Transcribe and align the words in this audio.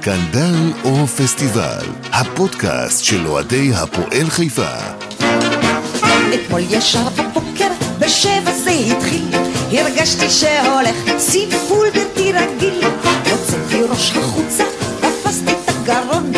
סקנדל 0.00 0.72
או 0.84 1.06
פסטיבל, 1.06 1.86
הפודקאסט 2.12 3.04
של 3.04 3.26
אוהדי 3.26 3.70
הפועל 3.74 4.30
חיפה. 4.30 4.72
אתמול 6.34 6.60
ישר 6.70 7.08
בבוקר, 7.08 7.68
בשבע 7.98 8.52
זה 8.64 8.70
התחיל, 8.70 9.28
הרגשתי 9.72 10.30
שהולך 10.30 11.18
סיפול 11.18 11.88
בלתי 11.94 12.32
רגיל. 12.32 12.80
הוצאתי 13.30 13.82
ראש 13.82 14.12
החוצה, 14.16 14.64
תפסתי 15.00 15.52
את 15.52 15.68
הגרון, 15.68 16.32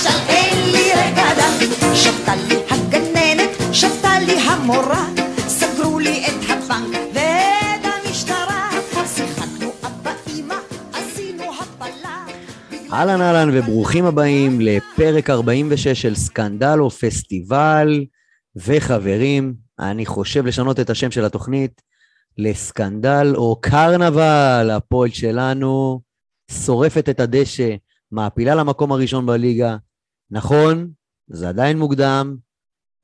תשאל, 0.00 0.20
אין 0.28 0.72
לי 0.72 0.90
דל. 1.14 1.94
שבתה 1.94 2.34
לי 2.48 2.54
הגננת, 2.70 3.50
שבתה 3.72 4.18
לי 4.26 4.40
המורה, 4.40 5.08
סגרו 5.36 5.98
לי 5.98 6.26
את 6.26 6.50
הבנק 6.50 6.96
ואת 7.14 7.84
המשטרה. 7.84 8.70
שיחקנו 9.06 9.72
אבא 9.86 10.12
אמא, 10.34 10.54
עשינו 10.92 11.42
הפלה. 11.60 12.26
אהלן 12.92 13.20
אהלן 13.20 13.50
וברוכים 13.52 14.04
הבאים 14.04 14.60
לפרק 14.60 15.30
46 15.30 15.88
של 15.88 16.14
סקנדל 16.14 16.76
או 16.80 16.90
פסטיבל. 16.90 18.04
וחברים, 18.56 19.54
אני 19.78 20.06
חושב 20.06 20.46
לשנות 20.46 20.80
את 20.80 20.90
השם 20.90 21.10
של 21.10 21.24
התוכנית 21.24 21.82
לסקנדל 22.38 23.32
או 23.36 23.56
קרנבל. 23.60 24.70
הפועל 24.70 25.10
שלנו 25.10 26.00
שורפת 26.50 27.08
את 27.08 27.20
הדשא, 27.20 27.74
מעפילה 28.12 28.54
למקום 28.54 28.92
הראשון 28.92 29.26
בליגה. 29.26 29.76
נכון, 30.30 30.90
זה 31.28 31.48
עדיין 31.48 31.78
מוקדם. 31.78 32.36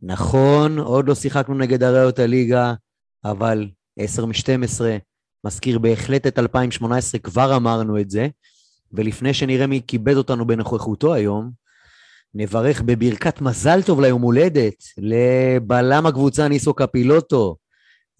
נכון, 0.03 0.79
עוד 0.79 1.09
לא 1.09 1.15
שיחקנו 1.15 1.55
נגד 1.55 1.83
הראיות 1.83 2.19
הליגה, 2.19 2.75
אבל 3.25 3.69
10 3.99 4.27
מ-12 4.27 4.81
מזכיר 5.45 5.79
בהחלט 5.79 6.27
את 6.27 6.39
2018, 6.39 7.21
כבר 7.21 7.57
אמרנו 7.57 8.01
את 8.01 8.11
זה. 8.11 8.29
ולפני 8.93 9.35
שנראה 9.35 9.67
מי 9.67 9.81
כיבד 9.87 10.17
אותנו 10.17 10.47
בנוכחותו 10.47 11.15
היום, 11.15 11.51
נברך 12.35 12.83
בברכת 12.83 13.41
מזל 13.41 13.83
טוב 13.83 14.01
ליום 14.01 14.23
הולדת 14.23 14.75
לבלם 14.99 16.07
הקבוצה 16.07 16.49
ניסו 16.49 16.75
קפילוטו, 16.75 17.57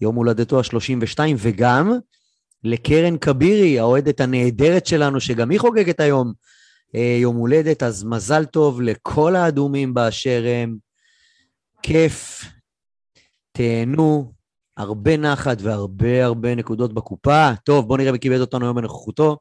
יום 0.01 0.15
הולדתו 0.15 0.59
ה-32, 0.59 1.19
וגם 1.37 1.91
לקרן 2.63 3.17
כבירי, 3.17 3.79
האוהדת 3.79 4.21
הנהדרת 4.21 4.85
שלנו, 4.85 5.19
שגם 5.19 5.49
היא 5.49 5.59
חוגגת 5.59 5.99
היום 5.99 6.33
יום 6.93 7.35
הולדת, 7.35 7.83
אז 7.83 8.03
מזל 8.03 8.45
טוב 8.45 8.81
לכל 8.81 9.35
האדומים 9.35 9.93
באשר 9.93 10.43
הם. 10.47 10.75
כיף, 11.83 12.45
תהנו, 13.51 14.33
הרבה 14.77 15.17
נחת 15.17 15.57
והרבה 15.61 16.25
הרבה 16.25 16.55
נקודות 16.55 16.93
בקופה. 16.93 17.49
טוב, 17.63 17.87
בואו 17.87 17.97
נראה 17.97 18.11
מי 18.11 18.19
כיבד 18.19 18.39
אותנו 18.39 18.65
היום 18.65 18.75
בנוכחותו. 18.75 19.37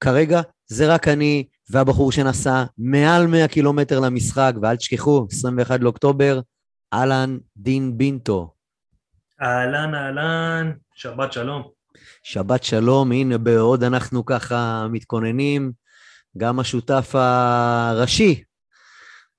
כרגע 0.00 0.40
זה 0.66 0.94
רק 0.94 1.08
אני 1.08 1.44
והבחור 1.70 2.12
שנסע 2.12 2.64
מעל 2.78 3.26
100 3.26 3.48
קילומטר 3.48 4.00
למשחק, 4.00 4.52
ואל 4.62 4.76
תשכחו, 4.76 5.26
21 5.30 5.80
לאוקטובר, 5.80 6.40
אהלן 6.92 7.38
דין 7.56 7.98
בינטו. 7.98 8.54
אהלן 9.42 9.94
אהלן, 9.94 10.72
שבת 10.94 11.32
שלום. 11.32 11.62
שבת 12.22 12.62
שלום, 12.62 13.12
הנה 13.12 13.38
בעוד 13.38 13.82
אנחנו 13.82 14.24
ככה 14.24 14.86
מתכוננים, 14.90 15.72
גם 16.36 16.60
השותף 16.60 17.14
הראשי 17.14 18.42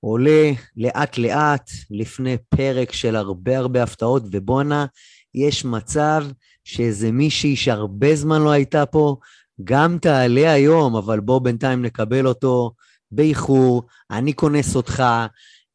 עולה 0.00 0.50
לאט 0.76 1.18
לאט 1.18 1.70
לפני 1.90 2.36
פרק 2.48 2.92
של 2.92 3.16
הרבה 3.16 3.58
הרבה 3.58 3.82
הפתעות, 3.82 4.22
ובואנה, 4.30 4.86
יש 5.34 5.64
מצב 5.64 6.24
שאיזה 6.64 7.12
מישהי 7.12 7.56
שהרבה 7.56 8.16
זמן 8.16 8.42
לא 8.42 8.50
הייתה 8.50 8.86
פה, 8.86 9.16
גם 9.64 9.98
תעלה 9.98 10.52
היום, 10.52 10.96
אבל 10.96 11.20
בוא 11.20 11.40
בינתיים 11.40 11.82
נקבל 11.82 12.26
אותו 12.26 12.72
באיחור, 13.10 13.82
אני 14.10 14.34
כונס 14.34 14.76
אותך, 14.76 15.02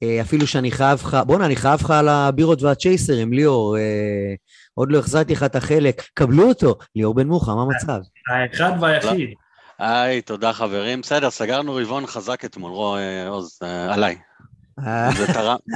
אה, 0.03 0.21
אפילו 0.21 0.47
שאני 0.47 0.71
חייב 0.71 0.99
לך, 1.03 1.17
בואנה, 1.27 1.45
אני 1.45 1.55
חייב 1.55 1.79
לך 1.83 1.91
על 1.91 2.09
הבירות 2.09 2.61
והצ'ייסרים, 2.61 3.33
ליאור, 3.33 3.77
אה, 3.77 4.33
עוד 4.73 4.91
לא 4.91 4.99
החזרתי 4.99 5.33
לך 5.33 5.43
את 5.43 5.55
החלק, 5.55 6.01
קבלו 6.13 6.47
אותו, 6.47 6.77
ליאור 6.95 7.13
בן 7.13 7.27
מוחה, 7.27 7.55
מה 7.55 7.61
המצב? 7.61 7.99
האחד 8.27 8.71
והיחיד. 8.81 9.29
היי, 9.85 10.21
תודה 10.21 10.53
חברים. 10.53 11.01
בסדר, 11.01 11.29
סגרנו 11.29 11.75
רבעון 11.75 12.07
חזק 12.07 12.45
אתמול, 12.45 12.71
אה, 12.97 13.27
עוז, 13.27 13.59
אה, 13.63 13.93
עליי. 13.93 14.15
אה, 14.87 15.09
זה 15.17 15.27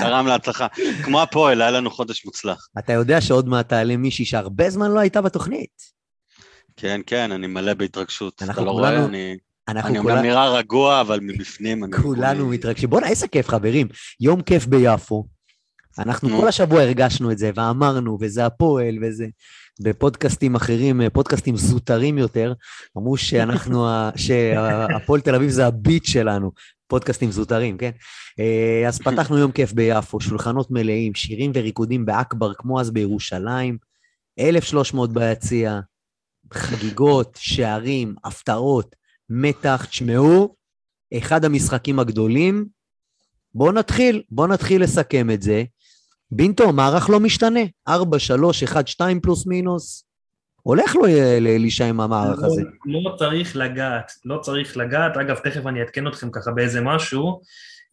תרם- 0.02 0.28
להצלחה. 0.28 0.68
כמו 1.04 1.22
הפועל, 1.22 1.62
היה 1.62 1.72
לנו 1.72 1.92
חודש 1.92 2.26
מוצלח. 2.26 2.68
אתה 2.80 2.94
יודע 2.94 3.22
שעוד 3.22 3.48
מעט 3.50 3.70
תעלה 3.70 3.98
מישהי 3.98 4.26
שהרבה 4.26 4.70
זמן 4.70 4.92
לא 4.92 5.00
הייתה 5.00 5.22
בתוכנית. 5.22 5.98
כן, 6.76 7.02
כן, 7.08 7.32
אני 7.32 7.48
מלא 7.48 7.74
בהתרגשות. 7.74 8.34
אתה 8.44 8.46
לא 8.46 8.54
כולנו- 8.54 8.72
רואה, 8.72 9.06
אני... 9.06 9.38
אנחנו 9.68 9.90
אני 9.90 10.00
כולה- 10.02 10.14
אומנם 10.14 10.26
נראה 10.30 10.50
רגוע, 10.50 11.02
אבל 11.02 11.20
מבפנים 11.22 11.84
אני... 11.84 11.94
כולנו 12.02 12.44
כולי- 12.46 12.58
מתרגשים. 12.58 12.90
בואנה, 12.90 13.08
איזה 13.08 13.28
כיף, 13.28 13.48
חברים. 13.50 13.88
יום 14.20 14.42
כיף 14.42 14.66
ביפו. 14.66 15.26
אנחנו 16.00 16.30
נו. 16.30 16.42
כל 16.42 16.48
השבוע 16.48 16.82
הרגשנו 16.82 17.32
את 17.32 17.38
זה, 17.38 17.52
ואמרנו, 17.56 18.18
וזה 18.22 18.46
הפועל, 18.46 18.96
וזה... 19.02 19.26
בפודקאסטים 19.80 20.56
אחרים, 20.56 21.02
פודקאסטים 21.14 21.58
זוטרים 21.58 22.18
יותר, 22.18 22.54
אמרו 22.98 23.18
שאנחנו, 23.18 23.88
שהפועל 24.26 25.22
תל 25.22 25.36
אביב 25.36 25.50
זה 25.50 25.68
הביט 25.68 26.06
שלנו, 26.06 26.52
פודקאסטים 26.88 27.32
זוטרים, 27.32 27.78
כן? 27.78 27.92
אה, 28.40 28.88
אז 28.88 29.00
פתחנו 29.00 29.38
יום 29.38 29.52
כיף 29.52 29.74
ביפו, 29.74 30.22
שולחנות 30.22 30.72
מלאים, 30.72 31.16
שירים 31.16 31.52
וריקודים 31.56 32.06
באכבר, 32.06 32.54
כמו 32.54 32.82
אז 32.82 32.92
בירושלים, 32.92 33.78
1,300 34.40 35.14
ביציע, 35.14 35.80
חגיגות, 36.54 37.38
שערים, 37.42 38.16
הפתעות, 38.24 38.96
מתח, 39.30 39.86
תשמעו, 39.86 40.56
אחד 41.18 41.46
המשחקים 41.46 42.00
הגדולים. 42.00 42.66
בואו 43.56 43.72
נתחיל, 43.72 44.24
בואו 44.30 44.48
נתחיל 44.48 44.84
לסכם 44.84 45.32
את 45.32 45.42
זה. 45.42 45.64
בינטו, 46.32 46.74
מערך 46.74 47.10
לא 47.10 47.20
משתנה, 47.20 47.60
4, 47.88 48.20
3, 48.20 48.64
1, 48.64 48.88
2 48.88 49.20
פלוס 49.20 49.48
מינוס. 49.48 50.08
הולך 50.62 50.96
לו 50.96 51.06
אה, 51.06 51.38
לאלישע 51.42 51.86
עם 51.86 52.00
המערך 52.00 52.44
הזה. 52.44 52.62
לא, 52.86 53.00
לא 53.04 53.16
צריך 53.16 53.56
לגעת, 53.56 54.12
לא 54.26 54.38
צריך 54.38 54.78
לגעת. 54.78 55.18
אגב, 55.18 55.36
תכף 55.36 55.68
אני 55.68 55.80
אעדכן 55.80 56.08
אתכם 56.08 56.30
ככה 56.32 56.52
באיזה 56.52 56.82
משהו, 56.82 57.42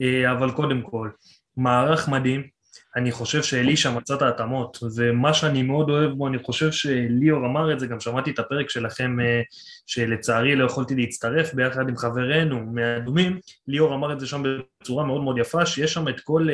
אה, 0.02 0.32
אבל 0.32 0.50
קודם 0.50 0.82
כל, 0.82 1.08
מערך 1.56 2.08
מדהים. 2.08 2.54
אני 2.96 3.12
חושב 3.12 3.42
שאלישע 3.42 3.90
מצא 3.90 4.14
את 4.14 4.22
ההתאמות, 4.22 4.78
ומה 4.96 5.34
שאני 5.34 5.62
מאוד 5.62 5.90
אוהב 5.90 6.10
בו, 6.10 6.28
אני 6.28 6.38
חושב 6.38 6.72
שליאור 6.72 7.46
אמר 7.46 7.72
את 7.72 7.80
זה, 7.80 7.86
גם 7.86 8.00
שמעתי 8.00 8.30
את 8.30 8.38
הפרק 8.38 8.70
שלכם, 8.70 9.20
אה, 9.20 9.42
שלצערי 9.86 10.56
לא 10.56 10.64
יכולתי 10.64 10.94
להצטרף 10.94 11.54
ביחד 11.54 11.88
עם 11.88 11.96
חברינו 11.96 12.60
מהאדומים, 12.60 13.38
ליאור 13.68 13.94
אמר 13.94 14.12
את 14.12 14.20
זה 14.20 14.26
שם 14.26 14.42
בצורה 14.80 15.04
מאוד 15.04 15.22
מאוד 15.22 15.38
יפה, 15.38 15.66
שיש 15.66 15.92
שם 15.92 16.08
את 16.08 16.20
כל, 16.20 16.48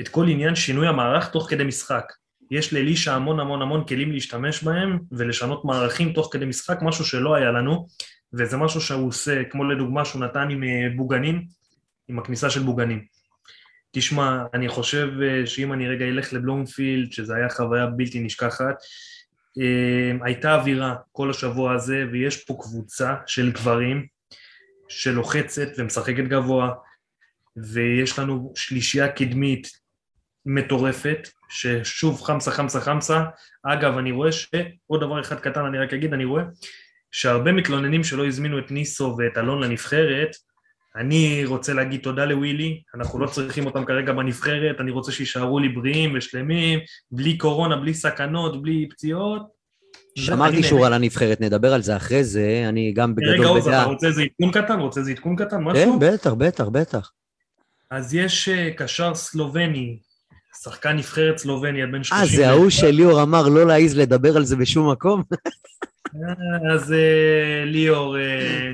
את 0.00 0.08
כל 0.08 0.28
עניין 0.28 0.54
שינוי 0.54 0.88
המערך 0.88 1.30
תוך 1.30 1.50
כדי 1.50 1.64
משחק. 1.64 2.12
יש 2.50 2.72
לאלישע 2.72 3.14
המון 3.14 3.40
המון 3.40 3.62
המון 3.62 3.84
כלים 3.84 4.12
להשתמש 4.12 4.62
בהם 4.62 4.98
ולשנות 5.12 5.64
מערכים 5.64 6.12
תוך 6.12 6.28
כדי 6.32 6.44
משחק, 6.44 6.78
משהו 6.82 7.04
שלא 7.04 7.34
היה 7.34 7.50
לנו, 7.50 7.86
וזה 8.32 8.56
משהו 8.56 8.80
שהוא 8.80 9.08
עושה, 9.08 9.44
כמו 9.50 9.64
לדוגמה 9.64 10.04
שהוא 10.04 10.24
נתן 10.24 10.50
עם 10.50 10.64
אה, 10.64 10.88
בוגנים, 10.96 11.46
עם 12.08 12.18
הכניסה 12.18 12.50
של 12.50 12.62
בוגנים. 12.62 13.04
תשמע, 13.92 14.44
אני 14.54 14.68
חושב 14.68 15.08
אה, 15.22 15.46
שאם 15.46 15.72
אני 15.72 15.88
רגע 15.88 16.04
אלך 16.04 16.32
לבלומפילד, 16.32 17.12
שזו 17.12 17.34
הייתה 17.34 17.54
חוויה 17.54 17.86
בלתי 17.86 18.20
נשכחת, 18.20 18.74
אה, 19.60 20.26
הייתה 20.26 20.54
אווירה 20.54 20.94
כל 21.12 21.30
השבוע 21.30 21.74
הזה, 21.74 22.04
ויש 22.12 22.44
פה 22.44 22.56
קבוצה 22.60 23.14
של 23.26 23.52
גברים 23.52 24.06
שלוחצת 24.88 25.68
ומשחקת 25.78 26.24
גבוה, 26.24 26.72
ויש 27.64 28.18
לנו 28.18 28.52
שלישייה 28.56 29.08
קדמית 29.08 29.68
מטורפת, 30.46 31.28
ששוב 31.48 32.22
חמסה 32.22 32.50
חמסה 32.50 32.80
חמסה. 32.80 33.22
אגב, 33.62 33.98
אני 33.98 34.12
רואה 34.12 34.32
שעוד 34.32 35.00
דבר 35.00 35.20
אחד 35.20 35.40
קטן 35.40 35.64
אני 35.64 35.78
רק 35.78 35.92
אגיד, 35.92 36.12
אני 36.12 36.24
רואה 36.24 36.42
שהרבה 37.10 37.52
מתלוננים 37.52 38.04
שלא 38.04 38.26
הזמינו 38.26 38.58
את 38.58 38.70
ניסו 38.70 39.16
ואת 39.18 39.38
אלון 39.38 39.64
לנבחרת, 39.64 40.30
אני 40.96 41.42
רוצה 41.46 41.72
להגיד 41.72 42.00
תודה 42.00 42.24
לווילי, 42.24 42.82
אנחנו 42.94 43.18
לא 43.18 43.26
צריכים 43.26 43.66
אותם 43.66 43.84
כרגע 43.84 44.12
בנבחרת, 44.12 44.80
אני 44.80 44.90
רוצה 44.90 45.12
שיישארו 45.12 45.58
לי 45.58 45.68
בריאים 45.68 46.12
ושלמים, 46.16 46.78
בלי 47.10 47.38
קורונה, 47.38 47.76
בלי 47.76 47.94
סכנות, 47.94 48.62
בלי 48.62 48.88
פציעות. 48.90 49.42
שמרתי 50.18 50.62
שורה. 50.62 50.86
על 50.86 50.92
הנבחרת, 50.92 51.40
נדבר 51.40 51.74
על 51.74 51.82
זה 51.82 51.96
אחרי 51.96 52.24
זה, 52.24 52.64
אני 52.68 52.92
גם 52.92 53.14
רגע, 53.22 53.32
בגדול 53.32 53.46
עוז, 53.46 53.68
אתה 53.68 53.70
בדעה. 53.70 53.84
רוצה 53.84 54.06
איזה 54.06 54.22
עדכון 54.22 54.50
קטן? 54.50 54.80
רוצה 54.80 55.00
איזה 55.00 55.10
עדכון 55.10 55.36
קטן? 55.36 55.56
כן, 55.56 55.64
משהו? 55.64 55.98
בטח, 56.00 56.32
בטח, 56.32 56.64
בטח. 56.64 57.10
אז 57.90 58.14
יש 58.14 58.48
אה, 58.48 58.70
קשר 58.76 59.14
סלובני, 59.14 59.98
שחקן 60.62 60.96
נבחרת 60.96 61.38
סלובניה, 61.38 61.86
בן 61.86 62.04
30. 62.04 62.18
אה, 62.18 62.36
זה 62.36 62.48
ההוא 62.50 62.70
שליאור 62.70 63.22
אמר 63.22 63.48
לא 63.48 63.66
להעז 63.66 63.98
לדבר 63.98 64.36
על 64.36 64.44
זה 64.44 64.56
בשום 64.56 64.90
מקום? 64.92 65.22
אז 66.72 66.92
אה, 66.92 67.64
ליאור, 67.64 68.18
אה, 68.18 68.72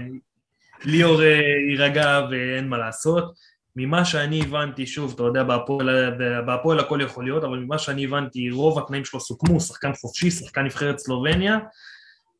ליאור 0.84 1.22
אה, 1.22 1.40
יירגע 1.70 2.26
ואין 2.30 2.68
מה 2.68 2.78
לעשות. 2.78 3.34
ממה 3.76 4.04
שאני 4.04 4.42
הבנתי, 4.42 4.86
שוב, 4.86 5.12
אתה 5.14 5.22
יודע, 5.22 5.44
בהפועל, 5.44 6.10
בהפועל 6.46 6.80
הכל 6.80 7.00
יכול 7.02 7.24
להיות, 7.24 7.44
אבל 7.44 7.58
ממה 7.58 7.78
שאני 7.78 8.04
הבנתי, 8.04 8.50
רוב 8.50 8.78
התנאים 8.78 9.04
שלו 9.04 9.20
סוכמו, 9.20 9.60
שחקן 9.60 9.94
חופשי, 9.94 10.30
שחקן 10.30 10.64
נבחרת 10.64 10.98
סלובניה, 10.98 11.58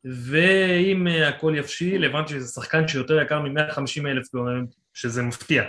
ואם 0.05 1.07
הכל 1.07 1.53
יבשיל, 1.57 2.05
הבנתי 2.05 2.33
שזה 2.33 2.47
שחקן 2.47 2.87
שיותר 2.87 3.21
יקר 3.21 3.39
מ-150 3.39 4.07
אלף, 4.07 4.27
שזה 4.93 5.21
מפתיע. 5.21 5.63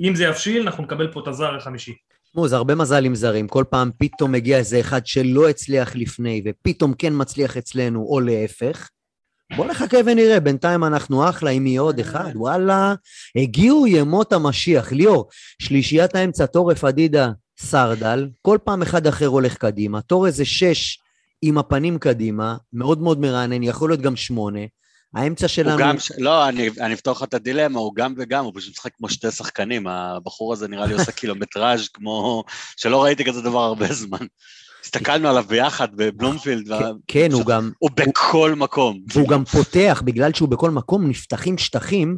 אם 0.00 0.14
זה 0.14 0.24
יבשיל, 0.24 0.62
אנחנו 0.62 0.84
נקבל 0.84 1.12
פה 1.12 1.20
את 1.20 1.28
הזר 1.28 1.56
החמישי. 1.56 1.94
תשמעו, 2.24 2.48
זה 2.48 2.56
הרבה 2.56 2.74
מזל 2.74 3.04
עם 3.04 3.14
זרים. 3.14 3.48
כל 3.48 3.64
פעם 3.70 3.90
פתאום 3.98 4.32
מגיע 4.32 4.58
איזה 4.58 4.80
אחד 4.80 5.06
שלא 5.06 5.48
הצליח 5.48 5.96
לפני, 5.96 6.42
ופתאום 6.44 6.94
כן 6.94 7.12
מצליח 7.16 7.56
אצלנו, 7.56 8.02
או 8.02 8.20
להפך. 8.20 8.88
בוא 9.56 9.66
נחכה 9.66 9.96
ונראה, 10.06 10.40
בינתיים 10.40 10.84
אנחנו 10.84 11.28
אחלה, 11.28 11.50
אם 11.50 11.66
יהיה 11.66 11.80
עוד 11.80 11.98
אחד, 11.98 12.30
וואלה, 12.34 12.94
הגיעו 13.36 13.86
ימות 13.86 14.32
המשיח. 14.32 14.92
ליאור, 14.92 15.28
שלישיית 15.62 16.14
האמצע, 16.14 16.46
תורף, 16.46 16.84
אדידה, 16.84 17.30
סרדל, 17.58 18.28
כל 18.42 18.58
פעם 18.64 18.82
אחד 18.82 19.06
אחר 19.06 19.26
הולך 19.26 19.56
קדימה, 19.56 20.00
תור 20.00 20.26
איזה 20.26 20.44
שש 20.44 20.98
עם 21.42 21.58
הפנים 21.58 21.98
קדימה, 21.98 22.56
מאוד 22.72 23.00
מאוד 23.00 23.20
מרענן, 23.20 23.62
יכול 23.62 23.90
להיות 23.90 24.00
גם 24.00 24.16
שמונה. 24.16 24.60
האמצע 25.14 25.48
שלנו... 25.48 25.70
הוא 25.70 25.80
גם, 25.80 25.96
לא, 26.18 26.48
אני, 26.48 26.70
אני 26.80 26.94
אפתור 26.94 27.12
לך 27.12 27.22
את 27.22 27.34
הדילמה, 27.34 27.80
הוא 27.80 27.94
גם 27.94 28.14
וגם, 28.18 28.44
הוא 28.44 28.52
פשוט 28.56 28.72
משחק 28.72 28.90
כמו 28.96 29.08
שתי 29.08 29.30
שחקנים, 29.30 29.86
הבחור 29.86 30.52
הזה 30.52 30.68
נראה 30.68 30.86
לי 30.86 30.94
עושה 30.94 31.12
קילומטראז' 31.20 31.88
כמו... 31.88 32.44
שלא 32.76 33.02
ראיתי 33.02 33.24
כזה 33.24 33.42
דבר 33.42 33.60
הרבה 33.60 33.92
זמן. 33.92 34.26
הסתכלנו 34.84 35.28
עליו 35.28 35.44
ביחד 35.48 35.88
בבלומפילד. 35.96 36.68
כן, 36.68 36.84
כן 37.06 37.32
הוא 37.32 37.46
גם... 37.46 37.70
הוא 37.78 37.90
בכל 37.94 38.54
מקום. 38.56 39.00
והוא 39.12 39.28
גם 39.28 39.44
פותח, 39.44 40.02
בגלל 40.04 40.32
שהוא 40.32 40.48
בכל 40.48 40.70
מקום, 40.70 41.08
נפתחים 41.08 41.58
שטחים, 41.58 42.16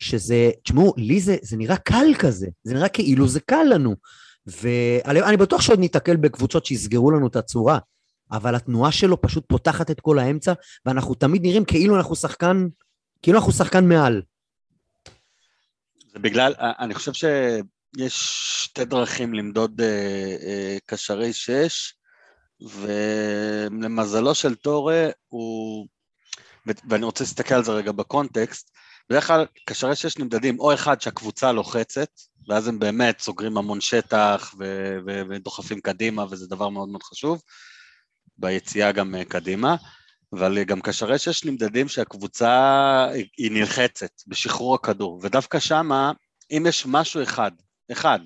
שזה, 0.00 0.50
תשמעו, 0.64 0.94
לי 0.96 1.20
זה, 1.20 1.36
זה 1.42 1.56
נראה 1.56 1.76
קל 1.76 2.06
כזה, 2.18 2.46
זה 2.64 2.74
נראה 2.74 2.88
כאילו 2.88 3.28
זה 3.28 3.40
קל 3.40 3.64
לנו. 3.70 3.94
ואני 4.46 5.36
בטוח 5.36 5.60
שעוד 5.60 5.78
ניתקל 5.78 6.16
בקבוצות 6.16 6.66
שיסגרו 6.66 7.10
לנו 7.10 7.26
את 7.26 7.36
הצורה, 7.36 7.78
אבל 8.32 8.54
התנועה 8.54 8.92
שלו 8.92 9.22
פשוט 9.22 9.44
פותחת 9.48 9.90
את 9.90 10.00
כל 10.00 10.18
האמצע, 10.18 10.52
ואנחנו 10.86 11.14
תמיד 11.14 11.42
נראים 11.42 11.64
כאילו 11.64 11.96
אנחנו 11.96 12.16
שחקן, 12.16 12.66
כאילו 13.22 13.38
אנחנו 13.38 13.52
שחקן 13.52 13.88
מעל. 13.88 14.22
זה 16.12 16.18
בגלל, 16.18 16.54
אני 16.58 16.94
חושב 16.94 17.12
שיש 17.12 18.14
שתי 18.64 18.84
דרכים 18.84 19.34
למדוד 19.34 19.80
אה, 19.80 20.36
אה, 20.42 20.76
קשרי 20.86 21.32
שש, 21.32 21.94
ולמזלו 22.60 24.34
של 24.34 24.54
טורה 24.54 25.08
הוא, 25.28 25.86
ואני 26.88 27.04
רוצה 27.04 27.24
להסתכל 27.24 27.54
על 27.54 27.64
זה 27.64 27.72
רגע 27.72 27.92
בקונטקסט, 27.92 28.70
בדרך 29.10 29.26
כלל 29.26 29.46
קשרי 29.64 29.96
שש 29.96 30.18
נמדדים 30.18 30.60
או 30.60 30.74
אחד 30.74 31.00
שהקבוצה 31.00 31.52
לוחצת, 31.52 32.10
ואז 32.48 32.68
הם 32.68 32.78
באמת 32.78 33.20
סוגרים 33.20 33.56
המון 33.58 33.80
שטח 33.80 34.54
ו- 34.58 34.98
ו- 35.06 35.22
ודוחפים 35.28 35.80
קדימה, 35.80 36.24
וזה 36.30 36.46
דבר 36.46 36.68
מאוד 36.68 36.88
מאוד 36.88 37.02
חשוב, 37.02 37.42
ביציאה 38.38 38.92
גם 38.92 39.14
אה, 39.14 39.24
קדימה, 39.24 39.76
אבל 40.32 40.64
גם 40.64 40.80
קשרי 40.80 41.18
שש 41.18 41.44
נמדדים 41.44 41.88
שהקבוצה 41.88 43.08
היא 43.38 43.52
נלחצת 43.52 44.10
בשחרור 44.26 44.74
הכדור, 44.74 45.20
ודווקא 45.22 45.58
שמה, 45.58 46.12
אם 46.50 46.64
יש 46.68 46.86
משהו 46.86 47.22
אחד, 47.22 47.50
אחד, 47.92 48.20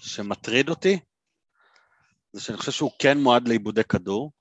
שמטריד 0.00 0.68
אותי, 0.68 0.98
זה 2.32 2.40
שאני 2.40 2.58
חושב 2.58 2.72
שהוא 2.72 2.90
כן 2.98 3.18
מועד 3.18 3.48
לאיבודי 3.48 3.84
כדור. 3.84 4.32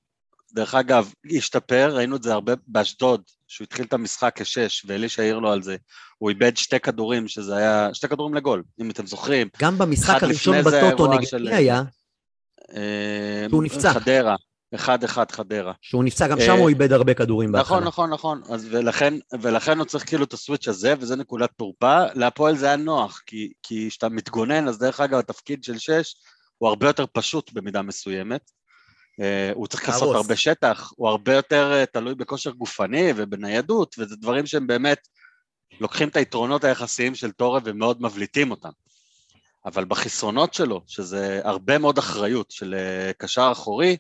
דרך 0.54 0.76
אגב, 0.76 1.14
השתפר, 1.38 1.96
ראינו 1.96 2.16
את 2.16 2.24
זה 2.24 2.34
הרבה 2.34 2.54
באשדוד, 2.68 3.22
שהוא 3.48 3.66
התחיל 3.66 3.86
את 3.86 3.94
המשחק 3.94 4.42
כשש, 4.42 4.86
ואלישע 4.88 5.22
העיר 5.22 5.40
לו 5.40 5.52
על 5.52 5.62
זה. 5.62 5.76
הוא 6.18 6.30
איבד 6.30 6.58
שתי 6.58 6.80
כדורים, 6.80 7.28
שזה 7.28 7.56
היה, 7.56 7.90
שתי 7.94 8.08
כדורים 8.08 8.34
לגול, 8.36 8.64
אם 8.82 8.90
אתם 8.90 9.06
זוכרים. 9.06 9.48
גם 9.60 9.78
במשחק 9.78 10.24
הראשון 10.24 10.62
בטוטו 10.62 11.14
נגד. 11.14 11.42
מי 11.42 11.54
היה? 11.54 11.84
אה, 12.76 13.46
שהוא 13.50 13.64
נפצע. 13.64 13.94
חדרה. 13.94 14.36
אחד 14.76 15.04
אחד 15.04 15.32
חדרה. 15.32 15.74
שהוא 15.82 16.04
נפצע, 16.04 16.28
גם 16.28 16.38
שם 16.40 16.52
הוא 16.52 16.64
אה, 16.64 16.70
איבד 16.70 16.94
הרבה 16.94 17.14
כדורים 17.14 17.52
בהתחלה. 17.52 17.78
נכון, 17.80 17.88
נכון, 17.88 18.10
נכון. 18.14 18.54
אז 18.54 18.68
ולכן, 18.72 19.14
ולכן 19.42 19.78
הוא 19.78 19.86
צריך 19.86 20.08
כאילו 20.08 20.24
את 20.24 20.34
הסוויץ' 20.34 20.68
הזה, 20.68 20.94
וזה 21.00 21.16
נקודת 21.16 21.50
תורפה. 21.58 22.04
להפועל 22.14 22.58
זה 22.58 22.66
היה 22.66 22.76
נוח, 22.76 23.22
כי 23.26 23.52
כשאתה 23.64 24.10
מתגונן, 24.10 24.68
אז 24.68 24.80
דרך 24.80 25.00
אגב, 25.00 25.20
התפקיד 25.20 25.64
של 25.64 25.78
שש, 25.78 26.16
הוא 26.58 26.70
הרבה 26.70 26.88
יותר 26.88 27.06
פשוט 27.14 27.54
במידה 27.54 27.82
מסוימת. 27.82 28.52
Uh, 29.12 29.24
הוא 29.54 29.68
צריך 29.68 29.90
לעשות 29.90 30.16
הרבה 30.16 30.36
שטח, 30.36 30.92
הוא 30.96 31.10
הרבה 31.10 31.34
יותר 31.34 31.84
uh, 31.84 31.86
תלוי 31.86 32.16
בכושר 32.16 32.52
גופני 32.52 33.14
ובניידות, 33.16 33.96
וזה 34.00 34.16
דברים 34.16 34.46
שהם 34.46 34.68
באמת 34.68 35.08
לוקחים 35.80 36.08
את 36.08 36.16
היתרונות 36.16 36.64
היחסיים 36.64 37.16
של 37.16 37.32
טורה 37.32 37.60
ומאוד 37.64 38.02
מבליטים 38.02 38.52
אותם. 38.52 38.70
אבל 39.66 39.86
בחסרונות 39.86 40.54
שלו, 40.54 40.82
שזה 40.88 41.42
הרבה 41.44 41.78
מאוד 41.78 41.98
אחריות 41.98 42.52
של 42.52 42.76
קשר 43.18 43.50
אחורי, 43.52 43.98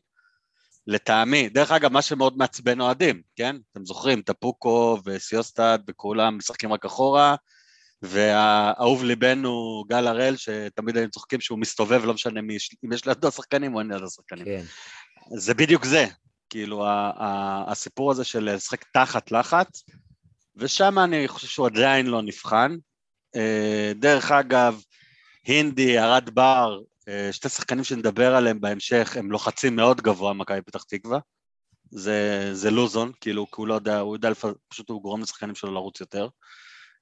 לטעמי, 0.87 1.49
דרך 1.49 1.71
אגב, 1.71 1.91
מה 1.91 2.01
שמאוד 2.01 2.37
מעצבן 2.37 2.81
אוהדים, 2.81 3.21
כן? 3.35 3.55
אתם 3.71 3.85
זוכרים, 3.85 4.21
טפוקו 4.21 4.97
וסיוסטד 5.05 5.79
וכולם 5.87 6.37
משחקים 6.37 6.73
רק 6.73 6.85
אחורה, 6.85 7.35
והאהוב 8.01 9.03
ליבנו 9.03 9.83
גל 9.87 10.07
הראל, 10.07 10.35
שתמיד 10.37 10.97
היינו 10.97 11.11
צוחקים 11.11 11.41
שהוא 11.41 11.59
מסתובב, 11.59 12.05
לא 12.05 12.13
משנה 12.13 12.41
מי, 12.41 12.57
אם 12.85 12.93
יש 12.93 13.05
לידו 13.05 13.31
שחקנים 13.31 13.75
או 13.75 13.79
אין 13.79 13.91
לידו 13.91 14.09
שחקנים. 14.09 14.45
כן. 14.45 14.63
זה 15.37 15.53
בדיוק 15.53 15.85
זה, 15.85 16.07
כאילו 16.49 16.85
הסיפור 17.67 18.11
הזה 18.11 18.23
של 18.23 18.55
לשחק 18.55 18.85
תחת 18.93 19.31
לחץ, 19.31 19.83
ושם 20.55 20.99
אני 20.99 21.27
חושב 21.27 21.47
שהוא 21.47 21.67
עדיין 21.67 22.07
לא 22.07 22.21
נבחן. 22.21 22.75
אה, 23.35 23.91
דרך 23.95 24.31
אגב, 24.31 24.81
הינדי, 25.45 25.99
ארד 25.99 26.29
בר, 26.29 26.79
שתי 27.31 27.49
שחקנים 27.49 27.83
שנדבר 27.83 28.35
עליהם 28.35 28.61
בהמשך, 28.61 29.17
הם 29.17 29.31
לוחצים 29.31 29.75
מאוד 29.75 30.01
גבוה, 30.01 30.33
מכבי 30.33 30.61
פתח 30.61 30.83
תקווה. 30.83 31.19
זה, 31.91 32.49
זה 32.53 32.71
לוזון, 32.71 33.11
כאילו, 33.21 33.47
כי 33.47 33.55
הוא 33.57 33.67
לא 33.67 33.73
יודע, 33.73 33.99
הוא 33.99 34.15
יודע, 34.15 34.29
פשוט 34.67 34.89
הוא 34.89 35.01
גורם 35.01 35.21
לשחקנים 35.21 35.55
שלו 35.55 35.73
לרוץ 35.73 35.99
יותר. 35.99 36.27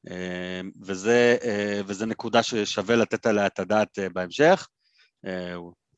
אה, 0.10 0.62
וזה, 0.81 1.38
אה, 1.44 1.81
וזה 1.86 2.06
נקודה 2.06 2.44
ששווה 2.44 2.96
לתת 2.96 3.25
עליה 3.25 3.48
את 3.48 3.60
הדעת 3.60 4.00
אה, 4.00 4.10
בהמשך. 4.10 4.68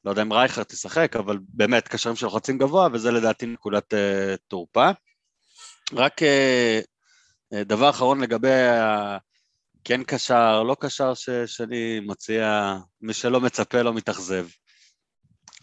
לא 0.05 0.09
יודע 0.09 0.21
אם 0.21 0.33
רייכר 0.33 0.63
תשחק, 0.63 1.15
אבל 1.15 1.37
באמת 1.47 1.87
קשרים 1.87 2.15
שלוחצים 2.15 2.57
גבוה, 2.57 2.87
וזה 2.93 3.11
לדעתי 3.11 3.45
נקודת 3.45 3.93
תורפה. 4.47 4.89
רק 5.93 6.21
דבר 7.53 7.89
אחרון 7.89 8.21
לגבי 8.21 8.49
כן 9.83 10.03
קשר, 10.03 10.63
לא 10.63 10.75
קשר, 10.79 11.13
שאני 11.45 11.99
מציע, 11.99 12.75
מי 13.01 13.13
שלא 13.13 13.41
מצפה 13.41 13.81
לא 13.81 13.93
מתאכזב. 13.93 14.45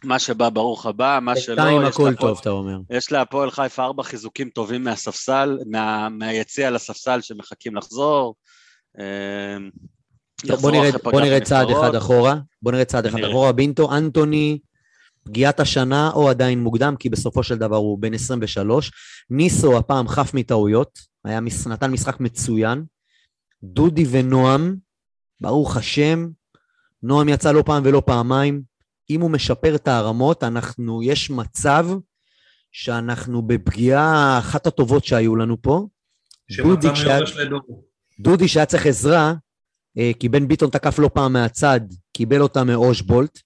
מה 0.04 0.18
שבא, 0.18 0.48
ברוך 0.48 0.86
הבא, 0.86 1.18
מה 1.22 1.36
שלא... 1.36 1.56
בינתיים 1.56 1.84
הכל 1.84 2.14
טוב, 2.14 2.38
אתה 2.40 2.50
אומר. 2.50 2.78
יש 2.90 3.12
להפועל 3.12 3.50
חיפה 3.50 3.84
ארבע 3.84 4.02
חיזוקים 4.02 4.50
טובים 4.50 4.84
מהספסל, 4.84 5.58
מה, 5.66 6.08
מהיציע 6.08 6.70
לספסל 6.70 7.20
שמחכים 7.20 7.76
לחזור. 7.76 8.34
אמ, 8.98 9.70
בוא 10.60 10.70
נראה, 10.70 10.90
בוא 11.02 11.20
נראה 11.20 11.40
צעד 11.40 11.70
אחד 11.70 11.94
אחורה, 11.94 12.36
בוא 12.62 12.72
נראה 12.72 12.84
צעד 12.84 13.06
אחד 13.06 13.18
אחורה. 13.24 13.52
בינטו, 13.52 13.96
אנטוני, 13.96 14.58
פגיעת 15.24 15.60
השנה 15.60 16.10
או 16.14 16.30
עדיין 16.30 16.62
מוקדם, 16.62 16.94
כי 16.98 17.08
בסופו 17.08 17.42
של 17.42 17.58
דבר 17.58 17.76
הוא 17.76 17.98
בן 17.98 18.14
23. 18.14 18.90
ניסו 19.30 19.78
הפעם 19.78 20.08
חף 20.08 20.34
מטעויות, 20.34 20.98
היה, 21.24 21.40
נתן 21.66 21.90
משחק 21.90 22.20
מצוין. 22.20 22.84
דודי 23.62 24.04
ונועם, 24.10 24.76
ברוך 25.40 25.76
השם, 25.76 26.28
נועם 27.02 27.28
יצא 27.28 27.52
לא 27.52 27.62
פעם 27.66 27.82
ולא 27.86 28.02
פעמיים, 28.06 28.62
אם 29.10 29.20
הוא 29.20 29.30
משפר 29.30 29.74
את 29.74 29.88
הרמות, 29.88 30.44
אנחנו, 30.44 31.02
יש 31.02 31.30
מצב 31.30 31.86
שאנחנו 32.72 33.42
בפגיעה 33.42 34.38
אחת 34.38 34.66
הטובות 34.66 35.04
שהיו 35.04 35.36
לנו 35.36 35.62
פה. 35.62 35.86
מיורש 37.04 37.36
לדור. 37.36 37.84
דודי 38.20 38.48
שהיה 38.48 38.66
צריך 38.66 38.86
עזרה, 38.86 39.34
אה, 39.98 40.10
כי 40.20 40.28
בן 40.28 40.48
ביטון 40.48 40.70
תקף 40.70 40.98
לא 40.98 41.10
פעם 41.14 41.32
מהצד, 41.32 41.80
קיבל 42.12 42.42
אותה 42.42 42.64
מאושבולט. 42.64 43.38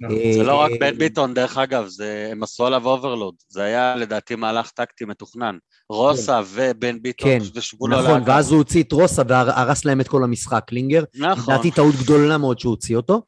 נכון. 0.00 0.16
אה, 0.16 0.32
זה 0.32 0.42
לא 0.42 0.60
רק 0.60 0.70
בן 0.80 0.98
ביטון, 0.98 1.34
דרך 1.34 1.58
אגב, 1.58 1.86
זה, 1.86 2.28
הם 2.32 2.42
עשו 2.42 2.66
עליו 2.66 2.86
overload. 2.86 3.34
זה 3.48 3.62
היה 3.62 3.96
לדעתי 3.96 4.34
מהלך 4.34 4.70
טקטי 4.70 5.04
מתוכנן. 5.04 5.56
רוסה 5.92 6.40
כן. 6.42 6.48
ובן 6.54 7.02
ביטון 7.02 7.28
כן, 7.28 7.38
ושבו 7.54 7.88
לו 7.88 8.02
נכון, 8.02 8.22
ואז 8.26 8.50
הוא 8.50 8.58
הוציא 8.58 8.82
את 8.82 8.92
רוסה 8.92 9.22
והרס 9.28 9.84
להם 9.84 10.00
את 10.00 10.08
כל 10.08 10.24
המשחק, 10.24 10.64
קלינגר. 10.66 11.04
נכון. 11.14 11.54
לדעתי 11.54 11.70
טעות 11.70 11.94
גדולה 11.94 12.38
מאוד 12.38 12.58
שהוא 12.58 12.70
הוציא 12.70 12.96
אותו. 12.96 13.22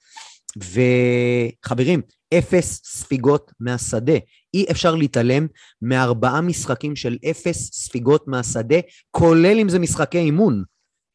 וחברים, 0.57 2.01
אפס 2.39 2.81
ספיגות 2.85 3.53
מהשדה. 3.61 4.17
אי 4.55 4.67
אפשר 4.71 4.95
להתעלם 4.95 5.47
מארבעה 5.83 6.41
משחקים 6.41 6.97
של 6.97 7.17
אפס 7.31 7.71
ספיגות 7.73 8.29
מהשדה, 8.29 8.77
כולל 9.11 9.59
אם 9.59 9.69
זה 9.69 9.79
משחקי 9.79 10.19
אימון. 10.19 10.65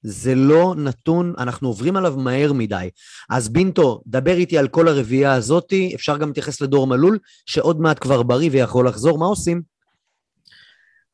זה 0.04 0.36
לא 0.36 0.74
נתון, 0.78 1.34
אנחנו 1.38 1.68
עוברים 1.68 1.96
עליו 1.96 2.18
מהר 2.18 2.54
מדי. 2.54 2.90
אז 3.30 3.50
בינטו, 3.50 4.02
דבר 4.08 4.34
איתי 4.34 4.58
על 4.58 4.68
כל 4.68 4.88
הרביעייה 4.88 5.34
הזאתי, 5.34 5.92
אפשר 5.96 6.18
גם 6.18 6.28
להתייחס 6.28 6.62
לדור 6.62 6.88
מלול, 6.88 7.20
שעוד 7.46 7.82
מעט 7.82 8.00
כבר 8.00 8.24
בריא 8.24 8.50
ויכול 8.52 8.88
לחזור, 8.88 9.18
מה 9.18 9.26
עושים? 9.26 9.62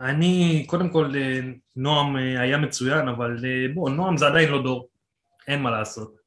אני, 0.05 0.63
קודם 0.67 0.89
כל, 0.89 1.11
אה, 1.15 1.39
נועם 1.75 2.17
אה, 2.17 2.41
היה 2.41 2.57
מצוין, 2.57 3.07
אבל 3.07 3.37
אה, 3.45 3.73
בוא, 3.73 3.89
נועם 3.89 4.17
זה 4.17 4.27
עדיין 4.27 4.49
לא 4.49 4.63
דור, 4.63 4.87
אין 5.47 5.61
מה 5.61 5.71
לעשות. 5.71 6.25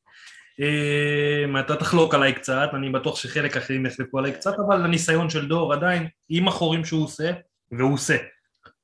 אתה 1.61 1.77
תחלוק 1.77 2.15
עליי 2.15 2.33
קצת, 2.33 2.69
אני 2.75 2.91
בטוח 2.91 3.17
שחלק 3.17 3.57
אחרים 3.57 3.87
יחלקו 3.87 4.19
עליי 4.19 4.33
קצת, 4.33 4.55
אבל 4.67 4.85
הניסיון 4.85 5.31
של 5.31 5.49
דור 5.49 5.73
עדיין, 5.73 6.09
עם 6.29 6.49
החורים 6.49 6.85
שהוא 6.85 7.05
עושה, 7.05 7.31
והוא 7.73 7.95
עושה. 7.95 8.17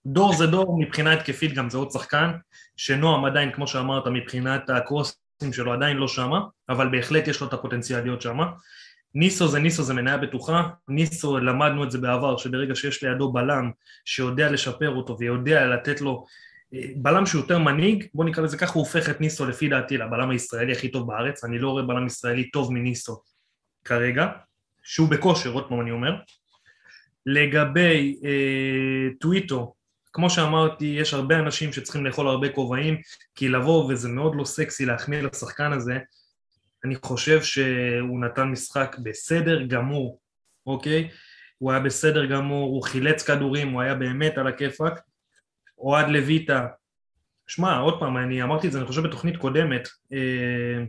דור 0.06 0.34
זה 0.34 0.46
דור 0.46 0.78
מבחינה 0.80 1.12
התקפית, 1.12 1.54
גם 1.54 1.70
זה 1.70 1.78
עוד 1.78 1.90
שחקן, 1.90 2.30
שנועם 2.76 3.24
עדיין, 3.24 3.52
כמו 3.52 3.66
שאמרת, 3.66 4.06
מבחינת 4.06 4.70
הקרוסים 4.70 5.52
שלו 5.52 5.72
עדיין 5.72 5.96
לא 5.96 6.08
שמה, 6.08 6.40
אבל 6.68 6.88
בהחלט 6.88 7.28
יש 7.28 7.40
לו 7.40 7.46
את 7.46 7.52
הפוטנציאל 7.52 8.02
להיות 8.02 8.22
שמה. 8.22 8.46
ניסו 9.14 9.48
זה 9.48 9.58
ניסו, 9.58 9.82
זה 9.82 9.94
מניה 9.94 10.16
בטוחה, 10.16 10.68
ניסו, 10.88 11.38
למדנו 11.38 11.84
את 11.84 11.90
זה 11.90 11.98
בעבר, 11.98 12.36
שברגע 12.36 12.74
שיש 12.74 13.04
לידו 13.04 13.32
בלם 13.32 13.70
שיודע 14.04 14.50
לשפר 14.50 14.90
אותו 14.90 15.18
ויודע 15.18 15.66
לתת 15.66 16.00
לו 16.00 16.24
אה, 16.74 16.88
בלם 16.96 17.26
שהוא 17.26 17.40
יותר 17.40 17.58
מנהיג, 17.58 18.06
בוא 18.14 18.24
נקרא 18.24 18.42
לזה 18.42 18.58
ככה, 18.58 18.72
הוא 18.72 18.80
הופך 18.80 19.10
את 19.10 19.20
ניסו 19.20 19.46
לפי 19.46 19.68
דעתי 19.68 19.96
לבלם 19.96 20.30
הישראלי 20.30 20.72
הכי 20.72 20.88
טוב 20.88 21.06
בארץ, 21.06 21.44
אני 21.44 21.58
לא 21.58 21.70
רואה 21.70 21.82
בלם 21.82 22.06
ישראלי 22.06 22.50
טוב 22.50 22.72
מניסו 22.72 23.22
כרגע, 23.84 24.28
שהוא 24.82 25.08
בכושר, 25.08 25.50
עוד 25.50 25.68
פעם 25.68 25.80
אני 25.80 25.90
אומר. 25.90 26.16
לגבי 27.26 28.20
אה, 28.24 29.08
טוויטו, 29.20 29.74
כמו 30.12 30.30
שאמרתי, 30.30 30.84
יש 30.84 31.14
הרבה 31.14 31.38
אנשים 31.38 31.72
שצריכים 31.72 32.06
לאכול 32.06 32.28
הרבה 32.28 32.48
כובעים, 32.48 32.96
כי 33.34 33.48
לבוא, 33.48 33.92
וזה 33.92 34.08
מאוד 34.08 34.34
לא 34.36 34.44
סקסי 34.44 34.86
להחמיא 34.86 35.22
לשחקן 35.22 35.72
הזה, 35.72 35.98
אני 36.84 36.94
חושב 37.02 37.42
שהוא 37.42 38.20
נתן 38.20 38.48
משחק 38.48 38.96
בסדר 39.02 39.62
גמור, 39.62 40.18
אוקיי? 40.66 41.08
הוא 41.58 41.72
היה 41.72 41.80
בסדר 41.80 42.26
גמור, 42.26 42.70
הוא 42.70 42.82
חילץ 42.82 43.22
כדורים, 43.22 43.70
הוא 43.70 43.82
היה 43.82 43.94
באמת 43.94 44.38
על 44.38 44.46
הכיפאק. 44.46 45.00
אוהד 45.78 46.08
לויטה, 46.08 46.66
שמע, 47.46 47.78
עוד 47.78 48.00
פעם, 48.00 48.16
אני 48.16 48.42
אמרתי 48.42 48.66
את 48.66 48.72
זה, 48.72 48.78
אני 48.78 48.86
חושב 48.86 49.02
בתוכנית 49.02 49.36
קודמת, 49.36 49.88
אה, 50.12 50.84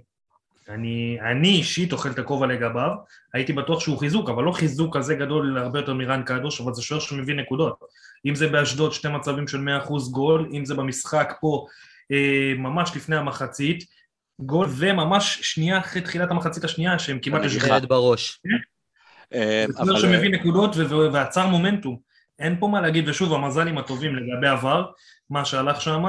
אני, 0.69 1.17
אני 1.21 1.47
אישית 1.47 1.93
אוכל 1.93 2.11
את 2.11 2.19
הכובע 2.19 2.47
לגביו, 2.47 2.91
הייתי 3.33 3.53
בטוח 3.53 3.79
שהוא 3.79 3.97
חיזוק, 3.97 4.29
אבל 4.29 4.43
לא 4.43 4.51
חיזוק 4.51 4.97
כזה 4.97 5.15
גדול 5.15 5.57
הרבה 5.57 5.79
יותר 5.79 5.93
מרן 5.93 6.23
קדוש, 6.23 6.61
אבל 6.61 6.73
זה 6.73 6.81
שוער 6.81 7.01
שמביא 7.01 7.35
נקודות. 7.35 7.79
אם 8.25 8.35
זה 8.35 8.47
באשדוד 8.47 8.93
שתי 8.93 9.07
מצבים 9.07 9.47
של 9.47 9.57
100% 9.57 10.11
גול, 10.11 10.49
אם 10.53 10.65
זה 10.65 10.75
במשחק 10.75 11.33
פה 11.41 11.65
אה, 12.11 12.53
ממש 12.57 12.91
לפני 12.95 13.15
המחצית, 13.15 13.83
גול 14.39 14.67
וממש 14.77 15.39
שנייה 15.41 15.77
אחרי 15.77 16.01
תחילת 16.01 16.31
המחצית 16.31 16.63
השנייה, 16.63 16.99
שהם 16.99 17.19
כמעט... 17.19 17.41
איתך. 17.43 17.67
ילד 17.67 17.85
בראש. 17.85 18.41
אה, 19.33 19.65
זה 19.69 19.83
אבל, 19.83 19.85
שוער 19.85 20.13
שמביא 20.13 20.29
נקודות 20.29 20.75
ו- 20.77 20.89
ו- 20.89 21.13
ועצר 21.13 21.47
מומנטום. 21.47 21.99
אין 22.39 22.59
פה 22.59 22.67
מה 22.67 22.81
להגיד, 22.81 23.09
ושוב, 23.09 23.33
המזלים 23.33 23.77
הטובים 23.77 24.15
לגבי 24.15 24.47
עבר, 24.47 24.85
מה 25.29 25.45
שהלך 25.45 25.81
שם, 25.81 26.03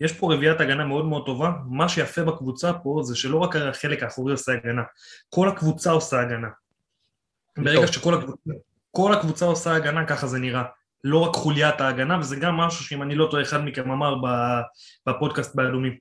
יש 0.00 0.12
פה 0.12 0.34
רביעיית 0.34 0.60
הגנה 0.60 0.84
מאוד 0.84 1.04
מאוד 1.04 1.26
טובה, 1.26 1.52
מה 1.66 1.88
שיפה 1.88 2.24
בקבוצה 2.24 2.72
פה 2.72 3.00
זה 3.04 3.16
שלא 3.16 3.38
רק 3.38 3.56
החלק 3.56 4.02
האחורי 4.02 4.32
עושה 4.32 4.52
הגנה, 4.52 4.82
כל 5.28 5.48
הקבוצה 5.48 5.90
עושה 5.90 6.20
הגנה. 6.20 6.48
ברגע 7.58 7.86
שכל 7.86 8.14
הקבוצה, 8.14 8.50
כל 8.90 9.12
הקבוצה 9.12 9.44
עושה 9.44 9.74
הגנה, 9.74 10.06
ככה 10.06 10.26
זה 10.26 10.38
נראה. 10.38 10.62
לא 11.04 11.18
רק 11.18 11.34
חוליית 11.34 11.80
ההגנה, 11.80 12.18
וזה 12.18 12.36
גם 12.36 12.56
משהו 12.56 12.84
שאם 12.84 13.02
אני 13.02 13.14
לא 13.14 13.28
טועה, 13.30 13.42
אחד 13.42 13.64
מכם 13.64 13.90
אמר 13.90 14.14
ב- 14.14 14.60
בפודקאסט 15.06 15.54
באדומים. 15.54 15.96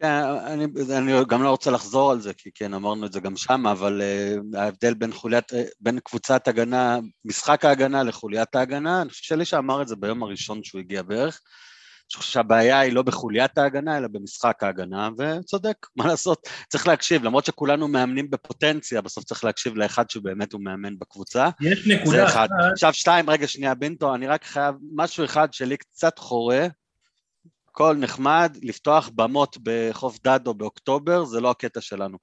כן, 0.00 0.12
אני, 0.46 0.66
אני 0.96 1.12
גם 1.28 1.42
לא 1.42 1.50
רוצה 1.50 1.70
לחזור 1.70 2.10
על 2.10 2.20
זה, 2.20 2.34
כי 2.34 2.50
כן, 2.54 2.74
אמרנו 2.74 3.06
את 3.06 3.12
זה 3.12 3.20
גם 3.20 3.36
שם, 3.36 3.66
אבל 3.66 4.02
uh, 4.02 4.58
ההבדל 4.58 4.94
בין 4.94 5.12
חוליית, 5.12 5.52
uh, 5.52 5.56
בין 5.80 5.98
קבוצת 6.04 6.48
הגנה, 6.48 6.98
משחק 7.24 7.64
ההגנה 7.64 8.02
לחוליית 8.02 8.54
ההגנה, 8.54 9.02
אני 9.02 9.10
חושב 9.10 9.22
שאלישע 9.22 9.58
אמר 9.58 9.82
את 9.82 9.88
זה 9.88 9.96
ביום 9.96 10.22
הראשון 10.22 10.64
שהוא 10.64 10.80
הגיע 10.80 11.02
בערך, 11.02 11.40
אני 12.14 12.18
חושב 12.18 12.32
שהבעיה 12.32 12.80
היא 12.80 12.92
לא 12.92 13.02
בחוליית 13.02 13.58
ההגנה, 13.58 13.98
אלא 13.98 14.08
במשחק 14.08 14.62
ההגנה, 14.62 15.08
וצודק, 15.18 15.86
מה 15.96 16.06
לעשות, 16.06 16.48
צריך 16.68 16.86
להקשיב, 16.86 17.24
למרות 17.24 17.44
שכולנו 17.44 17.88
מאמנים 17.88 18.30
בפוטנציה, 18.30 19.00
בסוף 19.00 19.24
צריך 19.24 19.44
להקשיב 19.44 19.76
לאחד 19.76 20.10
שבאמת 20.10 20.52
הוא 20.52 20.60
מאמן 20.64 20.98
בקבוצה. 20.98 21.48
יש 21.60 21.86
נקודה. 21.86 22.26
אחת, 22.26 22.48
עכשיו 22.72 22.92
שתיים, 22.94 23.30
רגע 23.30 23.48
שנייה, 23.48 23.74
בינטו, 23.74 24.14
אני 24.14 24.26
רק 24.26 24.44
חייב, 24.44 24.74
משהו 24.94 25.24
אחד 25.24 25.52
שלי 25.52 25.76
קצת 25.76 26.18
חורה, 26.18 26.66
הכל 27.78 27.96
נחמד, 27.96 28.56
לפתוח 28.62 29.10
במות 29.14 29.56
בחוף 29.62 30.18
דדו 30.24 30.54
באוקטובר, 30.54 31.24
זה 31.24 31.40
לא 31.40 31.50
הקטע 31.50 31.80
שלנו. 31.80 32.18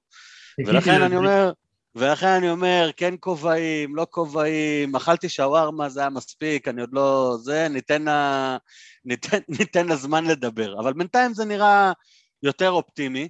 ולכן 0.66 1.02
אני 1.02 1.16
אומר, 1.16 1.52
ולכן 1.94 2.26
אני 2.26 2.50
אומר, 2.50 2.90
כן 2.96 3.14
כובעים, 3.20 3.96
לא 3.96 4.06
כובעים, 4.10 4.96
אכלתי 4.96 5.28
שווארמה, 5.28 5.88
זה 5.88 6.00
היה 6.00 6.10
מספיק, 6.10 6.68
אני 6.68 6.80
עוד 6.80 6.90
לא... 6.92 7.36
זה, 7.40 7.68
ניתן 7.70 8.02
לה, 8.02 8.56
ניתן, 9.04 9.38
ניתן 9.48 9.86
לה 9.86 9.96
זמן 9.96 10.24
לדבר. 10.24 10.80
אבל 10.80 10.92
בינתיים 10.92 11.34
זה 11.34 11.44
נראה 11.44 11.92
יותר 12.42 12.70
אופטימי, 12.70 13.28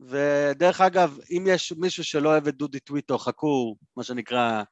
ודרך 0.00 0.80
אגב, 0.80 1.18
אם 1.30 1.44
יש 1.48 1.72
מישהו 1.76 2.04
שלא 2.04 2.28
אוהב 2.28 2.48
את 2.48 2.54
דודי 2.54 2.80
טוויטו, 2.80 3.18
חכו, 3.18 3.76
מה 3.96 4.04
שנקרא, 4.04 4.62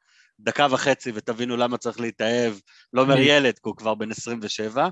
דקה 0.40 0.66
וחצי 0.70 1.12
ותבינו 1.14 1.56
למה 1.56 1.78
צריך 1.78 2.00
להתאהב, 2.00 2.54
לא 2.92 3.02
אומר 3.02 3.18
ילד, 3.18 3.54
כי 3.54 3.68
הוא 3.68 3.76
כבר 3.76 3.94
בן 3.94 4.10
27, 4.10 4.88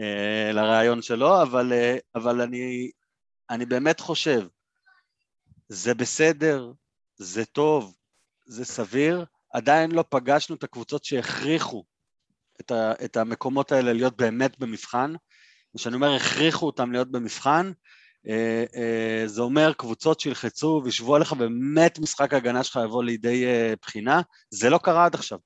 אה, 0.00 0.52
לרעיון 0.52 1.02
שלו, 1.02 1.42
אבל, 1.42 1.72
אה, 1.72 1.96
אבל 2.14 2.40
אני, 2.40 2.90
אני 3.50 3.66
באמת 3.66 4.00
חושב, 4.00 4.46
זה 5.68 5.94
בסדר, 5.94 6.72
זה 7.16 7.44
טוב, 7.44 7.96
זה 8.46 8.64
סביר, 8.64 9.24
עדיין 9.52 9.92
לא 9.92 10.04
פגשנו 10.08 10.56
את 10.56 10.64
הקבוצות 10.64 11.04
שהכריחו 11.04 11.84
את, 12.60 12.70
ה, 12.70 12.92
את 13.04 13.16
המקומות 13.16 13.72
האלה 13.72 13.92
להיות 13.92 14.16
באמת 14.16 14.58
במבחן. 14.58 15.12
כשאני 15.76 15.94
אומר 15.94 16.14
הכריחו 16.14 16.66
אותם 16.66 16.92
להיות 16.92 17.10
במבחן, 17.10 17.72
זה 19.26 19.40
אומר 19.42 19.72
קבוצות 19.72 20.20
שילחצו 20.20 20.80
וישבו 20.84 21.16
עליך, 21.16 21.32
באמת 21.32 21.98
משחק 21.98 22.34
ההגנה 22.34 22.64
שלך 22.64 22.78
יבוא 22.84 23.04
לידי 23.04 23.46
אה, 23.46 23.74
בחינה, 23.82 24.20
זה 24.50 24.70
לא 24.70 24.78
קרה 24.78 25.04
עד 25.04 25.14
עכשיו. 25.14 25.38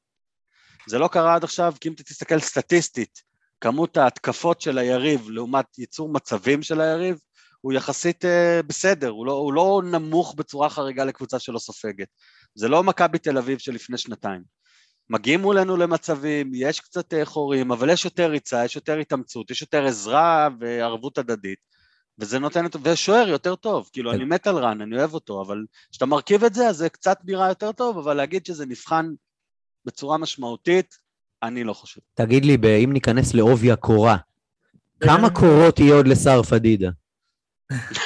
זה 0.88 0.98
לא 0.98 1.08
קרה 1.08 1.34
עד 1.34 1.44
עכשיו, 1.44 1.74
כי 1.80 1.88
אם 1.88 1.94
אתה 1.94 2.02
תסתכל 2.02 2.40
סטטיסטית, 2.40 3.22
כמות 3.60 3.96
ההתקפות 3.96 4.60
של 4.60 4.78
היריב 4.78 5.30
לעומת 5.30 5.78
ייצור 5.78 6.08
מצבים 6.08 6.62
של 6.62 6.80
היריב, 6.80 7.18
הוא 7.60 7.72
יחסית 7.72 8.24
אה, 8.24 8.60
בסדר, 8.66 9.08
הוא 9.08 9.26
לא, 9.26 9.32
הוא 9.32 9.52
לא 9.52 9.82
נמוך 9.84 10.34
בצורה 10.34 10.70
חריגה 10.70 11.04
לקבוצה 11.04 11.38
שלא 11.38 11.58
סופגת. 11.58 12.08
זה 12.54 12.68
לא 12.68 12.82
מכבי 12.82 13.18
תל 13.18 13.38
אביב 13.38 13.58
של 13.58 13.72
לפני 13.72 13.98
שנתיים. 13.98 14.42
מגיעים 15.10 15.40
מולנו 15.40 15.76
למצבים, 15.76 16.50
יש 16.54 16.80
קצת 16.80 17.14
אה, 17.14 17.24
חורים, 17.24 17.72
אבל 17.72 17.90
יש 17.90 18.04
יותר 18.04 18.30
ריצה, 18.30 18.64
יש 18.64 18.76
יותר 18.76 18.98
התאמצות, 18.98 19.50
יש 19.50 19.62
יותר 19.62 19.86
עזרה 19.86 20.48
וערבות 20.60 21.18
הדדית, 21.18 21.58
וזה 22.18 22.38
נותן, 22.38 22.66
את- 22.66 22.76
ושוער 22.82 23.28
יותר 23.28 23.54
טוב, 23.54 23.90
כאילו 23.92 24.10
כן. 24.10 24.16
אני 24.16 24.24
מת 24.24 24.46
על 24.46 24.56
רן, 24.58 24.80
אני 24.80 24.98
אוהב 24.98 25.14
אותו, 25.14 25.42
אבל 25.42 25.64
כשאתה 25.90 26.06
מרכיב 26.06 26.44
את 26.44 26.54
זה, 26.54 26.68
אז 26.68 26.76
זה 26.76 26.88
קצת 26.88 27.18
נראה 27.24 27.48
יותר 27.48 27.72
טוב, 27.72 27.98
אבל 27.98 28.14
להגיד 28.14 28.46
שזה 28.46 28.66
נבחן 28.66 29.12
בצורה 29.84 30.18
משמעותית, 30.18 30.98
אני 31.42 31.64
לא 31.64 31.72
חושב. 31.72 32.00
תגיד 32.14 32.44
לי, 32.44 32.56
אם 32.84 32.92
ניכנס 32.92 33.34
לעובי 33.34 33.72
הקורה, 33.72 34.16
כמה 35.00 35.30
קורות 35.30 35.78
יהיה 35.78 35.94
עוד 35.94 36.08
לסער 36.08 36.42
פדידה? 36.42 36.90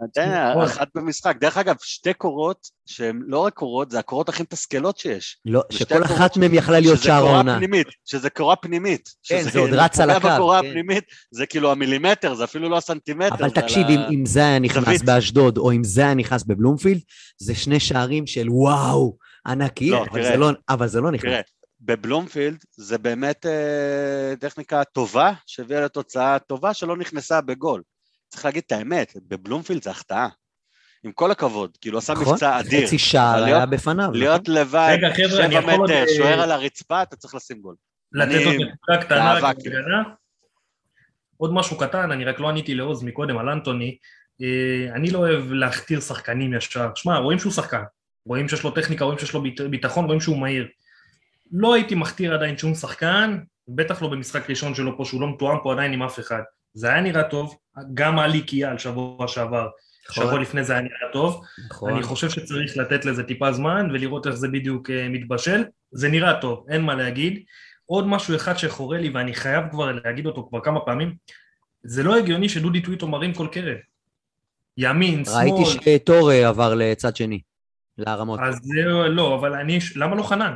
נכון. 0.00 0.64
אחת 0.64 0.88
במשחק. 0.94 1.36
דרך 1.40 1.56
אגב, 1.56 1.76
שתי 1.82 2.14
קורות 2.14 2.68
שהן 2.86 3.22
לא 3.26 3.38
רק 3.38 3.54
קורות, 3.54 3.90
זה 3.90 3.98
הקורות 3.98 4.28
הכי 4.28 4.42
מתסכלות 4.42 4.98
שיש. 4.98 5.38
לא, 5.44 5.62
שכל 5.70 6.04
אחת 6.04 6.36
מהן 6.36 6.54
יכלה 6.54 6.80
להיות 6.80 6.96
שזה 6.96 7.04
שער 7.04 7.20
קורה 7.20 7.34
העונה. 7.34 7.56
פנימית, 7.56 7.86
שזה 8.04 8.30
קורה 8.30 8.56
פנימית. 8.56 9.08
כן, 9.24 9.42
זה 9.42 9.58
עוד 9.58 9.70
רץ 9.72 10.00
על 10.00 10.10
הקו, 10.10 10.28
בקורה 10.28 10.62
כן. 10.62 10.68
הפנימית, 10.68 11.04
זה 11.30 11.46
כאילו 11.46 11.72
המילימטר, 11.72 12.34
זה 12.34 12.44
אפילו 12.44 12.68
לא 12.68 12.76
הסנטימטר. 12.76 13.34
אבל 13.34 13.50
תקשיב, 13.50 13.86
אם, 13.86 14.26
זה 14.26 14.40
היה 14.40 14.58
נכנס. 14.58 15.02
באשדוד, 15.02 15.58
או 15.58 15.72
אם 15.72 15.84
זה 15.84 16.00
היה 16.00 16.14
נכנס 16.14 16.42
בבלומפילד, 16.44 17.00
זה 17.38 17.54
שני 17.54 17.80
שערים 17.80 18.26
של 18.26 18.50
וואו, 18.50 19.16
ענקיים, 19.46 19.92
לא, 19.92 19.98
אבל, 19.98 20.08
תראה. 20.20 20.30
זה 20.30 20.36
לא, 20.36 20.50
אבל 20.68 20.88
זה 20.88 21.00
לא 21.00 21.10
נכנס. 21.10 21.44
בבלומפילד 21.80 22.64
זה 22.76 22.98
באמת 22.98 23.46
אה, 23.46 24.36
טכניקה 24.40 24.84
טובה, 24.84 25.32
שהביאה 25.46 25.80
לתוצאה 25.80 26.38
טובה 26.38 26.74
שלא 26.74 26.96
נכנסה 26.96 27.40
בגול. 27.40 27.82
צריך 28.36 28.44
להגיד 28.44 28.62
את 28.66 28.72
האמת, 28.72 29.12
בבלומפילד 29.28 29.82
זה 29.82 29.90
החטאה. 29.90 30.28
עם 31.04 31.12
כל 31.12 31.30
הכבוד, 31.30 31.76
כאילו 31.80 31.98
עשה 31.98 32.12
נכון? 32.12 32.32
מבצע 32.32 32.60
אדיר. 32.60 32.86
חצי 32.86 32.98
שער 32.98 33.34
היה 33.44 33.56
להיות- 33.56 33.70
בפניו, 33.70 34.04
נכון? 34.06 34.18
להיות 34.18 34.48
לבד, 34.48 34.96
חבר'ה, 35.16 35.44
אני 35.44 35.54
שבע 35.62 35.76
מטר, 35.76 35.92
אה, 35.92 36.04
שוער 36.16 36.40
על 36.40 36.50
הרצפה, 36.50 37.02
אתה 37.02 37.16
צריך 37.16 37.34
לשים 37.34 37.60
גול. 37.60 37.74
לתת 38.12 38.30
עוד 38.46 38.54
נקודה 38.72 39.02
קטנה 39.02 39.54
כאילו. 39.60 39.78
עוד 41.36 41.52
משהו 41.54 41.78
קטן, 41.78 42.10
אני 42.12 42.24
רק 42.24 42.40
לא 42.40 42.48
עניתי 42.48 42.74
לעוז 42.74 43.02
מקודם 43.02 43.38
על 43.38 43.48
אנטוני. 43.48 43.96
אה, 44.42 44.94
אני 44.94 45.10
לא 45.10 45.18
אוהב 45.18 45.52
להכתיר 45.52 46.00
שחקנים 46.00 46.54
ישר. 46.54 46.88
שמע, 46.94 47.18
רואים 47.18 47.38
שהוא 47.38 47.52
שחקן, 47.52 47.82
רואים 48.26 48.48
שיש 48.48 48.62
לו 48.62 48.70
טכניקה, 48.70 49.04
רואים 49.04 49.18
שיש 49.18 49.32
לו 49.34 49.42
ביט- 49.42 49.60
ביטחון, 49.70 50.04
רואים 50.04 50.20
שהוא 50.20 50.38
מהיר. 50.38 50.68
לא 51.52 51.74
הייתי 51.74 51.94
מכתיר 51.94 52.34
עדיין 52.34 52.58
שום 52.58 52.74
שחקן, 52.74 53.38
בטח 53.68 54.02
לא 54.02 54.08
במשחק 54.08 54.50
ראשון 54.50 54.74
שלו 54.74 54.96
פה, 54.96 55.04
שהוא 55.04 55.20
לא 55.20 55.34
מתואם 55.34 55.56
פה 55.62 55.72
עדיין 55.72 55.92
עם 55.92 56.02
אף 56.02 56.18
אחד. 56.18 56.40
זה 56.74 56.88
היה 56.88 57.00
נראה 57.00 57.22
טוב, 57.22 57.56
גם 57.94 58.18
עלי 58.18 58.42
קיאל 58.42 58.78
שבוע 58.78 59.28
שעבר, 59.28 59.68
שבוע 60.10 60.38
לפני 60.38 60.64
זה 60.64 60.72
היה 60.72 60.82
נראה 60.82 61.12
טוב. 61.12 61.44
נכון. 61.66 61.92
אני 61.92 62.02
חושב 62.02 62.30
שצריך 62.30 62.76
לתת 62.76 63.04
לזה 63.04 63.22
טיפה 63.22 63.52
זמן 63.52 63.88
ולראות 63.92 64.26
איך 64.26 64.34
זה 64.34 64.48
בדיוק 64.48 64.90
אה, 64.90 65.08
מתבשל. 65.08 65.64
זה 65.92 66.08
נראה 66.08 66.40
טוב, 66.40 66.66
אין 66.68 66.82
מה 66.82 66.94
להגיד. 66.94 67.42
עוד 67.86 68.06
משהו 68.06 68.36
אחד 68.36 68.56
שחורה 68.58 68.98
לי, 68.98 69.08
ואני 69.08 69.34
חייב 69.34 69.64
כבר 69.70 69.92
להגיד 69.92 70.26
אותו 70.26 70.46
כבר 70.48 70.60
כמה 70.60 70.80
פעמים, 70.80 71.14
זה 71.82 72.02
לא 72.02 72.16
הגיוני 72.16 72.48
שדודי 72.48 72.80
טוויטו 72.80 73.08
מרים 73.08 73.34
כל 73.34 73.46
קרן. 73.52 73.76
ימין, 74.76 75.24
שמאל. 75.24 75.36
ראיתי 75.36 75.70
שטורי 75.70 76.44
עבר 76.44 76.74
לצד 76.74 77.16
שני, 77.16 77.40
להרמות. 77.98 78.40
אז 78.42 78.54
זה 78.62 78.82
לא, 79.08 79.34
אבל 79.34 79.54
אני, 79.54 79.78
למה 79.96 80.16
לא 80.16 80.22
חנן? 80.22 80.54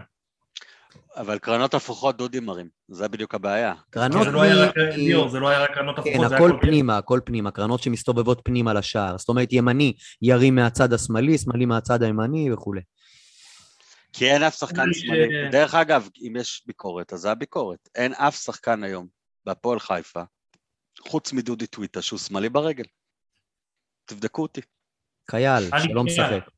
אבל 1.16 1.38
קרנות 1.38 1.74
הפוכות 1.74 2.16
דודי 2.16 2.40
מרים, 2.40 2.68
זה 2.88 3.08
בדיוק 3.08 3.34
הבעיה. 3.34 3.74
קרנות 3.90 4.24
זה 4.24 4.30
לא 4.30 4.42
היה 4.42 4.54
רק, 4.54 4.74
ליאור, 4.76 5.28
זה 5.28 5.40
לא 5.40 5.48
היה 5.48 5.62
רק 5.62 5.74
קרנות 5.74 5.96
כן, 5.96 6.00
הפוכות, 6.00 6.28
זה 6.28 6.36
היה 6.36 6.46
הכל. 6.46 6.58
פנימה, 6.60 6.98
הכל 6.98 7.20
פנימה, 7.24 7.50
קרנות 7.50 7.82
שמסתובבות 7.82 8.40
פנימה 8.44 8.74
לשער. 8.74 9.18
זאת 9.18 9.28
אומרת, 9.28 9.52
ימני 9.52 9.92
ירים 10.22 10.54
מהצד 10.54 10.92
השמאלי, 10.92 11.38
שמאלי 11.38 11.66
מהצד 11.66 12.02
הימני 12.02 12.52
וכולי. 12.52 12.80
כי 14.12 14.30
אין 14.30 14.42
אף 14.42 14.54
שחקן 14.54 14.92
שמאלי. 14.92 15.48
דרך 15.50 15.74
אגב, 15.74 16.08
אם 16.28 16.36
יש 16.36 16.62
ביקורת, 16.66 17.12
אז 17.12 17.20
זה 17.20 17.30
הביקורת. 17.30 17.88
אין 17.94 18.12
אף 18.14 18.36
שחקן 18.36 18.84
היום 18.84 19.06
בהפועל 19.44 19.80
חיפה, 19.80 20.22
חוץ 21.08 21.32
מדודי 21.32 21.66
טוויטה, 21.66 22.02
שהוא 22.02 22.18
שמאלי 22.18 22.48
ברגל. 22.48 22.84
תבדקו 24.04 24.42
אותי. 24.42 24.60
חייל, 25.30 25.64
שלא 25.64 26.00
כן. 26.00 26.06
משחק. 26.06 26.50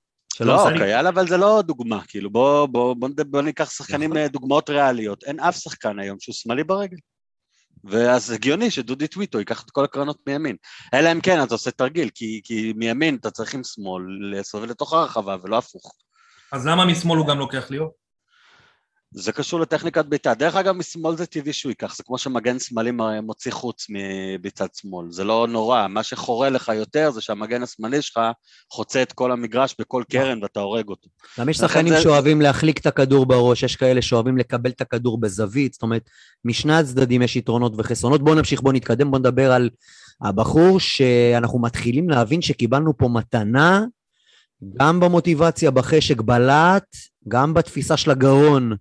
שלא 0.42 0.70
לא. 0.70 0.78
קייל 0.78 1.06
אבל 1.06 1.28
זה 1.28 1.36
לא 1.36 1.62
דוגמה, 1.66 2.00
כאילו 2.08 2.30
בוא, 2.30 2.66
בוא, 2.66 2.94
בוא, 2.94 3.08
בוא 3.26 3.42
ניקח 3.42 3.70
שחקנים, 3.70 4.10
יכול. 4.10 4.22
אה, 4.22 4.28
דוגמאות 4.28 4.70
ריאליות. 4.70 5.24
אין 5.24 5.40
אף 5.40 5.56
שחקן 5.56 5.98
היום 5.98 6.16
שהוא 6.20 6.34
שמאלי 6.34 6.64
ברגל. 6.64 6.96
ואז 7.84 8.30
הגיוני 8.30 8.70
שדודי 8.70 9.08
טוויטו 9.08 9.38
ייקח 9.38 9.62
את 9.62 9.70
כל 9.70 9.84
הקרנות 9.84 10.18
מימין. 10.26 10.56
אלא 10.94 11.12
אם 11.12 11.20
כן, 11.20 11.42
אתה 11.42 11.54
עושה 11.54 11.70
תרגיל, 11.70 12.08
כי, 12.14 12.40
כי 12.44 12.72
מימין 12.76 13.16
אתה 13.16 13.30
צריך 13.30 13.54
עם 13.54 13.64
שמאל 13.64 14.02
לסובב 14.32 14.70
לתוך 14.70 14.92
הרחבה 14.92 15.36
ולא 15.42 15.58
הפוך. 15.58 15.94
אז 16.52 16.66
למה 16.66 16.84
משמאל 16.84 17.18
הוא 17.18 17.26
גם 17.26 17.38
לוקח 17.38 17.70
ליאור? 17.70 18.01
זה 19.14 19.32
קשור 19.32 19.60
לטכניקת 19.60 20.04
בעיטה. 20.04 20.34
דרך 20.34 20.56
אגב, 20.56 20.74
משמאל 20.76 21.16
זה 21.16 21.26
טבעי 21.26 21.52
שהוא 21.52 21.70
ייקח, 21.70 21.96
זה 21.96 22.02
כמו 22.02 22.18
שמגן 22.18 22.58
שמאלי 22.58 22.90
מוציא 23.22 23.52
חוץ 23.52 23.86
מבצד 23.90 24.66
שמאל. 24.80 25.06
זה 25.10 25.24
לא 25.24 25.46
נורא, 25.50 25.86
מה 25.88 26.02
שחורה 26.02 26.50
לך 26.50 26.72
יותר 26.74 27.10
זה 27.10 27.20
שהמגן 27.20 27.62
השמאלי 27.62 28.02
שלך 28.02 28.20
חוצה 28.72 29.02
את 29.02 29.12
כל 29.12 29.32
המגרש 29.32 29.74
בכל 29.78 30.02
קרן 30.10 30.42
ואתה 30.42 30.60
הורג 30.60 30.88
אותו. 30.88 31.08
גם 31.40 31.48
יש 31.48 31.56
שחקנים 31.56 31.94
זה- 31.94 32.00
שאוהבים 32.02 32.40
להחליק 32.40 32.78
את 32.78 32.86
הכדור 32.86 33.26
בראש, 33.26 33.62
יש 33.62 33.76
כאלה 33.76 34.02
שאוהבים 34.02 34.36
לקבל 34.38 34.70
את 34.70 34.80
הכדור 34.80 35.20
בזווית, 35.20 35.72
זאת 35.72 35.82
אומרת, 35.82 36.10
משני 36.44 36.74
הצדדים 36.74 37.22
יש 37.22 37.36
יתרונות 37.36 37.72
וחסרונות. 37.78 38.22
בואו 38.24 38.34
נמשיך, 38.34 38.60
בואו 38.60 38.74
נתקדם, 38.74 39.10
בואו 39.10 39.18
נדבר 39.20 39.52
על 39.52 39.70
הבחור 40.22 40.80
שאנחנו 40.80 41.58
מתחילים 41.58 42.10
להבין 42.10 42.42
שקיבלנו 42.42 42.96
פה 42.96 43.08
מתנה, 43.08 43.84
גם 44.78 45.00
במוטיבציה, 45.00 45.70
בחשק, 45.70 46.20
בלהט, 46.20 46.86
גם 47.28 47.54
בתפיסה 47.54 47.96
של 47.96 48.10
הגרון 48.10 48.72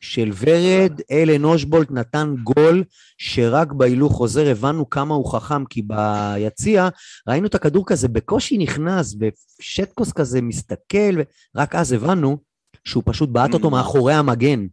של 0.00 0.30
ורד, 0.40 0.92
אלן 1.10 1.44
אושבולט 1.44 1.90
נתן 1.90 2.34
גול 2.44 2.84
שרק 3.18 3.72
בהילוך 3.72 4.12
חוזר 4.12 4.50
הבנו 4.50 4.90
כמה 4.90 5.14
הוא 5.14 5.32
חכם, 5.32 5.64
כי 5.64 5.82
ביציע 5.82 6.88
ראינו 7.28 7.46
את 7.46 7.54
הכדור 7.54 7.86
כזה 7.86 8.08
בקושי 8.08 8.58
נכנס, 8.58 9.16
ושטקוס 9.60 10.12
כזה 10.12 10.42
מסתכל, 10.42 11.20
רק 11.56 11.74
אז 11.74 11.92
הבנו 11.92 12.38
שהוא 12.84 13.02
פשוט 13.06 13.28
בעט 13.28 13.54
אותו 13.54 13.68
Mm. 13.68 13.70
מאחורי 13.70 14.14
המגן. 14.14 14.66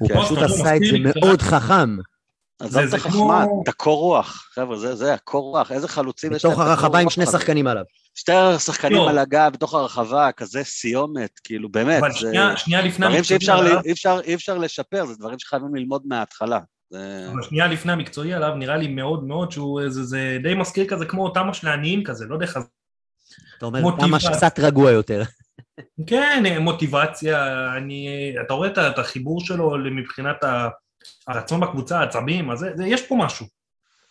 הוא 0.00 0.08
כן. 0.08 0.20
פשוט 0.22 0.38
עשה 0.38 0.76
את 0.76 0.80
זה 0.90 0.96
מאוד 1.20 1.42
חכם. 1.42 1.96
עזוב 2.60 2.82
את 2.82 2.90
זה 2.90 2.96
החכמה, 2.96 3.12
כמו- 3.12 3.60
את 3.64 3.68
הקור 3.68 3.98
רוח, 4.00 4.48
חבר'ה, 4.54 4.78
זה, 4.78 4.94
זה 4.96 5.14
הקור 5.14 5.42
רוח, 5.56 5.72
איזה 5.72 5.88
חלוצים 5.88 6.32
יש 6.32 6.44
להם. 6.44 6.52
בתוך 6.54 6.62
הרחבה 6.64 6.98
עם 6.98 7.10
שני. 7.10 7.26
שחקנים 7.26 7.66
עליו. 7.66 7.84
שתי 8.20 8.32
שחקנים 8.58 8.96
לא. 8.96 9.10
על 9.10 9.18
הגב 9.18 9.50
בתוך 9.52 9.74
הרחבה, 9.74 10.32
כזה 10.32 10.64
סיומת, 10.64 11.30
כאילו 11.44 11.68
באמת, 11.68 11.98
אבל 11.98 12.12
זה 12.12 12.18
שנייה, 12.18 12.56
שנייה 12.56 12.82
לפני 12.82 13.06
דברים 13.06 13.24
שאי 13.24 13.36
אפשר, 13.36 13.52
המקצועי 13.52 13.70
עליו, 13.70 13.84
אי 13.84 13.92
אפשר, 13.92 14.20
אי 14.24 14.34
אפשר 14.34 14.58
לשפר, 14.58 15.06
זה 15.06 15.14
דברים 15.18 15.38
שחייבים 15.38 15.74
ללמוד 15.74 16.02
מההתחלה. 16.04 16.60
זה... 16.90 17.28
אבל 17.32 17.42
שנייה 17.42 17.66
לפני 17.66 17.92
המקצועי 17.92 18.34
עליו, 18.34 18.54
נראה 18.54 18.76
לי 18.76 18.88
מאוד 18.88 19.24
מאוד 19.24 19.52
שהוא, 19.52 19.80
זה, 19.88 20.04
זה 20.04 20.38
די 20.42 20.54
מזכיר 20.54 20.86
כזה 20.88 21.06
כמו 21.06 21.28
תמה 21.28 21.54
של 21.54 21.68
העניים 21.68 22.04
כזה, 22.04 22.26
לא 22.26 22.34
יודע 22.34 22.46
איך... 22.46 22.58
אתה 23.58 23.66
אומר. 23.66 23.80
כמה 24.00 24.20
שקצת 24.20 24.58
רגוע 24.58 24.90
יותר. 24.90 25.22
כן, 26.06 26.44
מוטיבציה, 26.60 27.66
אני, 27.76 28.08
אתה 28.46 28.54
רואה 28.54 28.68
את 28.68 28.98
החיבור 28.98 29.40
שלו 29.40 29.76
מבחינת 29.96 30.36
הרצון 31.26 31.60
בקבוצה, 31.60 32.00
העצבים, 32.00 32.50
אז 32.50 32.58
זה, 32.58 32.70
זה, 32.74 32.86
יש 32.86 33.06
פה 33.06 33.14
משהו. 33.18 33.46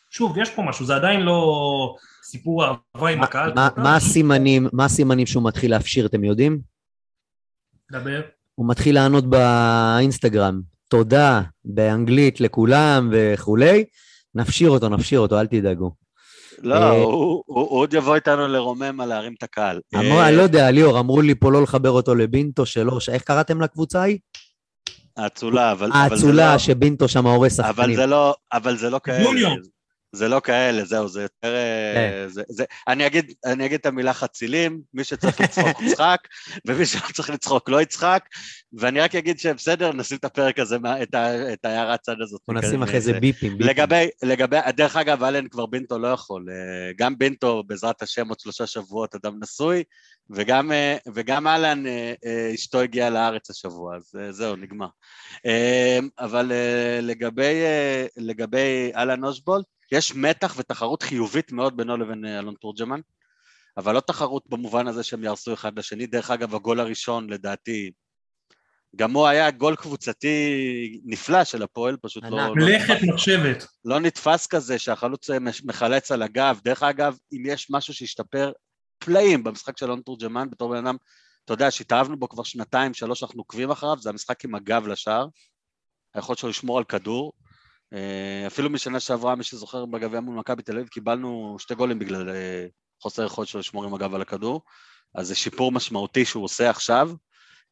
שוב, 0.10 0.38
יש 0.38 0.50
פה 0.50 0.62
משהו, 0.62 0.86
זה 0.86 0.96
עדיין 0.96 1.20
לא 1.22 1.96
סיפור 2.24 2.64
אהבה 2.66 3.10
עם 3.10 3.18
מה- 3.20 3.24
הקהל. 3.26 3.54
מה- 3.78 3.96
הסימנים, 3.96 4.68
מה 4.74 4.86
הסימנים 4.86 5.26
שהוא 5.28 5.44
מתחיל 5.44 5.72
להפשיר, 5.72 6.06
אתם 6.06 6.24
יודעים? 6.24 6.60
דבר. 7.92 8.22
הוא 8.56 8.70
מתחיל 8.70 8.96
לענות 8.96 9.26
באינסטגרם, 9.30 10.62
תודה, 10.90 11.42
באנגלית 11.66 12.42
לכולם 12.42 13.10
וכולי. 13.14 13.84
נפשיר 14.36 14.70
אותו, 14.70 14.90
נפשיר 14.90 15.20
אותו, 15.20 15.40
אל 15.40 15.48
תדאגו. 15.48 15.92
לא, 16.62 16.76
אה, 16.76 16.90
הוא, 16.90 17.44
עוד 17.48 17.94
יבוא 17.94 18.16
איתנו 18.16 18.48
לרומם 18.48 19.02
על 19.02 19.10
להרים 19.10 19.34
את 19.38 19.44
הקהל. 19.44 19.80
אמרו, 19.96 20.20
אה, 20.20 20.28
אני 20.28 20.36
לא 20.38 20.42
יודע, 20.42 20.72
ליאור, 20.72 21.00
אמרו 21.00 21.22
לי 21.22 21.36
פה 21.36 21.52
לא 21.52 21.64
לחבר 21.64 21.90
אותו 21.90 22.16
לבינטו 22.16 22.66
שלו, 22.66 22.98
איך 23.12 23.24
קראתם 23.24 23.62
לקבוצה 23.62 24.02
ההיא? 24.02 24.18
האצולה, 25.18 25.72
אבל... 25.72 25.90
האצולה 25.94 26.52
לא- 26.54 26.58
שבינטו 26.58 27.08
שם 27.08 27.28
הורס 27.28 27.60
אבל 27.60 27.70
שחקנים. 27.74 27.96
זה 27.96 28.06
לא, 28.06 28.36
אבל 28.54 28.78
זה 28.78 28.90
לא 28.90 29.00
כאלה. 29.04 29.24
זה 30.12 30.28
לא 30.28 30.40
כאלה, 30.40 30.86
זהו, 30.86 31.08
זה 31.08 31.22
יותר... 31.22 31.56
אה. 31.56 32.24
זה, 32.28 32.44
זה, 32.50 32.64
אני, 32.88 33.08
אגיד, 33.08 33.34
אני 33.46 33.66
אגיד 33.66 33.80
את 33.80 33.86
המילה 33.86 34.14
חצילים, 34.14 34.82
מי 34.94 35.04
שצריך 35.04 35.42
לצחוק 35.42 35.82
יצחק, 35.82 36.18
ומי 36.68 36.86
שלא 36.86 37.02
צריך 37.14 37.30
לצחוק 37.30 37.70
לא 37.70 37.82
יצחק, 37.82 38.24
ואני 38.74 39.00
רק 39.00 39.16
אגיד 39.16 39.40
שבסדר, 39.40 39.94
נשים 39.94 40.18
את 40.18 40.26
הפרק 40.26 40.60
הזה, 40.60 40.78
את, 41.02 41.16
ה, 41.16 41.54
את 41.54 41.66
ההערת 41.66 42.00
צד 42.00 42.16
הזאת. 42.22 42.42
בוא 42.48 42.56
נשים 42.56 42.84
אחרי 42.84 43.02
זה. 43.02 43.14
ביפים. 43.14 43.58
ביפים. 43.58 43.70
לגבי, 43.70 44.10
לגבי, 44.24 44.58
דרך 44.78 44.96
אגב, 44.96 45.24
אלן 45.24 45.48
כבר 45.48 45.66
בינטו 45.66 46.00
לא 46.00 46.08
יכול. 46.08 46.46
אה, 46.50 46.92
גם 46.98 47.18
בינטו, 47.18 47.64
בעזרת 47.68 48.02
השם, 48.02 48.30
עוד 48.30 48.40
שלושה 48.40 48.68
שבועות 48.68 49.16
אדם 49.16 49.40
נשוי, 49.42 49.84
וגם, 50.30 50.72
אה, 50.72 50.98
אה, 51.18 52.14
אה, 52.26 52.52
אשתו 52.56 52.82
הגיעה 52.82 53.10
לארץ 53.10 53.50
השבוע, 53.50 53.96
אז 53.96 54.16
אה, 54.20 54.32
זהו, 54.32 54.56
נגמר. 54.56 54.88
אה, 55.46 56.00
אבל 56.20 56.52
אה, 56.52 57.00
לגבי, 57.02 57.62
אה, 57.64 58.06
לגבי 58.18 58.92
אהלן 58.96 59.24
אושבולט, 59.24 59.66
יש 59.92 60.16
מתח 60.16 60.56
ותחרות 60.58 61.04
חיובית 61.04 61.52
מאוד 61.52 61.78
בינו 61.78 61.98
לבין 61.98 62.26
אה, 62.26 62.40
אלון 62.40 62.56
תורג'מן, 62.56 63.00
אבל 63.78 63.96
לא 63.96 64.00
תחרות 64.00 64.44
במובן 64.50 64.88
הזה 64.88 65.04
שהם 65.04 65.24
יהרסו 65.24 65.54
אחד 65.54 65.80
לשני. 65.80 66.08
דרך 66.08 66.32
אגב, 66.32 66.56
הגול 66.56 66.80
הראשון, 66.80 67.30
לדעתי, 67.30 67.92
גם 68.96 69.12
הוא 69.12 69.28
היה 69.28 69.52
גול 69.52 69.76
קבוצתי 69.76 71.02
נפלא 71.06 71.44
של 71.44 71.64
הפועל, 71.64 71.98
פשוט 72.02 72.24
לא... 72.24 72.30
לא 72.30 72.56
מלאכת 72.56 72.90
נתפס. 72.90 73.10
מחשבת. 73.10 73.66
לא 73.86 74.00
נתפס 74.00 74.48
כזה 74.48 74.80
שהחלוץ 74.80 75.30
אה, 75.30 75.38
מחלץ 75.64 76.12
על 76.12 76.22
הגב. 76.22 76.60
דרך 76.64 76.84
אגב, 76.84 77.18
אם 77.34 77.44
יש 77.46 77.68
משהו 77.70 77.94
שהשתפר 77.94 78.52
פלאים 79.00 79.44
במשחק 79.44 79.78
של 79.78 79.86
אלון 79.86 80.02
תורג'מן, 80.02 80.50
בתור 80.50 80.70
בן 80.70 80.88
אדם, 80.88 80.96
אתה 81.46 81.54
יודע, 81.54 81.72
שהתאהבנו 81.72 82.18
בו 82.20 82.30
כבר 82.30 82.44
שנתיים, 82.44 82.94
שלוש, 82.94 83.24
אנחנו 83.24 83.40
עוקבים 83.40 83.72
אחריו, 83.72 83.98
זה 84.00 84.10
המשחק 84.10 84.46
עם 84.46 84.56
הגב 84.56 84.88
לשער. 84.88 85.28
היכולת 86.14 86.38
שלו 86.38 86.50
לשמור 86.50 86.78
על 86.78 86.84
כדור. 86.84 87.34
אה, 87.94 88.48
אפילו 88.48 88.70
משנה 88.70 89.00
שעברה, 89.00 89.36
מי 89.36 89.44
שזוכר 89.44 89.86
בגביע 89.86 90.20
מול 90.20 90.36
מכבי 90.36 90.64
תל 90.64 90.76
אביב, 90.76 90.88
קיבלנו 90.88 91.56
שתי 91.60 91.76
גולים 91.76 92.00
בגלל 92.00 92.30
אה, 92.30 92.66
חוסר 93.02 93.26
יכולת 93.26 93.48
שלו 93.48 93.60
לשמור 93.60 93.86
עם 93.86 93.94
הגב 93.94 94.16
על 94.16 94.22
הכדור. 94.22 94.62
אז 95.16 95.28
זה 95.28 95.36
שיפור 95.36 95.72
משמעותי 95.72 96.26
שהוא 96.26 96.44
עושה 96.44 96.70
עכשיו, 96.70 97.12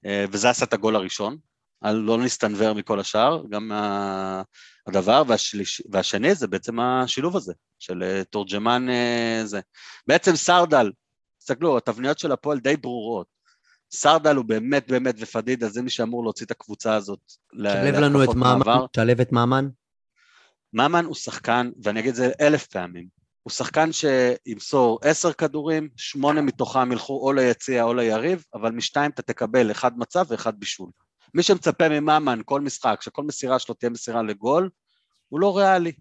אה, 0.06 0.26
וזה 0.32 0.50
עשה 0.50 0.66
את 0.66 0.74
הגול 0.74 0.96
הראשון. 0.96 1.38
לא 1.84 2.18
נסתנוור 2.18 2.74
מכל 2.74 3.00
השאר, 3.00 3.44
גם. 3.50 3.72
הדבר, 4.88 5.24
והשליש, 5.28 5.82
והשני 5.92 6.36
זה 6.36 6.48
בעצם 6.48 6.80
השילוב 6.80 7.36
הזה, 7.36 7.54
של 7.80 8.24
תורג'מן 8.30 8.88
זה. 9.46 9.60
בעצם 10.08 10.36
סרדל, 10.36 10.92
תסתכלו, 11.40 11.78
התבניות 11.78 12.20
של 12.20 12.32
הפועל 12.32 12.60
די 12.60 12.78
ברורות. 12.78 13.28
סרדל 13.92 14.36
הוא 14.36 14.46
באמת 14.46 14.92
באמת, 14.92 15.16
ופדידה 15.20 15.70
זה 15.70 15.82
מי 15.82 15.90
שאמור 15.90 16.24
להוציא 16.24 16.46
את 16.46 16.52
הקבוצה 16.52 16.96
הזאת. 16.96 17.20
ל- 17.54 17.70
שלב 17.70 17.96
לנו 17.96 18.24
את 18.24 18.28
להתקפות 18.28 18.36
ממן, 18.36 18.58
מעבר. 18.58 18.86
שלב 18.96 19.22
את 19.22 19.32
ממן. 19.32 19.68
ממן 20.74 21.06
הוא 21.06 21.16
שחקן, 21.16 21.72
ואני 21.84 22.00
אגיד 22.00 22.10
את 22.10 22.16
זה 22.16 22.32
אלף 22.42 22.68
פעמים, 22.68 23.08
הוא 23.44 23.52
שחקן 23.52 23.90
שימסור 23.92 25.00
עשר 25.02 25.34
כדורים, 25.34 25.90
שמונה 25.96 26.42
מתוכם 26.42 26.92
ילכו 26.92 27.28
או 27.28 27.34
ליציע 27.34 27.84
או 27.84 27.94
ליריב, 27.94 28.44
אבל 28.54 28.72
משתיים 28.72 29.12
אתה 29.12 29.22
תקבל 29.22 29.72
אחד 29.72 29.98
מצב 29.98 30.26
ואחד 30.28 30.60
בישול. 30.60 30.90
מי 31.34 31.44
שמצפה 31.44 31.90
מממן 31.90 32.42
כל 32.46 32.62
משחק, 32.62 33.02
שכל 33.02 33.24
מסירה 33.24 33.60
שלו 33.60 33.76
תהיה 33.76 33.90
מסירה 33.90 34.24
לגול, 34.24 34.70
הוא 35.30 35.40
לא 35.40 35.58
ריאלי. 35.58 35.92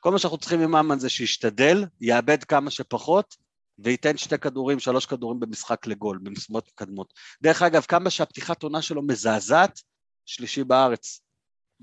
כל 0.00 0.12
מה 0.12 0.18
שאנחנו 0.18 0.38
צריכים 0.38 0.60
מממן 0.60 0.98
זה 0.98 1.08
שישתדל, 1.08 1.84
יאבד 2.00 2.44
כמה 2.44 2.70
שפחות, 2.70 3.36
וייתן 3.78 4.16
שתי 4.16 4.38
כדורים, 4.38 4.78
שלוש 4.78 5.06
כדורים 5.06 5.40
במשחק 5.40 5.86
לגול, 5.86 6.18
במשימות 6.22 6.66
מתקדמות. 6.66 7.12
דרך 7.42 7.62
אגב, 7.62 7.82
כמה 7.82 8.10
שהפתיחת 8.10 8.62
עונה 8.62 8.82
שלו 8.82 9.02
מזעזעת, 9.02 9.80
שלישי 10.26 10.64
בארץ, 10.64 11.20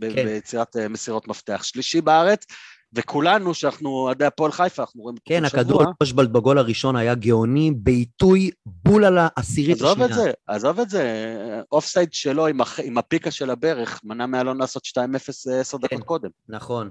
כן. 0.02 0.26
ביצירת 0.26 0.76
אה, 0.76 0.88
מסירות 0.88 1.28
מפתח. 1.28 1.64
שלישי 1.64 2.02
בארץ, 2.02 2.46
וכולנו, 2.94 3.54
שאנחנו 3.54 3.90
אוהדי 3.90 4.26
הפועל 4.26 4.52
חיפה, 4.52 4.82
אנחנו 4.82 5.02
רואים... 5.02 5.18
כן, 5.26 5.46
הכדור 5.46 5.84
אושבלד 6.02 6.34
בגול 6.34 6.58
הראשון 6.58 6.96
היה 6.96 7.16
גאוני, 7.16 7.72
בעיתוי 7.76 8.52
בול 8.66 9.06
על 9.06 9.18
העשירית 9.22 9.76
עזוב 9.76 10.02
השנייה. 10.02 10.10
את 10.10 10.16
זה, 10.16 10.32
עזוב 10.48 10.80
את 10.80 10.90
זה. 10.90 11.32
offside 11.72 12.14
שלו 12.14 12.48
עם, 12.48 12.62
הח... 12.62 12.80
עם 12.80 12.98
הפיקה 12.98 13.32
של 13.32 13.50
הברך, 13.50 14.02
מנע 14.04 14.26
מאלון 14.26 14.58
לעשות 14.58 14.84
2-0 14.86 15.00
עשר 15.60 15.78
כן. 15.78 15.88
דקות 15.88 16.04
קודם. 16.08 16.30
נכון. 16.50 16.90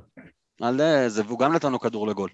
על 0.60 0.80
אה, 0.80 1.08
זה, 1.08 1.22
והוא 1.26 1.38
גם 1.38 1.52
נתן 1.52 1.72
לו 1.72 1.80
כדור 1.80 2.08
לגול. 2.08 2.30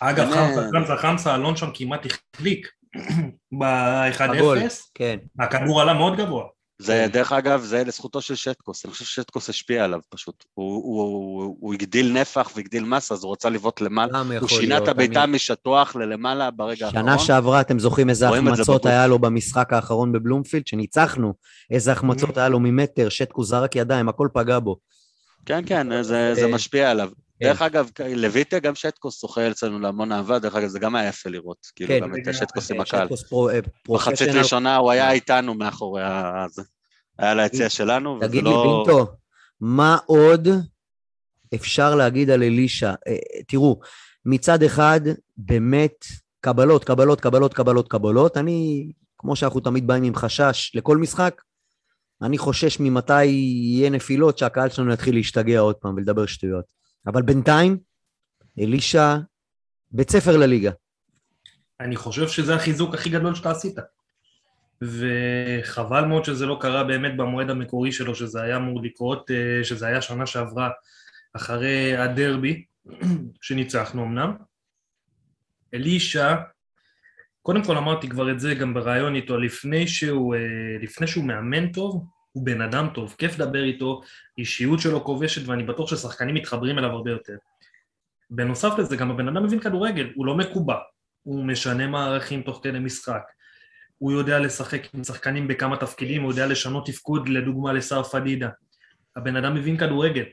אגב. 0.00 0.30
חמסה, 0.30 0.68
חמסה, 0.72 0.96
חמסה, 0.96 1.34
אלון 1.34 1.56
שם 1.56 1.68
כמעט 1.74 2.06
החליק 2.06 2.68
בגול. 3.52 4.58
ב-1-0, 4.58 4.72
כן. 4.94 5.18
הכדור 5.38 5.80
עלה 5.80 5.94
מאוד 5.94 6.16
גבוה. 6.16 6.44
זה, 6.80 7.06
דרך 7.12 7.32
אגב, 7.32 7.62
זה 7.62 7.84
לזכותו 7.84 8.20
של 8.20 8.34
שטקוס, 8.34 8.84
אני 8.84 8.92
חושב 8.92 9.04
ששטקוס 9.04 9.48
השפיע 9.48 9.84
עליו 9.84 10.00
פשוט. 10.08 10.44
הוא, 10.54 10.74
הוא, 10.74 11.02
הוא, 11.02 11.56
הוא 11.60 11.74
הגדיל 11.74 12.12
נפח 12.12 12.50
והגדיל 12.56 12.84
מסה, 12.84 13.14
אז 13.14 13.24
הוא 13.24 13.32
רצה 13.32 13.50
לבעוט 13.50 13.80
למעלה. 13.80 14.22
הוא 14.40 14.48
שינה 14.48 14.78
את 14.78 14.88
אני- 14.88 15.32
משטוח 15.32 15.96
ללמעלה 15.96 16.50
ברגע 16.50 16.86
האחרון. 16.86 17.02
שנה 17.04 17.18
שעברה, 17.18 17.60
אתם 17.60 17.78
זוכרים 17.78 18.10
איזה 18.10 18.28
החמצות. 18.28 18.86
היה 18.86 19.06
לו 19.06 19.18
במשחק 19.18 19.72
האחרון 19.72 20.12
בבלומפילד, 20.12 20.66
שניצחנו, 20.66 21.34
איזה 21.70 21.92
החמצות 21.92 22.36
היה 22.38 22.48
לו 22.48 22.60
ממטר, 22.60 23.08
שטקוס 23.08 23.48
זרק 23.48 23.76
ידיים, 23.76 24.08
הכל 24.08 24.28
פגע 24.32 24.58
בו. 24.58 24.76
כן, 25.46 25.62
כן, 25.66 26.02
זה, 26.02 26.34
זה 26.34 26.44
אה, 26.44 26.48
משפיע 26.54 26.90
עליו. 26.90 27.10
כן. 27.40 27.46
דרך 27.46 27.62
אגב, 27.62 27.90
לויטה 28.16 28.58
גם 28.58 28.74
שטקוס 28.74 29.20
זוכה 29.20 29.50
אצלנו 29.50 29.78
להמון 29.78 30.12
אהבה, 30.12 30.38
דרך 30.38 30.54
אגב, 30.54 30.68
זה 30.68 30.78
גם 30.78 30.96
היה 30.96 31.08
יפה 31.08 31.30
לראות. 31.30 31.66
כאילו, 31.76 31.88
כן, 31.88 32.00
גם 32.00 32.12
את 32.12 32.18
לגמרי. 32.18 32.34
שטקוס 32.34 32.70
עם 32.70 32.80
הקהל. 32.80 33.00
אה, 33.00 33.06
מחצית 33.06 33.68
פרופשיונל. 33.82 34.38
ראשונה 34.38 34.76
הוא 34.76 34.90
היה 34.90 35.12
איתנו 35.12 35.54
מאחורי 35.54 36.02
ה... 36.02 36.44
זה. 36.50 36.62
היה 37.18 37.34
ליציע 37.34 37.68
שלנו, 37.68 38.16
וזה 38.16 38.28
תגיד 38.28 38.44
לי, 38.44 38.50
לא... 38.50 38.84
בינטו, 38.86 39.12
מה 39.60 39.96
עוד 40.06 40.48
אפשר 41.54 41.94
להגיד 41.94 42.30
על 42.30 42.42
אלישע? 42.42 42.94
אה, 43.08 43.42
תראו, 43.48 43.80
מצד 44.24 44.62
אחד, 44.62 45.00
באמת, 45.36 46.04
קבלות, 46.40 46.84
קבלות, 46.84 47.20
קבלות, 47.20 47.54
קבלות, 47.54 47.88
קבלות. 47.88 48.36
אני, 48.36 48.90
כמו 49.18 49.36
שאנחנו 49.36 49.60
תמיד 49.60 49.86
באים 49.86 50.02
עם 50.02 50.14
חשש 50.14 50.72
לכל 50.74 50.96
משחק, 50.96 51.42
אני 52.22 52.38
חושש 52.38 52.80
ממתי 52.80 53.24
יהיה 53.24 53.90
נפילות, 53.90 54.38
שהקהל 54.38 54.68
שלנו 54.68 54.92
יתחיל 54.92 55.14
להשתגע 55.14 55.58
עוד 55.58 55.76
פעם 55.76 55.94
ולדבר 55.94 56.26
שטויות. 56.26 56.79
אבל 57.06 57.22
בינתיים, 57.22 57.78
אלישע, 58.58 59.16
בית 59.90 60.10
ספר 60.10 60.36
לליגה. 60.36 60.70
אני 61.80 61.96
חושב 61.96 62.28
שזה 62.28 62.54
החיזוק 62.54 62.94
הכי 62.94 63.10
גדול 63.10 63.34
שאתה 63.34 63.50
עשית. 63.50 63.76
וחבל 64.82 66.04
מאוד 66.04 66.24
שזה 66.24 66.46
לא 66.46 66.58
קרה 66.60 66.84
באמת 66.84 67.16
במועד 67.16 67.50
המקורי 67.50 67.92
שלו, 67.92 68.14
שזה 68.14 68.42
היה 68.42 68.56
אמור 68.56 68.82
לקרות, 68.82 69.30
אה, 69.30 69.64
שזה 69.64 69.86
היה 69.86 70.02
שנה 70.02 70.26
שעברה 70.26 70.70
אחרי 71.32 71.96
הדרבי, 71.96 72.64
שניצחנו 73.42 74.04
אמנם. 74.04 74.36
אלישע, 75.74 76.34
קודם 77.42 77.64
כל 77.64 77.76
אמרתי 77.76 78.08
כבר 78.08 78.30
את 78.30 78.40
זה 78.40 78.54
גם 78.54 78.74
בריאיון 78.74 79.14
איתו, 79.14 79.38
לפני 79.38 79.88
שהוא, 79.88 80.34
אה, 80.34 80.40
לפני 80.82 81.06
שהוא 81.06 81.24
מאמן 81.24 81.72
טוב, 81.72 82.04
הוא 82.32 82.46
בן 82.46 82.60
אדם 82.60 82.88
טוב, 82.94 83.14
כיף 83.18 83.38
לדבר 83.38 83.64
איתו, 83.64 84.00
אישיות 84.38 84.80
שלו 84.80 85.04
כובשת 85.04 85.48
ואני 85.48 85.62
בטוח 85.62 85.90
ששחקנים 85.90 86.34
מתחברים 86.34 86.78
אליו 86.78 86.90
הרבה 86.90 87.10
יותר. 87.10 87.36
בנוסף 88.30 88.78
לזה, 88.78 88.96
גם 88.96 89.10
הבן 89.10 89.28
אדם 89.28 89.44
מבין 89.44 89.60
כדורגל, 89.60 90.12
הוא 90.14 90.26
לא 90.26 90.36
מקובע, 90.36 90.76
הוא 91.22 91.44
משנה 91.44 91.86
מערכים 91.86 92.42
תוך 92.42 92.60
כדי 92.62 92.78
משחק. 92.78 93.22
הוא 93.98 94.12
יודע 94.12 94.38
לשחק 94.38 94.94
עם 94.94 95.04
שחקנים 95.04 95.48
בכמה 95.48 95.76
תפקידים, 95.76 96.22
הוא 96.22 96.30
יודע 96.30 96.46
לשנות 96.46 96.86
תפקוד, 96.86 97.28
לדוגמה 97.28 97.72
לשר 97.72 98.02
פדידה. 98.02 98.48
הבן 99.16 99.36
אדם 99.36 99.54
מבין 99.54 99.76
כדורגל. 99.76 100.24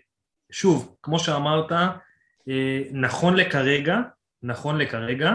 שוב, 0.51 0.95
כמו 1.01 1.19
שאמרת, 1.19 1.71
אה, 2.49 2.81
נכון 2.91 3.35
לכרגע, 3.35 3.97
נכון 4.43 4.77
לכרגע, 4.77 5.31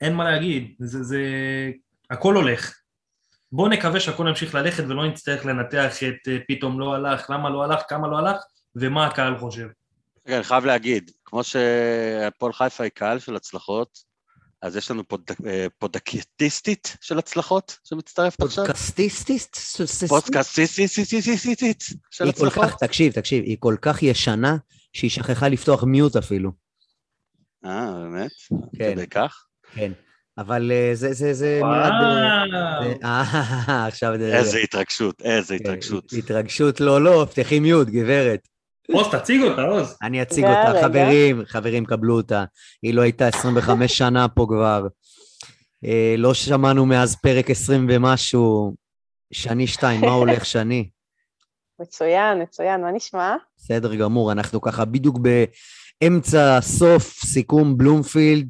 אין 0.00 0.14
מה 0.14 0.24
להגיד, 0.24 0.74
זה, 0.78 1.02
זה... 1.02 1.22
הכל 2.10 2.34
הולך. 2.34 2.79
בואו 3.52 3.68
נקווה 3.68 4.00
שהכל 4.00 4.26
ימשיך 4.28 4.54
ללכת 4.54 4.84
ולא 4.88 5.08
נצטרך 5.08 5.46
לנתח 5.46 6.02
את 6.02 6.28
אה, 6.28 6.38
פתאום 6.48 6.80
לא 6.80 6.94
הלך, 6.94 7.30
למה 7.30 7.50
לא 7.50 7.64
הלך, 7.64 7.82
כמה 7.88 8.08
לא 8.08 8.18
הלך, 8.18 8.36
ומה 8.76 9.06
הקהל 9.06 9.38
חושב. 9.38 9.66
רגע, 10.26 10.36
אני 10.36 10.44
חייב 10.44 10.64
להגיד, 10.64 11.10
כמו 11.24 11.44
שהפועל 11.44 12.52
חיפה 12.52 12.84
היא 12.84 12.90
קהל 12.94 13.18
של 13.18 13.36
הצלחות, 13.36 14.10
אז 14.62 14.76
יש 14.76 14.90
לנו 14.90 15.08
פוד, 15.08 15.22
אה, 15.46 15.66
פודקטיסטית 15.78 16.96
של 17.00 17.18
הצלחות 17.18 17.78
שמצטרפת 17.84 18.42
עכשיו? 18.42 18.64
פודקאסטיסטיסט? 18.64 19.56
פודקאסטיסטית 20.08 21.84
של 22.10 22.28
הצלחות? 22.28 22.68
תקשיב, 22.78 23.12
תקשיב, 23.12 23.44
היא 23.44 23.56
כל 23.60 23.76
כך 23.82 24.02
ישנה, 24.02 24.56
שהיא 24.92 25.10
שכחה 25.10 25.48
לפתוח 25.48 25.84
מיוט 25.84 26.16
אפילו. 26.16 26.52
אה, 27.64 27.92
באמת? 27.92 28.30
כן. 28.78 28.94
כדי 28.94 29.06
כך? 29.06 29.46
כן. 29.74 29.92
אבל 30.38 30.72
אה, 30.72 30.90
זה, 30.94 31.12
זה, 31.12 31.34
זה 31.34 31.60
נראה... 31.62 31.88
ד- 31.90 32.52
וואו. 32.52 32.84
זה- 32.84 32.94
אה, 33.04 33.86
עכשיו... 33.88 34.12
זה- 34.18 34.36
איזה 34.38 34.58
התרגשות, 34.58 35.22
איזה 35.22 35.58
כן, 35.58 35.64
התרגשות. 35.64 36.12
התרגשות, 36.18 36.80
לא, 36.80 37.02
לא, 37.04 37.26
פתחי 37.30 37.60
מיוט, 37.60 37.88
גברת. 37.88 38.40
עוז, 38.92 39.06
תציג 39.12 39.42
אותה, 39.42 39.62
עוז. 39.62 39.96
אני 40.02 40.22
אציג 40.22 40.44
אותה. 40.44 40.80
חברים, 40.82 41.42
חברים, 41.46 41.84
קבלו 41.84 42.16
אותה. 42.16 42.44
היא 42.82 42.94
לא 42.94 43.02
הייתה 43.02 43.28
25 43.28 43.98
שנה 43.98 44.28
פה 44.28 44.46
כבר. 44.48 44.86
אה, 45.84 46.14
לא 46.18 46.34
שמענו 46.34 46.86
מאז 46.86 47.16
פרק 47.16 47.50
20 47.50 47.86
ומשהו. 47.90 48.74
שני 49.32 49.66
שתיים, 49.66 50.00
מה 50.00 50.10
הולך, 50.20 50.46
שני? 50.46 50.88
מצוין, 51.80 52.42
מצוין, 52.42 52.80
מה 52.80 52.92
נשמע? 52.92 53.34
בסדר 53.58 53.94
גמור, 53.94 54.32
אנחנו 54.32 54.60
ככה 54.60 54.84
בדיוק 54.84 55.18
באמצע, 56.02 56.58
סוף, 56.60 57.20
סיכום 57.24 57.78
בלומפילד. 57.78 58.48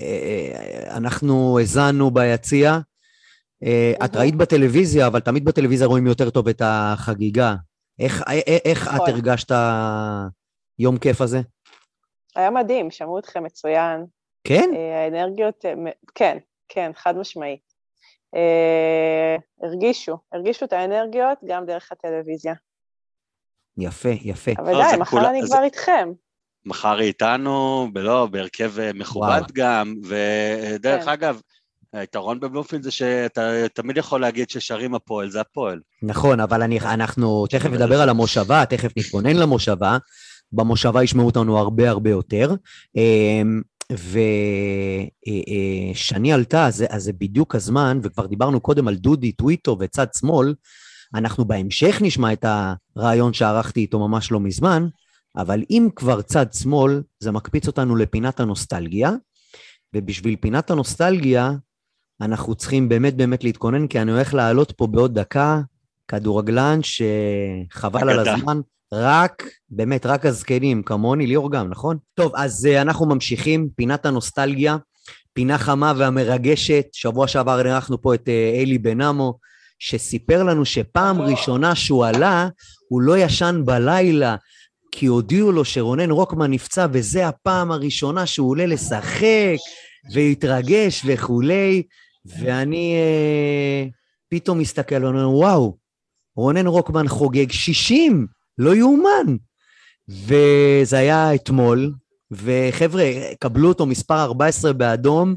אה, 0.00 0.96
אנחנו 0.96 1.58
האזנו 1.58 2.10
ביציע. 2.10 2.78
אה, 3.62 3.92
את 4.04 4.16
ראית 4.16 4.34
בטלוויזיה, 4.34 5.06
אבל 5.06 5.20
תמיד 5.20 5.44
בטלוויזיה 5.44 5.86
רואים 5.86 6.06
יותר 6.06 6.30
טוב 6.30 6.48
את 6.48 6.62
החגיגה. 6.64 7.54
איך, 7.98 8.22
אה, 8.28 8.40
אה, 8.48 8.58
איך 8.64 8.88
את 8.88 8.92
נכון. 8.94 9.08
הרגשת 9.10 9.52
יום 10.78 10.98
כיף 10.98 11.20
הזה? 11.20 11.40
היה 12.36 12.50
מדהים, 12.50 12.90
שמעו 12.90 13.18
אתכם 13.18 13.44
מצוין. 13.44 14.04
כן? 14.44 14.70
אה, 14.76 15.04
האנרגיות, 15.04 15.64
אה, 15.64 15.72
כן, 16.14 16.38
כן, 16.68 16.90
חד 16.94 17.16
משמעי. 17.16 17.58
אה, 18.34 19.36
הרגישו, 19.62 20.18
הרגישו 20.32 20.64
את 20.64 20.72
האנרגיות 20.72 21.38
גם 21.46 21.66
דרך 21.66 21.92
הטלוויזיה. 21.92 22.54
יפה, 23.78 24.08
יפה. 24.08 24.50
אבל 24.58 24.72
לא, 24.72 24.90
די, 24.90 24.96
מחר 24.96 25.30
אני 25.30 25.40
כבר 25.46 25.62
איתכם. 25.62 26.12
מחר 26.66 27.00
איתנו, 27.00 27.88
לא, 27.94 28.28
בהרכב 28.30 28.72
אה, 28.78 28.90
מכובד 28.94 29.28
וואו. 29.28 29.44
גם, 29.52 29.94
ודרך 30.04 31.04
כן. 31.04 31.10
אגב, 31.10 31.40
היתרון 31.92 32.40
בבלומפילד 32.40 32.82
זה 32.82 32.90
שאתה 32.90 33.50
תמיד 33.74 33.96
יכול 33.96 34.20
להגיד 34.20 34.50
ששרים 34.50 34.94
הפועל, 34.94 35.30
זה 35.30 35.40
הפועל. 35.40 35.80
נכון, 36.02 36.40
אבל 36.40 36.62
אני, 36.62 36.80
אנחנו 36.80 37.46
תכף 37.46 37.70
נדבר 37.70 38.00
על 38.00 38.08
המושבה, 38.08 38.64
תכף 38.66 38.92
נתכונן 38.96 39.36
למושבה. 39.36 39.98
במושבה 40.52 41.02
ישמעו 41.02 41.26
אותנו 41.26 41.58
הרבה 41.58 41.90
הרבה 41.90 42.10
יותר. 42.10 42.54
אמ, 42.96 43.60
ושני 45.94 46.32
עלתה, 46.32 46.66
אז, 46.66 46.76
זה- 46.76 46.86
אז 46.90 47.02
זה 47.02 47.12
בדיוק 47.12 47.54
הזמן, 47.54 48.00
וכבר 48.02 48.26
דיברנו 48.26 48.60
קודם 48.60 48.88
על 48.88 48.94
דודי, 48.94 49.32
טוויטו 49.32 49.76
וצד 49.80 50.06
שמאל, 50.18 50.54
אנחנו 51.14 51.44
בהמשך 51.44 51.98
נשמע 52.02 52.32
את 52.32 52.44
הרעיון 52.96 53.32
שערכתי 53.32 53.80
איתו 53.80 53.98
ממש 54.08 54.32
לא 54.32 54.40
מזמן, 54.40 54.86
אבל 55.36 55.62
אם 55.70 55.88
כבר 55.96 56.22
צד 56.22 56.52
שמאל, 56.52 57.02
זה 57.20 57.30
מקפיץ 57.30 57.66
אותנו 57.66 57.96
לפינת 57.96 58.40
הנוסטלגיה, 58.40 59.10
ובשביל 59.94 60.36
פינת 60.40 60.70
הנוסטלגיה, 60.70 61.52
אנחנו 62.20 62.54
צריכים 62.54 62.88
באמת 62.88 63.16
באמת 63.16 63.44
להתכונן, 63.44 63.86
כי 63.86 64.00
אני 64.00 64.12
הולך 64.12 64.34
לעלות 64.34 64.72
פה 64.72 64.86
בעוד 64.86 65.18
דקה 65.18 65.60
כדורגלן 66.08 66.80
שחבל 66.82 68.10
על. 68.10 68.28
הזמן, 68.28 68.60
רק, 68.94 69.42
באמת, 69.70 70.06
רק 70.06 70.26
הזקנים, 70.26 70.82
כמוני, 70.82 71.26
ליאור 71.26 71.52
גם, 71.52 71.68
נכון? 71.68 71.98
טוב, 72.14 72.32
אז 72.36 72.68
uh, 72.70 72.80
אנחנו 72.82 73.06
ממשיכים, 73.06 73.68
פינת 73.76 74.06
הנוסטלגיה, 74.06 74.76
פינה 75.32 75.58
חמה 75.58 75.92
והמרגשת. 75.96 76.86
שבוע 76.92 77.28
שעבר 77.28 77.66
אירחנו 77.66 78.02
פה 78.02 78.14
את 78.14 78.28
uh, 78.28 78.60
אלי 78.62 78.78
בנאמו, 78.78 79.38
שסיפר 79.78 80.42
לנו 80.42 80.64
שפעם 80.64 81.20
ראשונה 81.20 81.74
שהוא 81.74 82.06
עלה, 82.06 82.48
הוא 82.88 83.02
לא 83.02 83.18
ישן 83.18 83.62
בלילה, 83.64 84.36
כי 84.92 85.06
הודיעו 85.06 85.52
לו 85.52 85.64
שרונן 85.64 86.10
רוקמן 86.10 86.50
נפצע, 86.50 86.86
וזה 86.92 87.28
הפעם 87.28 87.72
הראשונה 87.72 88.26
שהוא 88.26 88.50
עולה 88.50 88.66
לשחק, 88.66 89.56
והתרגש 90.12 91.02
וכולי, 91.06 91.82
ואני 92.24 92.94
אה, 92.94 93.86
פתאום 94.28 94.58
מסתכל 94.58 95.04
ואומר, 95.04 95.30
וואו, 95.30 95.76
רונן 96.36 96.66
רוקמן 96.66 97.08
חוגג 97.08 97.52
60, 97.52 98.26
לא 98.58 98.74
יאומן. 98.74 99.36
וזה 100.08 100.98
היה 100.98 101.34
אתמול, 101.34 101.92
וחבר'ה, 102.30 103.04
קבלו 103.40 103.68
אותו 103.68 103.86
מספר 103.86 104.22
14 104.22 104.72
באדום, 104.72 105.34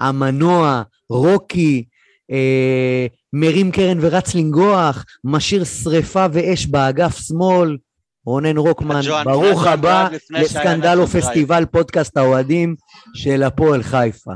המנוע, 0.00 0.82
רוקי, 1.08 1.84
אה, 2.30 3.06
מרים 3.32 3.70
קרן 3.70 3.98
ורץ 4.00 4.34
לנגוח, 4.34 5.04
משאיר 5.24 5.64
שריפה 5.64 6.26
ואש 6.32 6.66
באגף 6.66 7.20
שמאל, 7.26 7.76
רונן 8.26 8.56
רוקמן, 8.56 9.00
ברוך 9.24 9.66
הבא 9.66 10.08
שהיה 10.28 10.42
לסקנדלו 10.42 11.06
פסטיבל 11.06 11.64
פודקאסט 11.72 12.16
האוהדים 12.16 12.76
של 13.14 13.42
הפועל 13.42 13.82
חיפה. 13.82 14.32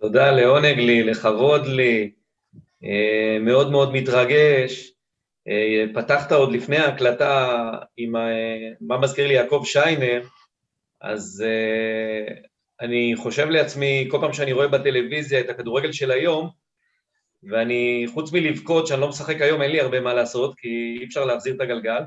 תודה, 0.00 0.30
לעונג 0.30 0.78
לי, 0.78 1.02
לכבוד 1.02 1.66
לי, 1.66 2.10
אה, 2.84 3.38
מאוד 3.40 3.70
מאוד 3.70 3.92
מתרגש. 3.92 4.92
אה, 5.48 5.84
פתחת 5.94 6.32
עוד 6.32 6.52
לפני 6.52 6.76
ההקלטה 6.76 7.56
עם 7.96 8.16
ה- 8.16 8.28
מה 8.80 8.98
מזכיר 8.98 9.26
לי 9.26 9.34
יעקב 9.34 9.62
שיינר, 9.64 10.22
אז 11.00 11.44
אה, 11.46 12.34
אני 12.80 13.14
חושב 13.16 13.48
לעצמי, 13.48 14.08
כל 14.10 14.18
פעם 14.20 14.32
שאני 14.32 14.52
רואה 14.52 14.68
בטלוויזיה 14.68 15.40
את 15.40 15.50
הכדורגל 15.50 15.92
של 15.92 16.10
היום, 16.10 16.48
ואני, 17.50 18.06
חוץ 18.14 18.32
מלבכות 18.32 18.86
שאני 18.86 19.00
לא 19.00 19.08
משחק 19.08 19.40
היום, 19.40 19.62
אין 19.62 19.70
לי 19.70 19.80
הרבה 19.80 20.00
מה 20.00 20.14
לעשות, 20.14 20.54
כי 20.56 20.96
אי 21.00 21.04
אפשר 21.04 21.24
להחזיר 21.24 21.54
את 21.54 21.60
הגלגל, 21.60 22.02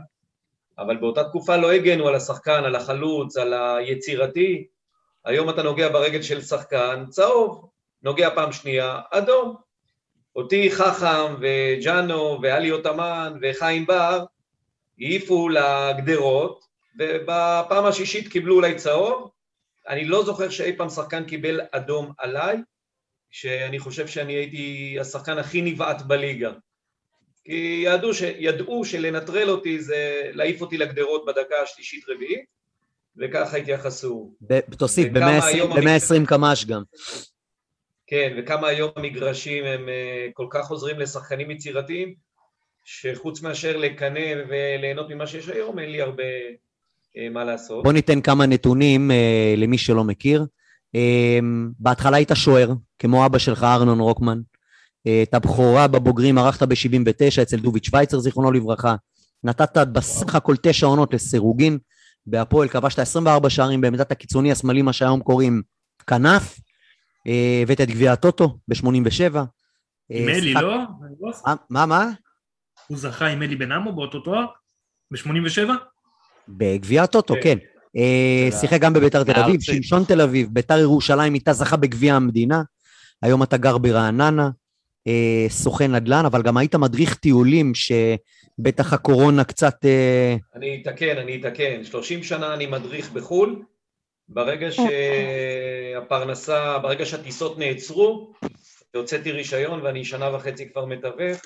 אבל 0.77 0.97
באותה 0.97 1.23
תקופה 1.23 1.57
לא 1.57 1.71
הגנו 1.71 2.07
על 2.07 2.15
השחקן, 2.15 2.63
על 2.63 2.75
החלוץ, 2.75 3.37
על 3.37 3.53
היצירתי. 3.53 4.67
היום 5.25 5.49
אתה 5.49 5.63
נוגע 5.63 5.89
ברגל 5.89 6.21
של 6.21 6.41
שחקן, 6.41 7.05
צהוב, 7.09 7.69
נוגע 8.03 8.29
פעם 8.35 8.51
שנייה, 8.51 8.99
אדום. 9.11 9.55
אותי 10.35 10.71
חכם 10.71 11.35
וג'אנו 11.41 12.39
ואלי 12.41 12.71
אוטמן 12.71 13.33
וחיים 13.41 13.85
בר 13.85 14.25
העיפו 14.99 15.49
לגדרות, 15.49 16.65
ובפעם 16.99 17.85
השישית 17.85 18.27
קיבלו 18.27 18.55
אולי 18.55 18.75
צהוב. 18.75 19.31
אני 19.87 20.05
לא 20.05 20.23
זוכר 20.23 20.49
שאי 20.49 20.77
פעם 20.77 20.89
שחקן 20.89 21.23
קיבל 21.23 21.61
אדום 21.71 22.11
עליי, 22.17 22.57
שאני 23.31 23.79
חושב 23.79 24.07
שאני 24.07 24.33
הייתי 24.33 24.97
השחקן 25.01 25.37
הכי 25.37 25.61
נבעט 25.61 26.01
בליגה. 26.01 26.51
כי 27.45 27.83
ידעו, 27.85 28.13
ש... 28.13 28.21
ידעו 28.21 28.85
שלנטרל 28.85 29.49
אותי 29.49 29.81
זה 29.81 30.29
להעיף 30.33 30.61
אותי 30.61 30.77
לגדרות 30.77 31.25
בדקה 31.25 31.55
השלישית-רביעית, 31.63 32.45
וככה 33.17 33.57
התייחסו. 33.57 34.33
ב- 34.41 34.59
תוסיף, 34.59 35.07
וכמה 35.11 35.45
היום 35.45 35.73
ב-120 35.73 36.25
קמ"ש 36.27 36.65
גם. 36.65 36.81
כן, 38.07 38.35
וכמה 38.37 38.67
היום 38.67 38.91
המגרשים 38.95 39.65
הם 39.65 39.89
אה, 39.89 40.27
כל 40.33 40.47
כך 40.49 40.69
עוזרים 40.69 40.99
לשחקנים 40.99 41.51
יצירתיים, 41.51 42.13
שחוץ 42.85 43.41
מאשר 43.41 43.77
לקנא 43.77 44.33
וליהנות 44.49 45.09
ממה 45.09 45.27
שיש 45.27 45.49
היום, 45.49 45.79
אין 45.79 45.91
לי 45.91 46.01
הרבה 46.01 46.23
אה, 47.17 47.29
מה 47.29 47.43
לעשות. 47.43 47.83
בוא 47.83 47.93
ניתן 47.93 48.21
כמה 48.21 48.45
נתונים 48.45 49.11
אה, 49.11 49.53
למי 49.57 49.77
שלא 49.77 50.03
מכיר. 50.03 50.45
בהתחלה 51.79 52.17
היית 52.17 52.31
שוער, 52.33 52.69
כמו 52.99 53.25
אבא 53.25 53.37
שלך, 53.37 53.63
ארנון 53.63 53.99
רוקמן. 53.99 54.39
אה, 55.07 55.23
את 55.23 55.33
הבכורה 55.33 55.87
בבוגרים 55.87 56.37
ערכת 56.37 56.63
ב-79 56.63 57.41
אצל 57.41 57.57
דוביץ' 57.57 57.85
שווייצר, 57.85 58.19
זיכרונו 58.19 58.51
לברכה. 58.51 58.95
נתת 59.43 59.77
בסך 59.77 60.35
הכל 60.35 60.55
תשע 60.61 60.85
עונות 60.87 61.13
לסירוגין. 61.13 61.77
בהפועל 62.25 62.67
כבשת 62.67 62.99
24 62.99 63.49
שערים 63.49 63.81
בעמדת 63.81 64.11
הקיצוני 64.11 64.51
השמאלי, 64.51 64.81
מה 64.81 64.93
שהיום 64.93 65.19
קוראים 65.19 65.61
כנף. 66.07 66.59
אה, 67.27 67.59
הבאת 67.63 67.81
את 67.81 67.87
גביע 67.87 68.13
הטוטו 68.13 68.57
ב-87. 68.67 69.37
עם 70.09 70.29
אלי, 70.29 70.53
לא? 70.53 70.77
מה, 71.69 71.85
מה? 71.85 72.09
הוא 72.87 72.97
זכה 72.97 73.27
עם 73.27 73.43
אלי 73.43 73.55
בן 73.55 73.71
עמו 73.71 73.93
באותו 73.93 74.19
תואר? 74.19 74.45
ב-87? 75.11 75.69
בגביע 76.47 77.03
הטוטו, 77.03 77.33
כן. 77.33 77.41
כן. 77.41 77.57
אה, 77.97 78.49
שיחק 78.59 78.81
גם 78.81 78.93
בביתר 78.93 79.23
תל 79.23 79.39
אביב. 79.39 79.61
שמשון 79.61 80.03
תל 80.03 80.21
אביב, 80.21 80.49
ביתר 80.51 80.77
ירושלים 80.79 81.33
איתה 81.33 81.53
זכה 81.53 81.77
בגביע 81.77 82.15
המדינה. 82.15 82.63
היום 83.21 83.43
אתה 83.43 83.57
גר 83.57 83.77
ברעננה, 83.77 84.49
אה, 85.07 85.45
סוכן 85.49 85.95
נדל"ן, 85.95 86.25
אבל 86.25 86.41
גם 86.41 86.57
היית 86.57 86.75
מדריך 86.75 87.15
טיולים, 87.15 87.71
שבטח 87.75 88.93
הקורונה 88.93 89.43
קצת... 89.43 89.85
אה, 89.85 90.35
אני 90.55 90.81
אתקן, 90.81 91.17
אני 91.17 91.35
אתקן. 91.41 91.83
30 91.83 92.23
שנה 92.23 92.53
אני 92.53 92.65
מדריך 92.65 93.11
בחו"ל, 93.11 93.61
ברגע 94.29 94.67
שהפרנסה, 95.95 96.79
ברגע 96.79 97.05
שהטיסות 97.05 97.59
נעצרו, 97.59 98.33
הוצאתי 98.95 99.31
רישיון 99.31 99.81
ואני 99.83 100.05
שנה 100.05 100.35
וחצי 100.35 100.69
כבר 100.69 100.85
מתווך. 100.85 101.41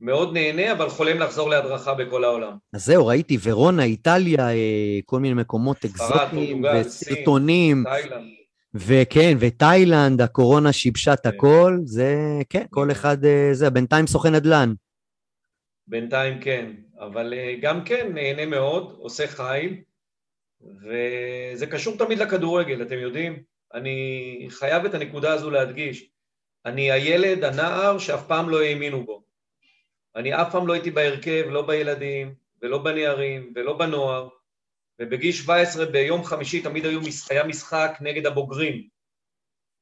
מאוד 0.00 0.32
נהנה, 0.32 0.72
אבל 0.72 0.88
חולם 0.88 1.18
לחזור 1.18 1.50
להדרכה 1.50 1.94
בכל 1.94 2.24
העולם. 2.24 2.56
אז 2.72 2.84
זהו, 2.84 3.06
ראיתי 3.06 3.38
ורונה, 3.42 3.84
איטליה, 3.84 4.50
אה, 4.50 4.98
כל 5.04 5.20
מיני 5.20 5.34
מקומות 5.34 5.84
אקזוטיים. 5.84 6.64
וסרטונים, 6.74 7.84
תאילנד. 7.84 8.35
וכן, 8.78 9.36
ותאילנד, 9.40 10.20
הקורונה 10.20 10.72
שיבשה 10.72 11.12
את 11.12 11.20
כן. 11.20 11.28
הכל, 11.28 11.78
זה, 11.84 12.14
כן, 12.48 12.64
כל 12.70 12.90
אחד, 12.90 13.24
אה, 13.24 13.48
זה, 13.52 13.70
בינתיים 13.70 14.06
סוכן 14.06 14.34
נדל"ן. 14.34 14.72
בינתיים 15.86 16.40
כן, 16.40 16.72
אבל 16.98 17.34
אה, 17.34 17.54
גם 17.62 17.84
כן 17.84 18.10
נהנה 18.14 18.46
מאוד, 18.46 18.96
עושה 18.98 19.26
חיים, 19.26 19.82
וזה 20.60 21.66
קשור 21.66 21.96
תמיד 21.96 22.18
לכדורגל, 22.18 22.82
אתם 22.82 22.98
יודעים? 22.98 23.42
אני 23.74 24.46
חייב 24.50 24.84
את 24.84 24.94
הנקודה 24.94 25.32
הזו 25.32 25.50
להדגיש. 25.50 26.10
אני 26.66 26.92
הילד, 26.92 27.44
הנער, 27.44 27.98
שאף 27.98 28.26
פעם 28.26 28.48
לא 28.48 28.62
האמינו 28.62 29.04
בו. 29.04 29.22
אני 30.16 30.34
אף 30.34 30.52
פעם 30.52 30.66
לא 30.66 30.72
הייתי 30.72 30.90
בהרכב, 30.90 31.44
לא 31.50 31.62
בילדים, 31.62 32.34
ולא 32.62 32.78
בנערים, 32.78 33.52
ולא 33.54 33.78
בנוער, 33.78 34.28
ובגיל 35.00 35.32
17 35.32 35.86
ביום 35.86 36.24
חמישי 36.24 36.62
תמיד 36.62 36.86
היו, 36.86 37.00
היה 37.30 37.44
משחק 37.44 37.98
נגד 38.00 38.26
הבוגרים. 38.26 38.88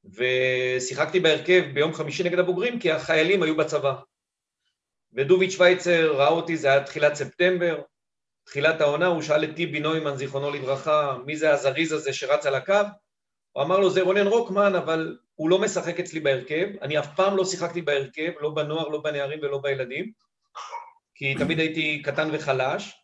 ושיחקתי 0.04 1.20
בהרכב 1.20 1.64
ביום 1.74 1.92
חמישי 1.92 2.22
נגד 2.22 2.38
הבוגרים 2.38 2.80
כי 2.80 2.92
החיילים 2.92 3.42
היו 3.42 3.56
בצבא. 3.56 3.94
ודוביץ' 5.12 5.52
שווייצר 5.52 6.16
ראה 6.16 6.28
אותי, 6.28 6.56
זה 6.56 6.68
היה 6.68 6.84
תחילת 6.84 7.14
ספטמבר, 7.14 7.80
תחילת 8.44 8.80
העונה, 8.80 9.06
הוא 9.06 9.22
שאל 9.22 9.44
את 9.44 9.56
טיבי 9.56 9.80
נוימן, 9.80 10.16
זיכרונו 10.16 10.50
לברכה, 10.50 11.16
מי 11.26 11.36
זה 11.36 11.52
הזריז 11.52 11.92
הזה 11.92 12.12
שרץ 12.12 12.46
על 12.46 12.54
הקו? 12.54 12.74
הוא 13.52 13.62
אמר 13.62 13.78
לו, 13.78 13.90
זה 13.90 14.02
רונן 14.02 14.26
רוקמן, 14.26 14.74
אבל 14.74 15.18
הוא 15.34 15.50
לא 15.50 15.58
משחק 15.58 16.00
אצלי 16.00 16.20
בהרכב, 16.20 16.66
אני 16.82 16.98
אף 16.98 17.16
פעם 17.16 17.36
לא 17.36 17.44
שיחקתי 17.44 17.82
בהרכב, 17.82 18.30
לא 18.40 18.50
בנוער, 18.50 18.88
לא 18.88 19.00
בנערים 19.00 19.38
ולא 19.42 19.58
בילדים, 19.58 20.12
כי 21.14 21.34
תמיד 21.34 21.58
הייתי 21.58 22.02
קטן 22.02 22.28
וחלש, 22.32 23.03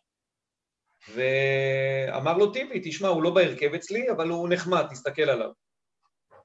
ואמר 1.09 2.37
לו 2.37 2.51
טיבי, 2.51 2.81
תשמע, 2.83 3.07
הוא 3.07 3.23
לא 3.23 3.29
בהרכב 3.29 3.73
אצלי, 3.73 4.11
אבל 4.11 4.29
הוא 4.29 4.49
נחמד, 4.49 4.85
תסתכל 4.89 5.29
עליו. 5.29 5.49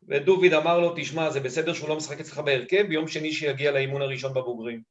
ודוביד 0.09 0.53
אמר 0.53 0.79
לו, 0.79 0.95
תשמע, 0.97 1.31
זה 1.31 1.41
בסדר 1.41 1.75
שהוא 1.75 1.89
לא 1.89 1.97
משחק 1.97 2.21
אצלך 2.21 2.39
בהרכב, 2.39 2.87
ביום 2.89 3.09
שני 3.09 3.33
שיגיע 3.33 3.73
לאימון 3.73 4.03
הראשון 4.03 4.35
בבוגרים. 4.35 4.83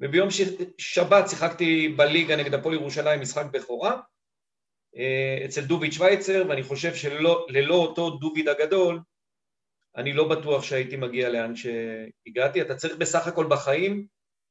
וביום 0.00 0.30
ש... 0.30 0.40
שבת 0.78 1.28
שיחקתי 1.28 1.88
בליגה 1.88 2.36
נגד 2.36 2.54
הפועל 2.54 2.74
ירושלים 2.74 3.20
משחק 3.20 3.46
בכורה 3.52 4.00
אה, 4.96 5.44
אצל 5.44 5.64
דוביד 5.64 5.92
שווייצר, 5.92 6.44
ואני 6.48 6.62
חושב 6.62 6.94
שללא 6.94 7.74
אותו 7.74 8.10
דוביד 8.10 8.48
הגדול, 8.48 9.00
אני 9.96 10.12
לא 10.12 10.28
בטוח 10.28 10.62
שהייתי 10.62 10.96
מגיע 10.96 11.28
לאן 11.28 11.52
שהגעתי. 11.56 12.62
אתה 12.62 12.74
צריך 12.74 12.96
בסך 12.96 13.26
הכל 13.26 13.46
בחיים 13.50 14.06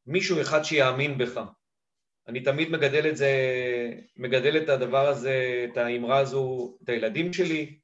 מישהו 0.05 0.41
אחד 0.41 0.63
שיאמין 0.63 1.17
בך. 1.17 1.41
אני 2.29 2.39
תמיד 2.43 2.69
מגדל 2.69 3.09
את 3.09 3.17
זה, 3.17 3.31
מגדל 4.17 4.57
את 4.57 4.69
הדבר 4.69 5.07
הזה, 5.07 5.65
את 5.71 5.77
האמרה 5.77 6.17
הזו, 6.17 6.77
את 6.83 6.89
הילדים 6.89 7.33
שלי. 7.33 7.79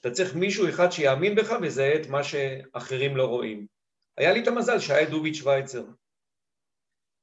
אתה 0.00 0.10
צריך 0.10 0.34
מישהו 0.34 0.68
אחד 0.68 0.92
שיאמין 0.92 1.34
בך 1.34 1.52
ויזהה 1.60 1.94
את 1.94 2.06
מה 2.08 2.24
שאחרים 2.24 3.16
לא 3.16 3.24
רואים. 3.26 3.66
היה 4.16 4.32
לי 4.32 4.42
את 4.42 4.48
המזל 4.48 4.78
שהיה 4.78 5.02
את 5.02 5.10
דוביד 5.10 5.34
שווייצר. 5.34 5.84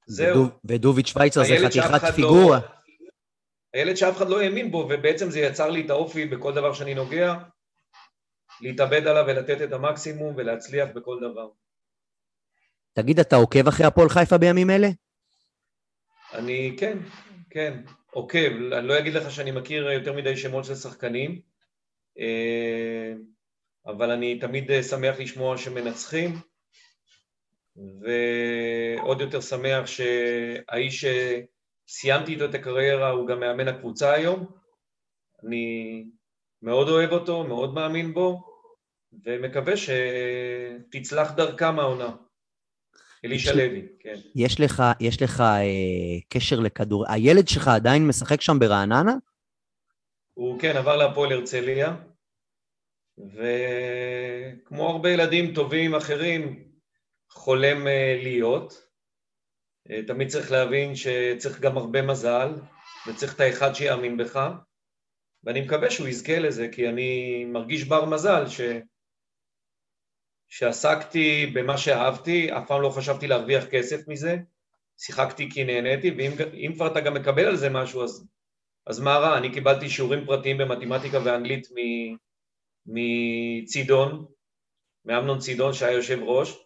זהו. 0.07 0.31
ודוב- 0.35 0.59
ודוביץ' 0.65 1.07
שווייצר 1.07 1.43
זה 1.43 1.55
חתיכת 1.65 2.03
לא- 2.03 2.11
פיגורה. 2.11 2.59
הילד 3.73 3.95
שאף 3.95 4.17
אחד 4.17 4.29
לא 4.29 4.41
האמין 4.41 4.71
בו, 4.71 4.77
ובעצם 4.89 5.29
זה 5.29 5.39
יצר 5.39 5.69
לי 5.69 5.85
את 5.85 5.89
האופי 5.89 6.25
בכל 6.25 6.53
דבר 6.53 6.73
שאני 6.73 6.93
נוגע, 6.93 7.33
להתאבד 8.61 9.07
עליו 9.07 9.23
ולתת 9.27 9.61
את 9.61 9.73
המקסימום 9.73 10.33
ולהצליח 10.37 10.89
בכל 10.95 11.17
דבר. 11.21 11.49
תגיד, 12.93 13.19
אתה 13.19 13.35
עוקב 13.35 13.67
אחרי 13.67 13.85
הפועל 13.85 14.09
חיפה 14.09 14.37
בימים 14.37 14.69
אלה? 14.69 14.87
אני, 16.33 16.75
כן, 16.79 16.97
כן, 17.49 17.81
עוקב. 18.11 18.51
אני 18.73 18.87
לא 18.87 18.99
אגיד 18.99 19.13
לך 19.13 19.31
שאני 19.31 19.51
מכיר 19.51 19.91
יותר 19.91 20.13
מדי 20.13 20.37
שמות 20.37 20.65
של 20.65 20.75
שחקנים, 20.75 21.41
אה, 22.19 23.13
אבל 23.85 24.11
אני 24.11 24.39
תמיד 24.39 24.71
אה, 24.71 24.83
שמח 24.83 25.19
לשמוע 25.19 25.57
שמנצחים, 25.57 26.29
ועוד 27.75 29.21
יותר 29.21 29.41
שמח 29.41 29.85
שהאיש 29.85 31.05
שסיימתי 31.05 32.33
איתו 32.33 32.45
את 32.45 32.55
הקריירה 32.55 33.09
הוא 33.09 33.27
גם 33.27 33.39
מאמן 33.39 33.67
הקבוצה 33.67 34.13
היום. 34.13 34.45
אני 35.43 36.05
מאוד 36.61 36.89
אוהב 36.89 37.11
אותו, 37.11 37.43
מאוד 37.43 37.73
מאמין 37.73 38.13
בו, 38.13 38.41
ומקווה 39.25 39.73
שתצלח 39.77 41.31
דרכם 41.31 41.79
העונה. 41.79 42.15
אלישע 43.25 43.49
יש 43.49 43.55
לי- 43.55 43.67
לוי, 43.67 43.87
כן. 43.99 44.15
יש 44.35 44.59
לך, 44.59 44.83
יש 44.99 45.21
לך 45.21 45.41
אה, 45.41 46.19
קשר 46.29 46.59
לכדור... 46.59 47.05
הילד 47.11 47.47
שלך 47.47 47.67
עדיין 47.67 48.07
משחק 48.07 48.41
שם 48.41 48.59
ברעננה? 48.59 49.13
הוא 50.33 50.59
כן 50.59 50.77
עבר 50.77 50.95
להפועל 50.95 51.31
הרצליה, 51.31 51.95
וכמו 53.17 54.89
הרבה 54.89 55.09
ילדים 55.09 55.53
טובים 55.53 55.95
אחרים, 55.95 56.63
חולם 57.31 57.87
אה, 57.87 58.19
להיות. 58.23 58.87
אה, 59.91 59.99
תמיד 60.07 60.27
צריך 60.27 60.51
להבין 60.51 60.95
שצריך 60.95 61.59
גם 61.59 61.77
הרבה 61.77 62.01
מזל, 62.01 62.53
וצריך 63.07 63.35
את 63.35 63.39
האחד 63.39 63.73
שיאמין 63.73 64.17
בך, 64.17 64.49
ואני 65.43 65.61
מקווה 65.61 65.91
שהוא 65.91 66.07
יזכה 66.07 66.39
לזה, 66.39 66.67
כי 66.71 66.89
אני 66.89 67.45
מרגיש 67.45 67.83
בר 67.83 68.05
מזל 68.05 68.47
ש... 68.47 68.61
שעסקתי 70.55 71.45
במה 71.53 71.77
שאהבתי, 71.77 72.57
אף 72.57 72.67
פעם 72.67 72.81
לא 72.81 72.89
חשבתי 72.89 73.27
להרוויח 73.27 73.65
כסף 73.65 74.07
מזה, 74.07 74.37
שיחקתי 74.97 75.49
כי 75.51 75.63
נהניתי, 75.63 76.11
ואם 76.17 76.73
כבר 76.73 76.87
אתה 76.87 76.99
גם 76.99 77.13
מקבל 77.13 77.45
על 77.45 77.55
זה 77.55 77.69
משהו, 77.69 78.03
אז, 78.03 78.27
אז 78.87 78.99
מה 78.99 79.17
רע? 79.17 79.37
אני 79.37 79.53
קיבלתי 79.53 79.89
שיעורים 79.89 80.25
פרטיים 80.25 80.57
במתמטיקה 80.57 81.19
ואנגלית 81.25 81.67
מצידון, 82.85 84.25
מאמנון 85.05 85.39
צידון 85.39 85.73
שהיה 85.73 85.91
יושב 85.91 86.19
ראש, 86.23 86.57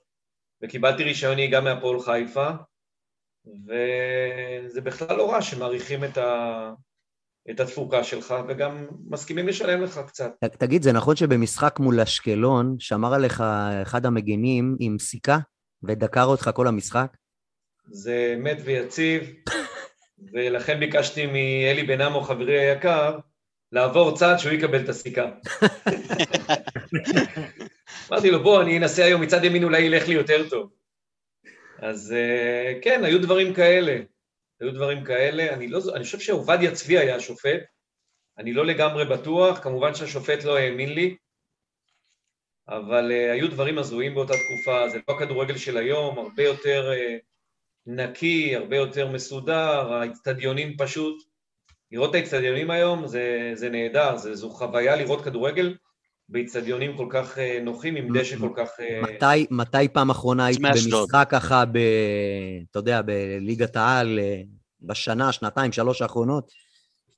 וקיבלתי 0.61 1.03
רישיון 1.03 1.35
נהיגה 1.35 1.61
מהפועל 1.61 1.99
חיפה, 1.99 2.49
וזה 3.45 4.81
בכלל 4.81 5.17
לא 5.17 5.31
רע 5.31 5.41
שמעריכים 5.41 6.03
את, 6.03 6.17
ה... 6.17 6.73
את 7.49 7.59
התפוקה 7.59 8.03
שלך, 8.03 8.35
וגם 8.47 8.87
מסכימים 9.09 9.47
לשלם 9.47 9.81
לך 9.81 9.99
קצת. 10.07 10.31
תגיד, 10.59 10.83
זה 10.83 10.91
נכון 10.91 11.15
שבמשחק 11.15 11.79
מול 11.79 12.01
אשקלון 12.01 12.75
שמר 12.79 13.13
עליך 13.13 13.43
אחד 13.81 14.05
המגינים 14.05 14.75
עם 14.79 14.99
סיכה 14.99 15.37
ודקר 15.83 16.23
אותך 16.23 16.49
כל 16.53 16.67
המשחק? 16.67 17.17
זה 17.89 18.35
מת 18.37 18.57
ויציב, 18.63 19.23
ולכן 20.33 20.79
ביקשתי 20.79 21.25
מאלי 21.25 21.83
בן 21.83 22.01
עמו, 22.01 22.21
חברי 22.21 22.59
היקר, 22.59 23.19
לעבור 23.71 24.17
צעד 24.17 24.39
שהוא 24.39 24.53
יקבל 24.53 24.83
את 24.83 24.89
הסיכה. 24.89 25.25
אמרתי 28.11 28.31
לו, 28.31 28.43
בוא, 28.43 28.61
אני 28.61 28.77
אנסה 28.77 29.05
היום 29.05 29.21
מצד 29.21 29.43
ימין, 29.43 29.63
אולי 29.63 29.81
ילך 29.81 30.07
לי 30.07 30.13
יותר 30.13 30.49
טוב. 30.49 30.69
אז 31.79 32.13
אה, 32.17 32.79
כן, 32.81 33.03
היו 33.03 33.21
דברים 33.21 33.53
כאלה. 33.53 33.97
היו 34.61 34.73
דברים 34.73 35.03
כאלה. 35.03 35.53
אני, 35.53 35.67
לא, 35.67 35.79
אני 35.95 36.03
חושב 36.03 36.19
שעובדיה 36.19 36.71
צבי 36.71 36.97
היה 36.97 37.15
השופט, 37.15 37.59
אני 38.37 38.53
לא 38.53 38.65
לגמרי 38.65 39.05
בטוח, 39.05 39.59
כמובן 39.59 39.95
שהשופט 39.95 40.43
לא 40.43 40.57
האמין 40.57 40.93
לי, 40.93 41.15
אבל 42.67 43.11
uh, 43.11 43.33
היו 43.33 43.47
דברים 43.51 43.77
הזויים 43.77 44.15
באותה 44.15 44.33
תקופה, 44.33 44.89
זה 44.89 44.99
לא 45.07 45.13
הכדורגל 45.13 45.57
של 45.57 45.77
היום, 45.77 46.17
הרבה 46.17 46.43
יותר 46.43 46.91
uh, 46.91 47.21
נקי, 47.85 48.55
הרבה 48.55 48.75
יותר 48.75 49.07
מסודר, 49.11 49.93
האצטדיונים 49.93 50.77
פשוט, 50.77 51.23
לראות 51.91 52.09
את 52.09 52.15
האצטדיונים 52.15 52.71
היום 52.71 53.07
זה, 53.07 53.51
זה 53.53 53.69
נהדר, 53.69 54.17
זה, 54.17 54.35
זו 54.35 54.49
חוויה 54.49 54.95
לראות 54.95 55.23
כדורגל 55.23 55.75
באיצטדיונים 56.29 56.97
כל 56.97 57.07
כך 57.09 57.37
אה, 57.37 57.59
נוחים, 57.63 57.95
עם 57.95 58.17
דשא 58.17 58.37
כל 58.37 58.49
כך... 58.55 58.79
אה, 58.79 59.01
מתי, 59.01 59.47
מתי 59.51 59.87
פעם 59.93 60.09
אחרונה 60.09 60.45
היית 60.45 60.59
במשחק 60.61 61.27
ככה, 61.29 61.65
ב, 61.65 61.77
אתה 62.71 62.79
יודע, 62.79 63.01
בליגת 63.01 63.75
העל, 63.75 64.19
אה, 64.19 64.41
בשנה, 64.81 65.31
שנתיים, 65.31 65.71
שלוש 65.71 66.01
האחרונות? 66.01 66.51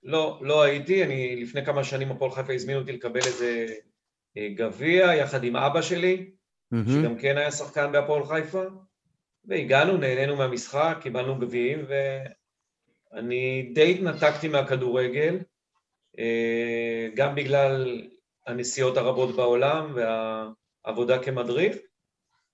לא, 0.03 0.39
לא 0.41 0.61
הייתי, 0.61 1.03
אני 1.03 1.41
לפני 1.41 1.65
כמה 1.65 1.83
שנים 1.83 2.11
הפועל 2.11 2.31
חיפה 2.31 2.53
הזמינו 2.53 2.79
אותי 2.79 2.91
לקבל 2.91 3.19
איזה 3.25 3.65
גביע 4.37 5.15
יחד 5.15 5.43
עם 5.43 5.55
אבא 5.55 5.81
שלי. 5.81 6.31
שגם 6.87 7.17
כן 7.17 7.37
היה 7.37 7.51
שחקן 7.51 7.91
בהפועל 7.91 8.25
חיפה, 8.25 8.63
והגענו, 9.45 9.97
נהנינו 9.97 10.35
מהמשחק, 10.35 10.97
קיבלנו 11.01 11.39
גביעים, 11.39 11.85
ואני 13.13 13.71
די 13.73 13.91
התנתקתי 13.91 14.47
מהכדורגל, 14.47 15.37
גם 17.15 17.35
בגלל 17.35 18.01
הנסיעות 18.49 18.97
הרבות 18.97 19.35
בעולם 19.35 19.93
והעבודה 19.95 21.23
כמדריך, 21.23 21.75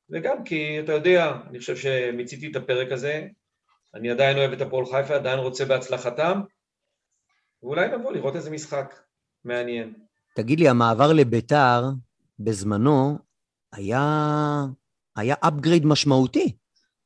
וגם 0.10 0.43
כי, 0.43 0.79
אתה 0.79 0.93
יודע, 0.93 1.31
אני 1.49 1.60
חושב 1.60 1.75
שמיציתי 1.75 2.51
את 2.51 2.55
הפרק 2.55 2.91
הזה, 2.91 3.27
אני 3.95 4.12
עדיין 4.12 4.38
אוהב 4.38 4.51
את 4.51 4.62
הפועל 4.62 4.86
חיפה, 4.86 5.15
עדיין 5.15 5.39
רוצה 5.39 5.65
בהצלחתם, 5.65 6.41
ואולי 7.63 7.88
נבוא 7.88 8.13
לראות 8.13 8.36
איזה 8.36 8.51
משחק 8.51 8.95
מעניין. 9.45 9.93
תגיד 10.36 10.60
לי, 10.60 10.69
המעבר 10.69 11.13
לביתר 11.13 11.84
בזמנו 12.39 13.17
היה, 13.73 14.01
היה 15.15 15.36
upgrade 15.45 15.86
משמעותי. 15.88 16.55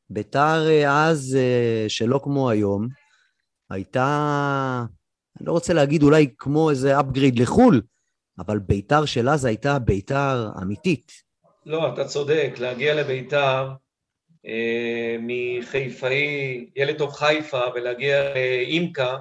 ביתר 0.09 0.67
אה, 0.69 1.07
אז, 1.09 1.37
אה, 1.39 1.85
שלא 1.87 2.19
כמו 2.23 2.49
היום, 2.49 2.87
הייתה, 3.69 4.85
אני 5.39 5.47
לא 5.47 5.51
רוצה 5.51 5.73
להגיד 5.73 6.03
אולי 6.03 6.27
כמו 6.37 6.69
איזה 6.69 6.99
upgrade 6.99 7.41
לחו"ל, 7.41 7.81
אבל 8.39 8.59
ביתר 8.59 9.05
של 9.05 9.29
אז 9.29 9.45
הייתה 9.45 9.79
ביתר 9.79 10.49
אמיתית. 10.61 11.11
לא, 11.65 11.93
אתה 11.93 12.05
צודק, 12.05 12.53
להגיע 12.59 12.95
לביתר 12.95 13.69
אה, 14.45 15.15
מחיפאי, 15.19 16.65
ילד 16.75 16.97
טוב 16.97 17.11
חיפה, 17.13 17.61
ולהגיע 17.75 18.33
לאימקה 18.33 19.17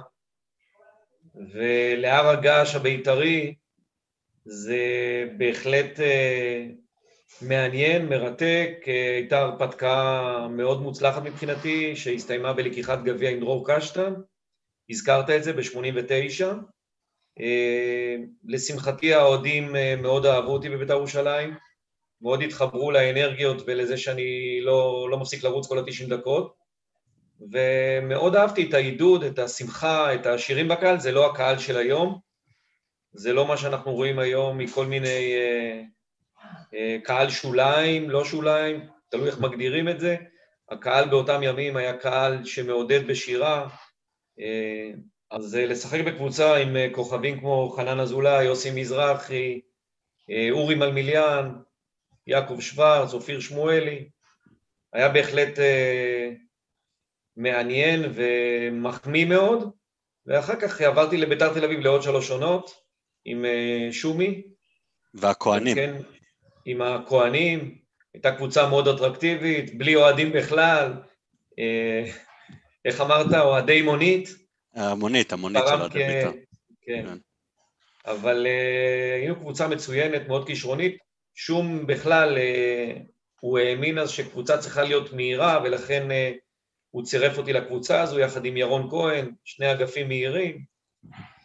ולהר 1.35 2.27
הגעש 2.27 2.75
הבית"רי, 2.75 3.55
זה 4.45 4.77
בהחלט 5.37 5.99
אה, 5.99 6.65
מעניין, 7.41 8.05
מרתק, 8.05 8.71
אה, 8.87 9.15
הייתה 9.15 9.39
הרפתקה 9.39 10.47
מאוד 10.49 10.81
מוצלחת 10.81 11.21
מבחינתי, 11.23 11.95
שהסתיימה 11.95 12.53
בלקיחת 12.53 13.03
גביע 13.03 13.29
עם 13.29 13.39
דרור 13.39 13.65
קשטן, 13.67 14.13
הזכרת 14.89 15.29
את 15.29 15.43
זה 15.43 15.53
ב-89, 15.53 16.43
אה, 16.43 16.53
לשמחתי 18.45 19.13
האוהדים 19.13 19.75
אה, 19.75 19.95
מאוד 19.95 20.25
אהבו 20.25 20.51
אותי 20.51 20.69
בבית"ר 20.69 20.93
ירושלים, 20.93 21.55
מאוד 22.21 22.41
התחברו 22.41 22.91
לאנרגיות 22.91 23.61
ולזה 23.67 23.97
שאני 23.97 24.59
לא, 24.61 25.07
לא 25.11 25.17
מפסיק 25.17 25.43
לרוץ 25.43 25.67
כל 25.67 25.79
ה-90 25.79 26.09
דקות, 26.09 26.55
ומאוד 27.51 28.35
אהבתי 28.35 28.69
את 28.69 28.73
העידוד, 28.73 29.23
את 29.23 29.39
השמחה, 29.39 30.13
את 30.13 30.25
השירים 30.25 30.67
בקהל, 30.67 30.99
זה 30.99 31.11
לא 31.11 31.31
הקהל 31.31 31.59
של 31.59 31.77
היום, 31.77 32.19
זה 33.13 33.33
לא 33.33 33.47
מה 33.47 33.57
שאנחנו 33.57 33.91
רואים 33.91 34.19
היום 34.19 34.57
מכל 34.57 34.85
מיני 34.85 35.33
אה, 35.35 35.81
אה, 36.73 36.97
קהל 37.03 37.29
שוליים, 37.29 38.09
לא 38.09 38.25
שוליים, 38.25 38.85
תלוי 39.09 39.27
איך 39.27 39.39
מגדירים 39.39 39.89
את 39.89 39.99
זה. 39.99 40.15
הקהל 40.69 41.09
באותם 41.09 41.43
ימים 41.43 41.77
היה 41.77 41.97
קהל 41.97 42.45
שמעודד 42.45 43.07
בשירה, 43.07 43.67
אה, 44.39 44.91
אז 45.31 45.55
אה, 45.55 45.65
לשחק 45.65 45.99
בקבוצה 46.05 46.55
עם 46.55 46.77
אה, 46.77 46.87
כוכבים 46.91 47.39
כמו 47.39 47.69
חנן 47.69 47.99
אזולאי, 47.99 48.43
יוסי 48.43 48.71
מזרחי, 48.71 49.61
אה, 50.29 50.47
אורי 50.51 50.75
מלמיליאן, 50.75 51.53
יעקב 52.27 52.59
שוורץ, 52.59 53.13
אופיר 53.13 53.39
שמואלי, 53.39 54.09
היה 54.93 55.09
בהחלט 55.09 55.59
מעניין 57.37 58.01
ומחמיא 58.13 59.25
מאוד, 59.25 59.71
ואחר 60.25 60.55
כך 60.55 60.81
עברתי 60.81 61.17
לביתר 61.17 61.53
תל 61.53 61.63
אביב 61.63 61.79
לעוד 61.79 62.03
שלוש 62.03 62.31
עונות 62.31 62.71
עם 63.25 63.45
שומי. 63.91 64.41
והכוהנים. 65.13 65.75
כן, 65.75 65.95
עם 66.65 66.81
הכוהנים, 66.81 67.77
הייתה 68.13 68.35
קבוצה 68.35 68.69
מאוד 68.69 68.87
אטרקטיבית, 68.87 69.77
בלי 69.77 69.95
אוהדים 69.95 70.31
בכלל, 70.31 70.93
איך 72.85 73.01
אמרת, 73.01 73.33
אוהדי 73.33 73.81
מונית. 73.81 74.38
המונית, 74.75 75.33
המונית 75.33 75.63
של 75.67 75.81
אוהדי 75.81 75.99
בית"ר. 75.99 76.31
כן. 76.81 77.03
כן. 77.05 77.17
אבל 78.05 78.45
uh, 78.45 79.19
היינו 79.19 79.35
קבוצה 79.35 79.67
מצוינת, 79.67 80.27
מאוד 80.27 80.47
כישרונית, 80.47 80.97
שום 81.35 81.87
בכלל, 81.87 82.37
uh, 82.37 82.99
הוא 83.41 83.59
האמין 83.59 83.97
אז 83.97 84.09
שקבוצה 84.09 84.57
צריכה 84.57 84.83
להיות 84.83 85.13
מהירה, 85.13 85.59
ולכן 85.63 86.07
uh, 86.11 86.13
הוא 86.91 87.03
צירף 87.03 87.37
אותי 87.37 87.53
לקבוצה 87.53 88.01
הזו 88.01 88.19
יחד 88.19 88.45
עם 88.45 88.57
ירון 88.57 88.89
כהן, 88.89 89.31
שני 89.45 89.71
אגפים 89.71 90.07
מהירים, 90.07 90.63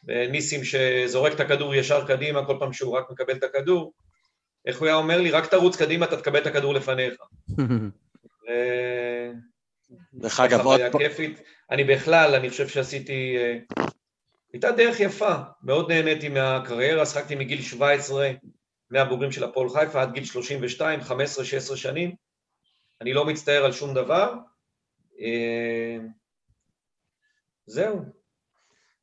וניסים 0.08 0.60
שזורק 0.64 1.32
את 1.32 1.40
הכדור 1.40 1.74
ישר 1.74 2.06
קדימה 2.06 2.46
כל 2.46 2.56
פעם 2.58 2.72
שהוא 2.72 2.96
רק 2.96 3.10
מקבל 3.10 3.36
את 3.36 3.42
הכדור. 3.42 3.92
איך 4.66 4.78
הוא 4.80 4.86
היה 4.86 4.96
אומר 4.96 5.20
לי, 5.20 5.30
רק 5.30 5.46
תרוץ 5.46 5.76
קדימה, 5.76 6.06
אתה 6.06 6.16
תקבל 6.16 6.40
את 6.40 6.46
הכדור 6.46 6.74
לפניך. 6.74 7.14
דרך 10.14 10.40
אגב, 10.40 10.60
עוד 10.60 10.80
פעם... 10.92 11.00
אני 11.70 11.84
בכלל, 11.84 12.34
אני 12.34 12.50
חושב 12.50 12.68
שעשיתי... 12.68 13.36
אה, 13.36 13.58
הייתה 14.52 14.72
דרך 14.72 15.00
יפה, 15.00 15.34
מאוד 15.62 15.92
נהניתי 15.92 16.28
מהקריירה, 16.28 17.06
שחקתי 17.06 17.34
מגיל 17.34 17.62
17 17.62 18.30
מהבוגרים 18.90 19.32
של 19.32 19.44
הפועל 19.44 19.68
חיפה 19.68 20.02
עד 20.02 20.12
גיל 20.12 20.24
32, 20.24 21.00
15-16 21.00 21.76
שנים. 21.76 22.14
אני 23.00 23.12
לא 23.12 23.24
מצטער 23.26 23.64
על 23.64 23.72
שום 23.72 23.94
דבר. 23.94 24.34
אה, 25.20 25.96
זהו. 27.66 28.00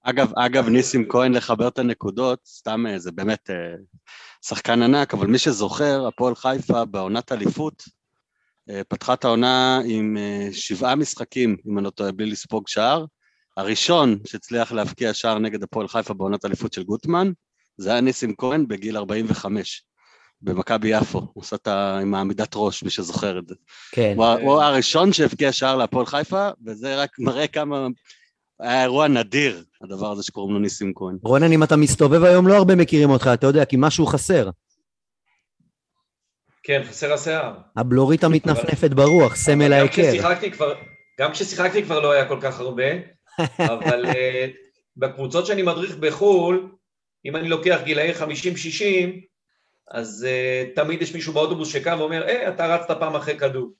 אגב, 0.04 0.32
אגב, 0.36 0.70
ניסים 0.70 1.10
כהן 1.10 1.34
לחבר 1.34 1.68
את 1.68 1.80
הנקודות, 1.80 2.40
סתם 2.46 2.88
אה, 2.88 3.00
זה 3.00 3.12
באמת 3.12 3.50
שחקן 4.46 4.82
ענק, 4.82 5.14
אבל 5.14 5.28
מי 5.28 5.38
שזוכר, 5.38 6.08
הפועל 6.08 6.36
חיפה 6.36 6.86
בעונת 6.86 7.32
אליפות, 7.32 7.84
פתחה 8.88 9.14
את 9.14 9.26
העונה 9.26 9.82
עם 9.86 10.18
אה, 10.18 10.50
שבעה 10.52 10.96
משחקים, 10.96 11.58
אם 11.68 11.78
אני 11.78 11.86
לא 11.86 11.90
טועה, 11.90 12.12
בלי 12.12 12.26
לספוג 12.26 12.68
שער. 12.68 13.06
הראשון 13.58 14.20
שהצליח 14.28 14.72
להבקיע 14.72 15.14
שער 15.14 15.40
נגד 15.40 15.64
הפועל 15.64 15.88
חיפה 15.88 16.14
בעונת 16.14 16.46
אליפות 16.46 16.74
של 16.74 16.84
גוטמן, 16.84 17.32
זה 17.78 17.92
היה 17.92 18.02
ניסים 18.02 18.36
כהן 18.38 18.68
בגיל 18.68 18.98
45, 18.98 19.84
במכבי 20.42 20.88
יפו. 20.88 21.20
הוא 21.20 21.30
עושה 21.36 21.56
את 21.56 21.68
ה... 21.68 21.98
עם 22.02 22.14
העמידת 22.14 22.52
ראש, 22.56 22.84
מי 22.84 22.90
שזוכר 22.90 23.40
את 23.40 23.48
זה. 23.48 23.56
כן. 23.92 24.14
הוא, 24.18 24.26
הוא 24.26 24.62
הראשון 24.62 25.14
שהבקיע 25.14 25.52
שער 25.52 25.76
להפועל 25.76 26.06
חיפה, 26.06 26.50
וזה 26.66 27.02
רק 27.02 27.20
מראה 27.20 27.48
כמה 27.48 27.88
היה 28.60 28.84
אירוע 28.84 29.08
נדיר, 29.08 29.64
הדבר 29.84 30.12
הזה 30.12 30.24
שקוראים 30.24 30.54
לו 30.54 30.60
ניסים 30.60 30.94
כהן. 30.96 31.18
רונן, 31.24 31.52
אם 31.52 31.64
אתה 31.64 31.76
מסתובב 31.76 32.24
היום, 32.24 32.48
לא 32.48 32.54
הרבה 32.54 32.76
מכירים 32.76 33.10
אותך, 33.10 33.30
אתה 33.34 33.48
יודע, 33.48 33.66
כי 33.66 33.76
משהו 33.80 34.06
חסר. 34.06 34.50
כן, 36.64 36.82
חסר 36.84 37.14
השיער. 37.14 37.54
הבלורית 37.76 38.24
המתנפנפת 38.24 38.90
ברוח, 38.90 39.36
סמל 39.36 39.74
ההיכר. 39.74 40.12
גם 41.20 41.32
כששיחקתי 41.32 41.84
כבר 41.84 42.00
לא 42.00 42.12
היה 42.12 42.28
כל 42.28 42.38
כך 42.42 42.60
הרבה, 42.60 42.86
אבל 43.74 44.06
אה, 44.06 44.48
בקבוצות 44.98 45.46
שאני 45.46 45.62
מדריך 45.62 45.96
בחו"ל, 45.96 46.72
אם 47.26 47.36
אני 47.36 47.50
לוקח 47.50 47.80
גילאי 47.84 48.12
50-60, 48.14 48.22
אז 49.92 50.28
uh, 50.28 50.76
תמיד 50.76 51.02
יש 51.02 51.16
מישהו 51.16 51.34
באוטובוס 51.34 51.74
שקם 51.74 51.96
ואומר, 52.00 52.24
אה, 52.28 52.50
אתה 52.50 52.76
רצת 52.76 53.00
פעם 53.00 53.16
אחרי 53.16 53.38
כדור. 53.38 53.72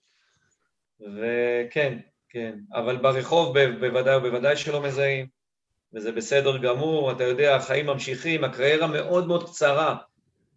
וכן, 1.00 1.98
כן, 2.30 2.56
אבל 2.74 2.98
ברחוב 2.98 3.60
בוודאי 3.80 4.16
ובוודאי 4.16 4.58
שלא 4.58 4.82
מזהים, 4.82 5.28
וזה 5.94 6.12
בסדר 6.12 6.58
גמור, 6.58 7.12
אתה 7.12 7.24
יודע, 7.24 7.56
החיים 7.56 7.86
ממשיכים, 7.86 8.44
הקריירה 8.44 8.88
מאוד 8.88 9.28
מאוד 9.28 9.50
קצרה. 9.50 9.96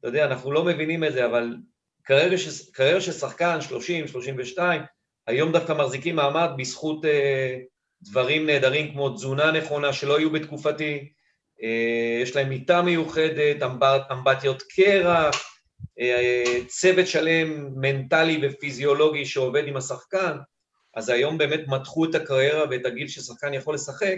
אתה 0.00 0.08
יודע, 0.08 0.24
אנחנו 0.24 0.52
לא 0.52 0.64
מבינים 0.64 1.04
את 1.04 1.12
זה, 1.12 1.26
אבל 1.26 1.56
קריירה, 2.04 3.00
של 3.00 3.12
שחקן, 3.12 3.60
30, 3.60 4.08
32, 4.08 4.82
היום 5.26 5.52
דווקא 5.52 5.72
מחזיקים 5.72 6.16
מעמד 6.16 6.48
בזכות 6.56 7.04
אה, 7.04 7.58
דברים 8.02 8.46
נהדרים 8.46 8.92
כמו 8.92 9.10
תזונה 9.10 9.52
נכונה 9.52 9.92
שלא 9.92 10.18
היו 10.18 10.30
בתקופתי, 10.30 11.12
אה, 11.62 12.18
יש 12.22 12.36
להם 12.36 12.48
מיטה 12.48 12.82
מיוחדת, 12.82 13.62
אמבט, 13.62 14.02
אמבטיות 14.12 14.62
קרח, 14.62 15.44
אה, 16.00 16.60
צוות 16.66 17.06
שלם 17.06 17.68
מנטלי 17.76 18.40
ופיזיולוגי 18.42 19.26
שעובד 19.26 19.68
עם 19.68 19.76
השחקן, 19.76 20.36
אז 20.94 21.08
היום 21.08 21.38
באמת 21.38 21.60
מתחו 21.66 22.04
את 22.04 22.14
הקריירה 22.14 22.64
ואת 22.70 22.86
הגיל 22.86 23.08
ששחקן 23.08 23.54
יכול 23.54 23.74
לשחק 23.74 24.16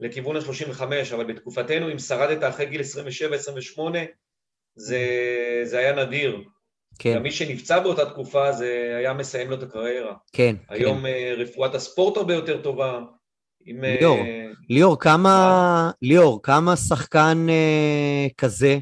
לכיוון 0.00 0.36
ה-35, 0.36 0.82
אבל 1.14 1.24
בתקופתנו, 1.24 1.92
אם 1.92 1.98
שרדת 1.98 2.48
אחרי 2.48 2.66
גיל 2.66 2.80
27-28, 2.80 3.80
זה, 4.76 5.00
זה 5.64 5.78
היה 5.78 6.04
נדיר. 6.04 6.44
כן, 6.98 7.14
גם 7.14 7.22
מי 7.22 7.30
שנפצע 7.30 7.80
באותה 7.80 8.10
תקופה, 8.10 8.52
זה 8.52 8.94
היה 8.98 9.14
מסיים 9.14 9.50
לו 9.50 9.56
את 9.56 9.62
הקריירה. 9.62 10.14
כן, 10.32 10.56
כן. 10.68 10.74
היום 10.74 11.06
אה, 11.06 11.34
רפואת 11.38 11.74
הספורט 11.74 12.16
הרבה 12.16 12.34
יותר 12.34 12.62
טובה. 12.62 13.00
עם, 13.66 13.84
אה, 13.84 13.96
ליאור, 14.00 14.18
ליאור, 14.70 14.98
כמה, 15.00 15.90
ליאור, 16.02 16.42
כמה 16.42 16.76
שחקן 16.76 17.46
אה, 17.48 18.26
כזה 18.38 18.78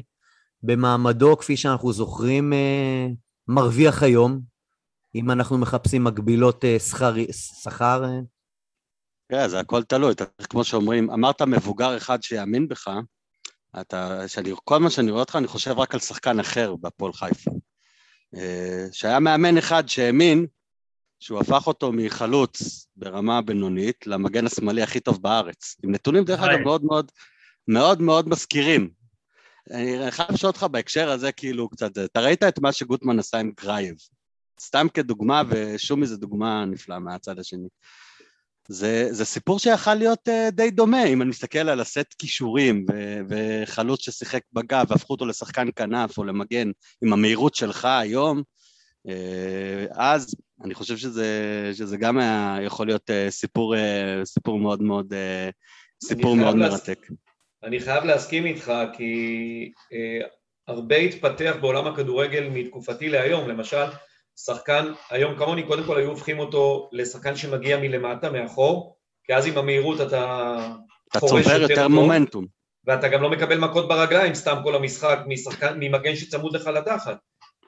במעמדו, 0.63 1.37
כפי 1.37 1.57
שאנחנו 1.57 1.93
זוכרים, 1.93 2.53
אה, 2.53 3.07
מרוויח 3.47 4.03
היום, 4.03 4.39
אם 5.15 5.31
אנחנו 5.31 5.57
מחפשים 5.57 6.03
מקבילות 6.03 6.65
אה, 6.65 6.79
שכר, 6.79 7.13
שכר? 7.63 8.03
אה? 8.03 8.09
כן, 9.29 9.47
זה 9.47 9.59
הכל 9.59 9.83
תלוי, 9.83 10.11
אתה- 10.11 10.25
כמו 10.49 10.63
שאומרים, 10.63 11.11
אמרת 11.11 11.41
מבוגר 11.41 11.97
אחד 11.97 12.23
שיאמין 12.23 12.67
בך, 12.67 12.87
אתה, 13.81 14.27
שאני, 14.27 14.51
כל 14.63 14.77
מה 14.77 14.89
שאני 14.89 15.11
רואה 15.11 15.21
אותך, 15.21 15.35
אני 15.35 15.47
חושב 15.47 15.79
רק 15.79 15.93
על 15.93 15.99
שחקן 15.99 16.39
אחר 16.39 16.75
בהפועל 16.75 17.13
חיפה. 17.13 17.51
אה, 18.37 18.85
שהיה 18.91 19.19
מאמן 19.19 19.57
אחד 19.57 19.89
שהאמין 19.89 20.45
שהוא 21.19 21.39
הפך 21.39 21.67
אותו 21.67 21.91
מחלוץ 21.91 22.87
ברמה 22.95 23.41
בינונית 23.41 24.07
למגן 24.07 24.45
השמאלי 24.45 24.81
הכי 24.81 24.99
טוב 24.99 25.21
בארץ. 25.21 25.75
עם 25.83 25.91
נתונים, 25.91 26.23
דרך. 26.23 26.39
אגב, 26.39 26.59
מאוד 26.59 26.83
מאוד 26.83 27.11
מאוד 27.67 28.01
מאוד 28.01 28.29
מזכירים. 28.29 28.89
אני 29.71 30.11
חייב 30.11 30.31
לשאול 30.31 30.47
אותך 30.47 30.63
בהקשר 30.71 31.09
הזה, 31.09 31.31
כאילו, 31.31 31.69
קצת, 31.69 31.97
אתה 31.97 32.19
ראית 32.19 32.43
את 32.43 32.59
מה 32.59 32.71
שגוטמן 32.71 33.19
עשה 33.19 33.39
עם 33.39 33.51
גרייב. 33.61 33.95
סתם 34.61 34.87
כדוגמה, 34.93 35.41
ושומי 35.49 36.05
זה 36.05 36.17
דוגמה 36.17 36.65
נפלאה 36.65 36.99
מהצד 36.99 37.39
השני. 37.39 37.67
זה, 38.67 39.07
זה 39.11 39.25
סיפור 39.25 39.59
שיכל 39.59 39.95
להיות 39.95 40.27
uh, 40.27 40.51
די 40.51 40.71
דומה, 40.71 41.05
אם 41.05 41.21
אני 41.21 41.29
מסתכל 41.29 41.69
על 41.69 41.79
הסט 41.79 42.13
כישורים 42.19 42.85
ו- 42.91 43.19
וחלוץ 43.29 44.01
ששיחק 44.01 44.41
בגב 44.53 44.85
והפכו 44.89 45.13
אותו 45.13 45.25
לשחקן 45.25 45.67
כנף 45.75 46.17
או 46.17 46.23
למגן 46.23 46.71
עם 47.03 47.13
המהירות 47.13 47.55
שלך 47.55 47.85
היום, 47.85 48.41
uh, 49.07 49.11
אז 49.95 50.35
אני 50.63 50.73
חושב 50.73 50.97
שזה, 50.97 51.27
שזה 51.73 51.97
גם 51.97 52.17
היה 52.17 52.57
יכול 52.65 52.87
להיות 52.87 53.09
uh, 53.09 53.31
סיפור, 53.31 53.75
uh, 53.75 53.77
סיפור 54.25 54.59
מאוד 54.59 54.81
מאוד, 54.83 55.13
uh, 55.13 56.07
סיפור 56.07 56.35
מאוד 56.35 56.55
להס- 56.57 56.71
מרתק. 56.71 57.07
אני 57.63 57.79
חייב 57.79 58.03
להסכים 58.03 58.45
איתך, 58.45 58.73
כי 58.97 59.71
אה, 59.93 60.27
הרבה 60.67 60.95
התפתח 60.95 61.55
בעולם 61.61 61.87
הכדורגל 61.87 62.49
מתקופתי 62.49 63.09
להיום. 63.09 63.49
למשל, 63.49 63.85
שחקן, 64.35 64.93
היום 65.09 65.35
כמוני, 65.37 65.63
קודם 65.63 65.83
כל 65.83 65.97
היו 65.97 66.09
הופכים 66.09 66.39
אותו 66.39 66.89
לשחקן 66.91 67.35
שמגיע 67.35 67.77
מלמטה, 67.77 68.31
מאחור, 68.31 68.97
כי 69.23 69.35
אז 69.35 69.47
עם 69.47 69.57
המהירות 69.57 70.01
אתה 70.01 70.57
אתה 71.11 71.19
חורש 71.19 71.43
צובר 71.43 71.61
יותר 71.61 71.75
טוב, 71.75 71.87
מומנטום. 71.87 72.45
ואתה 72.85 73.07
גם 73.07 73.21
לא 73.21 73.29
מקבל 73.29 73.57
מכות 73.57 73.87
ברגליים 73.87 74.33
סתם 74.33 74.57
כל 74.63 74.75
המשחק 74.75 75.19
משחקן, 75.27 75.77
ממגן 75.79 76.15
שצמוד 76.15 76.55
לך 76.55 76.67
לתחת. 76.67 77.17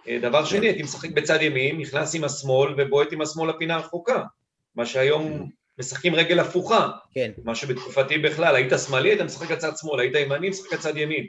אה, 0.07 0.19
דבר 0.21 0.45
שני, 0.45 0.67
הייתי 0.67 0.83
משחק 0.83 1.09
בצד 1.11 1.41
ימין, 1.41 1.77
נכנס 1.77 2.15
עם 2.15 2.23
השמאל 2.23 2.73
ובועט 2.77 3.13
עם 3.13 3.21
השמאל 3.21 3.49
לפינה 3.49 3.75
הרחוקה. 3.75 4.23
מה 4.75 4.85
שהיום 4.85 5.49
משחקים 5.79 6.15
רגל 6.15 6.39
הפוכה, 6.39 6.89
כן. 7.13 7.31
מה 7.43 7.55
שבתקופתי 7.55 8.17
בכלל, 8.17 8.55
היית 8.55 8.73
שמאלי, 8.87 9.09
היית 9.09 9.21
משחק 9.21 9.51
לצד 9.51 9.71
שמאל, 9.77 9.99
היית 9.99 10.15
ימני, 10.15 10.49
משחק 10.49 10.73
לצד 10.73 10.97
ימין. 10.97 11.25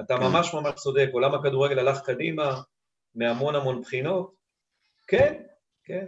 אתה 0.00 0.16
כן. 0.16 0.22
ממש 0.22 0.54
ממש 0.54 0.74
צודק, 0.74 1.08
עולם 1.12 1.34
הכדורגל 1.34 1.78
הלך 1.78 2.00
קדימה 2.00 2.60
מהמון 3.14 3.54
המון 3.54 3.80
בחינות. 3.80 4.41
כן, 5.12 5.32
כן. 5.84 6.04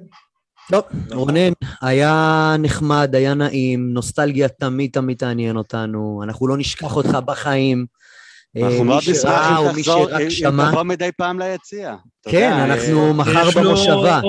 טוב, 0.71 0.85
נכון. 1.07 1.19
רונן, 1.19 1.53
היה 1.83 2.55
נחמד, 2.59 3.15
היה 3.15 3.35
נעים, 3.35 3.93
נוסטלגיה 3.93 4.49
תמיד 4.49 4.91
תמיד 4.93 5.17
תעניין 5.17 5.57
אותנו, 5.57 6.21
אנחנו 6.25 6.49
לא 6.49 6.57
נשכח 6.57 6.97
אותך 6.97 7.19
בחיים. 7.25 7.87
אה, 8.57 8.67
אנחנו 8.67 8.85
מאוד 8.85 9.03
נשמח 9.11 9.49
אם 9.49 9.73
תחזור, 9.73 10.09
אם 10.21 10.71
תבוא 10.71 10.83
מדי 10.83 11.11
פעם 11.17 11.39
ליציע. 11.39 11.97
כן, 12.29 12.53
אנחנו 12.53 13.09
אה, 13.09 13.13
מחר 13.13 13.51
במושבה. 13.57 14.21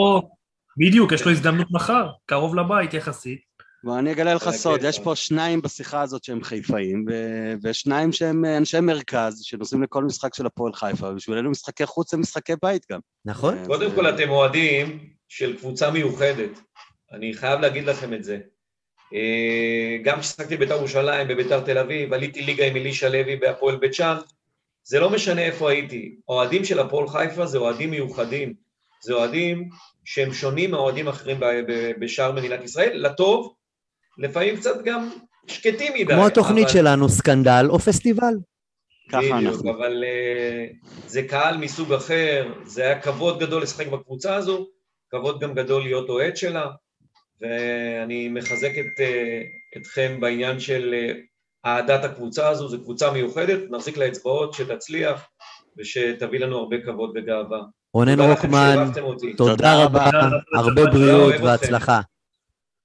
בדיוק, 0.78 1.11
יש 1.11 1.26
לו 1.26 1.32
הזדמנות 1.32 1.67
מחר, 1.71 2.07
קרוב 2.26 2.55
לבית 2.55 2.93
יחסית. 2.93 3.55
בוא 3.86 3.99
אני 3.99 4.11
אגלה 4.11 4.33
לך 4.33 4.49
סוד. 4.49 4.79
יש 4.83 4.99
פה 4.99 5.15
שניים 5.15 5.61
בשיחה 5.61 6.01
הזאת 6.01 6.23
שהם 6.23 6.43
חיפאים, 6.43 7.05
ו- 7.09 7.53
ושניים 7.63 8.11
שהם 8.11 8.45
אנשי 8.45 8.79
מרכז, 8.79 9.41
שנוסעים 9.43 9.83
לכל 9.83 10.03
משחק 10.03 10.33
של 10.33 10.45
הפועל 10.45 10.73
חיפה, 10.73 11.09
ובשבילנו 11.09 11.49
משחקי 11.49 11.86
חוץ 11.86 12.13
הם 12.13 12.19
משחקי 12.19 12.53
בית 12.61 12.86
גם. 12.91 12.99
נכון? 13.25 13.57
אה, 13.57 13.65
קודם 13.65 13.91
כל 13.95 14.09
אתם 14.09 14.29
אוהדים 14.29 15.09
של 15.29 15.57
קבוצה 15.57 15.91
מיוחדת, 15.91 16.49
אני 17.11 17.33
חייב 17.33 17.59
להגיד 17.59 17.83
לכם 17.83 18.13
את 18.13 18.23
זה. 18.23 18.39
אה, 19.13 19.97
גם 20.03 20.19
כששחקתי 20.19 20.57
בבית"ר 20.57 20.75
ירושלים, 20.75 21.27
בבית"ר 21.27 21.59
תל 21.59 21.77
אביב, 21.77 22.13
עליתי 22.13 22.41
ליגה 22.41 22.67
עם 22.67 22.75
אלישע 22.75 23.09
לוי 23.09 23.36
בהפועל 23.36 23.75
בית 23.75 23.93
שאן, 23.93 24.17
זה 24.83 24.99
לא 24.99 25.09
משנה 25.09 25.41
איפה 25.41 25.71
הייתי. 25.71 26.15
אוהדים 26.29 26.65
של 26.65 26.79
הפועל 26.79 27.07
חיפה 27.07 27.45
זה 27.45 27.57
אוהדים 27.57 27.91
מיוחדים. 27.91 28.53
זה 29.01 29.13
אוהדים 29.13 29.69
שהם 30.05 30.33
שונים 30.33 30.71
מהאוהדים 30.71 31.07
האחרים 31.07 31.39
ב- 31.39 31.45
ב- 31.67 31.91
בשאר 31.99 32.31
מדינת 32.31 32.63
ישראל, 32.63 32.91
לטוב, 32.93 33.55
לפעמים 34.18 34.57
קצת 34.57 34.84
גם 34.84 35.09
שקטים 35.47 35.93
מדי. 35.93 36.13
כמו 36.13 36.28
התוכנית 36.28 36.63
אבל- 36.63 36.74
שלנו, 36.74 37.09
סקנדל 37.09 37.66
או 37.70 37.80
פסטיבל. 37.80 38.34
ככה 39.09 39.22
בדיוק, 39.22 39.53
אנחנו. 39.53 39.72
אבל 39.72 40.03
uh, 40.03 40.88
זה 41.07 41.24
קהל 41.24 41.57
מסוג 41.57 41.93
אחר, 41.93 42.47
זה 42.66 42.82
היה 42.84 43.01
כבוד 43.01 43.39
גדול 43.39 43.63
לשחק 43.63 43.88
בקבוצה 43.88 44.36
הזו, 44.36 44.68
כבוד 45.11 45.39
גם 45.39 45.53
גדול 45.53 45.84
להיות 45.84 46.09
אוהד 46.09 46.38
שלה, 46.38 46.68
ואני 47.41 48.30
מחזק 48.30 48.72
את, 48.72 48.99
uh, 48.99 49.78
אתכם 49.78 50.18
בעניין 50.22 50.59
של 50.59 50.93
uh, 50.93 51.16
אהדת 51.66 52.03
הקבוצה 52.03 52.49
הזו, 52.49 52.68
זו 52.68 52.84
קבוצה 52.84 53.11
מיוחדת, 53.11 53.59
נחזיק 53.72 53.97
לאצבעות, 53.97 54.53
שתצליח 54.53 55.28
ושתביא 55.78 56.39
לנו 56.39 56.57
הרבה 56.57 56.76
כבוד 56.86 57.11
וגאווה. 57.16 57.59
רונן 57.93 58.20
רוקמן. 58.20 58.91
תודה 58.93 59.36
תודה 59.38 59.84
רבה, 59.84 60.07
רבה. 60.07 60.30
הרבה 60.55 60.86
בריאות. 60.86 61.34
והצלחה. 61.43 62.01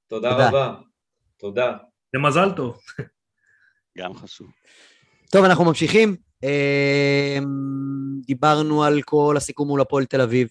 תודה 0.08 0.30
תודה. 0.30 0.48
רבה. 0.48 0.74
תודה. 1.40 1.72
זה 2.12 2.18
מזל 2.18 2.50
טוב. 2.56 2.76
גם 3.98 4.14
חשוב. 4.14 4.46
טוב, 5.30 5.44
אנחנו 5.44 5.64
ממשיכים. 5.64 6.16
אמ, 6.42 7.44
דיברנו 8.26 8.84
על 8.84 9.02
כל 9.02 9.34
הסיכום 9.36 9.68
מול 9.68 9.80
הפועל 9.80 10.04
תל 10.04 10.20
אביב. 10.20 10.48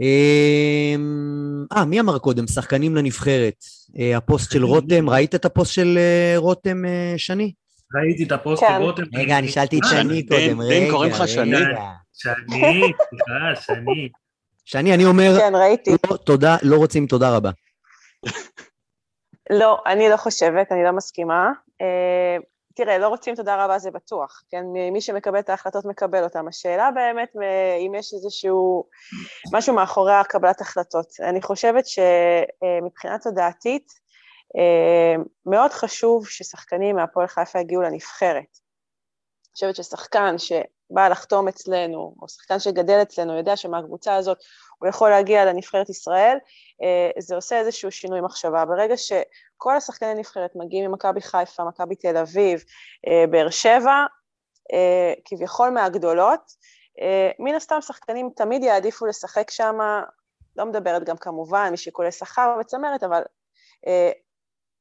אמ, 0.00 1.64
אה, 1.76 1.84
מי 1.84 2.00
אמר 2.00 2.18
קודם? 2.18 2.46
שחקנים 2.46 2.96
לנבחרת. 2.96 3.64
אה, 3.98 4.16
הפוסט 4.16 4.52
של 4.52 4.64
רותם, 4.64 5.10
ראית 5.10 5.34
את 5.34 5.44
הפוסט 5.44 5.72
של 5.72 5.98
אה, 5.98 6.34
רותם, 6.36 6.84
אה, 6.84 7.14
שני? 7.16 7.52
ראיתי 7.94 8.24
את 8.24 8.32
הפוסט 8.32 8.62
כן. 8.62 8.74
של 8.76 8.82
רותם. 8.82 9.02
רגע, 9.14 9.38
אני 9.38 9.48
שאלתי 9.48 9.78
את 9.78 9.84
אה, 9.84 9.88
שני 9.90 10.26
קודם, 10.26 10.60
רגע, 10.60 10.90
קוראים 10.90 11.12
לך 11.12 11.28
שני? 11.28 11.56
רגע. 11.56 11.80
שני, 12.12 12.82
סליחה, 13.08 13.60
שני. 13.60 14.08
שני, 14.64 14.94
אני 14.94 15.04
אומר, 15.04 15.38
כן, 15.38 15.52
ראיתי. 15.54 15.90
לא, 16.10 16.16
תודה, 16.16 16.56
לא 16.62 16.76
רוצים 16.76 17.06
תודה 17.06 17.36
רבה. 17.36 17.50
לא, 19.50 19.78
אני 19.86 20.08
לא 20.08 20.16
חושבת, 20.16 20.72
אני 20.72 20.84
לא 20.84 20.92
מסכימה. 20.92 21.50
אה, 21.80 22.36
תראה, 22.74 22.98
לא 22.98 23.08
רוצים 23.08 23.34
תודה 23.34 23.64
רבה 23.64 23.78
זה 23.78 23.90
בטוח, 23.90 24.42
כן? 24.50 24.64
מי 24.92 25.00
שמקבל 25.00 25.38
את 25.38 25.48
ההחלטות 25.48 25.84
מקבל 25.84 26.24
אותן. 26.24 26.48
השאלה 26.48 26.90
באמת, 26.90 27.28
אה, 27.42 27.76
אם 27.76 27.94
יש 27.94 28.12
איזשהו 28.14 28.84
משהו 29.52 29.74
מאחורי 29.74 30.14
הקבלת 30.14 30.60
החלטות. 30.60 31.06
אני 31.20 31.42
חושבת 31.42 31.84
שמבחינה 31.86 33.18
תודעתית, 33.18 33.92
אה, 34.56 35.22
מאוד 35.46 35.70
חשוב 35.70 36.28
ששחקנים 36.28 36.96
מהפועל 36.96 37.26
חיפה 37.26 37.60
יגיעו 37.60 37.82
לנבחרת. 37.82 38.58
אני 39.46 39.52
חושבת 39.52 39.76
ששחקן 39.76 40.34
שבא 40.38 41.08
לחתום 41.08 41.48
אצלנו, 41.48 42.14
או 42.22 42.28
שחקן 42.28 42.58
שגדל 42.58 43.02
אצלנו, 43.02 43.36
יודע 43.36 43.56
שמהקבוצה 43.56 44.14
הזאת 44.14 44.38
הוא 44.78 44.88
יכול 44.88 45.10
להגיע 45.10 45.44
לנבחרת 45.44 45.88
ישראל, 45.88 46.38
אה, 46.82 47.10
זה 47.18 47.34
עושה 47.34 47.58
איזשהו 47.58 47.90
שינוי 47.90 48.20
מחשבה. 48.20 48.64
ברגע 48.64 48.94
שכל 48.96 49.76
השחקני 49.76 50.14
נבחרת 50.14 50.50
מגיעים 50.54 50.90
ממכבי 50.90 51.20
חיפה, 51.20 51.64
מכבי 51.64 51.94
תל 51.94 52.16
אביב, 52.16 52.64
אה, 53.08 53.26
באר 53.30 53.50
שבע, 53.50 54.04
כביכול 55.24 55.70
מהגדולות, 55.70 56.40
מן 57.38 57.54
הסתם 57.54 57.80
שחקנים 57.80 58.30
תמיד 58.36 58.62
יעדיפו 58.62 59.06
לשחק 59.06 59.50
שם, 59.50 59.78
לא 60.56 60.64
מדברת 60.64 61.04
גם 61.04 61.16
כמובן 61.16 61.70
משיקולי 61.72 62.12
שכר 62.12 62.56
וצמרת, 62.60 63.02
אבל 63.02 63.22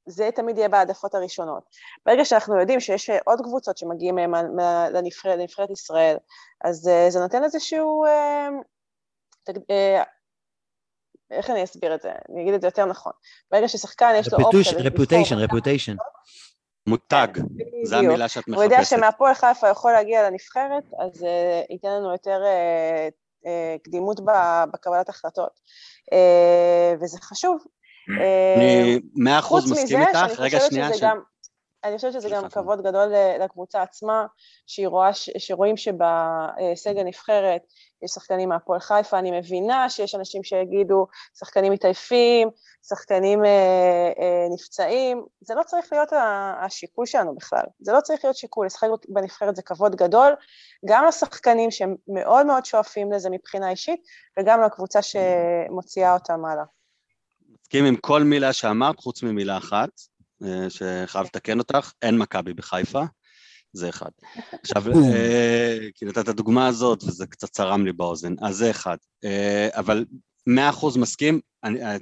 זה 0.06 0.30
תמיד 0.36 0.58
יהיה 0.58 0.70
בהעדפות 0.70 1.16
הראשונות. 1.16 1.64
ברגע 2.06 2.26
שאנחנו 2.26 2.60
יודעים 2.60 2.80
שיש 2.80 3.10
עוד 3.26 3.42
קבוצות 3.42 3.78
שמגיעים 3.78 4.18
לנבחרת, 4.94 5.38
לנבחרת 5.38 5.70
ישראל, 5.70 6.18
אז 6.64 6.90
זה 7.10 7.20
נותן 7.20 7.44
איזשהו... 7.44 8.04
Uh, 9.50 10.04
איך 11.32 11.50
אני 11.50 11.64
אסביר 11.64 11.96
את 11.96 12.02
זה? 12.02 12.12
אני 12.30 12.42
אגיד 12.42 12.54
את 12.54 12.62
זה 12.62 12.68
יותר 12.68 12.86
נכון. 12.86 13.12
ברגע 13.52 13.68
ששחקן 13.68 14.14
יש 14.16 14.34
לו 14.34 14.40
אופציה... 14.40 14.80
רפוטיישן, 14.80 15.38
רפוטיישן. 15.38 15.96
מותג, 16.88 17.28
זו 17.84 17.96
המילה 17.96 18.28
שאת 18.28 18.48
מחפשת. 18.48 18.56
הוא 18.56 18.64
יודע 18.64 18.86
שמהפועל 18.86 19.34
חיפה 19.34 19.70
יכול 19.70 19.92
להגיע 19.92 20.30
לנבחרת, 20.30 20.84
אז 21.00 21.22
uh, 21.22 21.74
ייתן 21.74 21.88
לנו 21.88 22.12
יותר 22.12 22.40
uh, 22.44 23.46
uh, 23.46 23.84
קדימות 23.84 24.20
בקבלת 24.74 25.10
החלטות. 25.10 25.60
Uh, 26.14 27.04
וזה 27.04 27.18
חשוב, 27.22 27.64
אני 28.58 29.00
מאה 29.16 29.40
אחוז 29.40 29.72
מסכים 29.72 30.02
איתך, 30.02 30.40
רגע 30.40 30.60
שנייה. 30.60 30.90
אני 31.86 31.96
חושבת 31.96 32.14
שזה 32.14 32.30
גם 32.30 32.50
כבוד 32.50 32.82
גדול 32.82 33.14
לקבוצה 33.40 33.82
עצמה, 33.82 34.26
שהיא 34.68 34.88
רואה, 34.88 35.10
שרואים 35.38 35.78
שבסגל 35.78 37.04
נבחרת 37.04 37.62
יש 38.04 38.12
שחקנים 38.12 38.50
מהפועל 38.50 38.80
חיפה, 38.80 39.20
אני 39.20 39.40
מבינה 39.40 39.90
שיש 39.90 40.16
אנשים 40.16 40.44
שיגידו 40.44 41.08
שחקנים 41.40 41.74
מתעייפים, 41.74 42.50
שחקנים 42.88 43.46
אה, 43.46 44.12
אה, 44.20 44.48
נפצעים, 44.54 45.26
זה 45.42 45.56
לא 45.56 45.64
צריך 45.64 45.94
להיות 45.94 46.10
השיקול 46.62 47.06
שלנו 47.06 47.36
בכלל, 47.36 47.64
זה 47.80 47.92
לא 47.92 48.02
צריך 48.02 48.26
להיות 48.26 48.36
שיקול, 48.36 48.66
לשחק 48.66 48.88
בנבחרת 49.10 49.56
זה 49.56 49.62
כבוד 49.62 49.96
גדול, 49.96 50.34
גם 50.86 51.06
לשחקנים 51.06 51.72
שהם 51.72 51.96
מאוד 52.08 52.46
מאוד 52.46 52.66
שואפים 52.66 53.12
לזה 53.12 53.30
מבחינה 53.30 53.70
אישית, 53.70 54.00
וגם 54.40 54.62
לקבוצה 54.62 55.00
שמוציאה 55.02 56.14
אותם 56.14 56.46
הלאה. 56.46 56.64
מסכים 57.66 57.86
עם 57.86 57.96
כל 57.96 58.24
מילה 58.24 58.54
שאמרת, 58.54 59.00
חוץ 59.00 59.24
ממילה 59.24 59.58
אחת, 59.58 59.90
אה, 60.00 60.15
שחייב 60.70 61.26
לתקן 61.26 61.60
אותך, 61.60 61.92
אין 62.02 62.18
מכבי 62.18 62.54
בחיפה, 62.54 63.04
זה 63.74 63.90
אחד. 63.90 64.10
עכשיו, 64.64 64.84
אה, 65.14 65.78
כי 65.96 66.06
נתת 66.06 66.18
את 66.18 66.28
הדוגמה 66.28 66.68
הזאת, 66.68 67.04
וזה 67.04 67.28
קצת 67.28 67.50
צרם 67.50 67.86
לי 67.86 67.94
באוזן, 67.94 68.34
אז 68.42 68.56
זה 68.56 68.72
אחד. 68.72 68.98
אה, 69.24 69.68
אבל 69.72 70.06
מאה 70.48 70.70
אחוז 70.70 70.98
מסכים, 70.98 71.40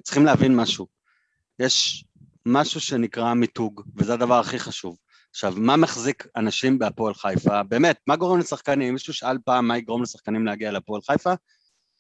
צריכים 0.04 0.26
להבין 0.26 0.56
משהו. 0.56 0.88
יש 1.60 2.06
משהו 2.46 2.82
שנקרא 2.82 3.34
מיתוג, 3.34 3.82
וזה 3.96 4.14
הדבר 4.14 4.40
הכי 4.40 4.60
חשוב. 4.60 4.98
עכשיו, 5.30 5.54
מה 5.58 5.76
מחזיק 5.76 6.28
אנשים 6.36 6.80
בהפועל 6.80 7.14
חיפה? 7.14 7.64
באמת, 7.64 7.98
מה 8.08 8.16
גורם 8.16 8.40
לשחקנים? 8.40 8.94
מישהו 8.94 9.14
שאל 9.14 9.38
פעם 9.46 9.68
מה 9.68 9.78
יגרום 9.78 10.04
לשחקנים 10.04 10.46
להגיע 10.46 10.72
להפועל 10.72 11.02
חיפה? 11.02 11.34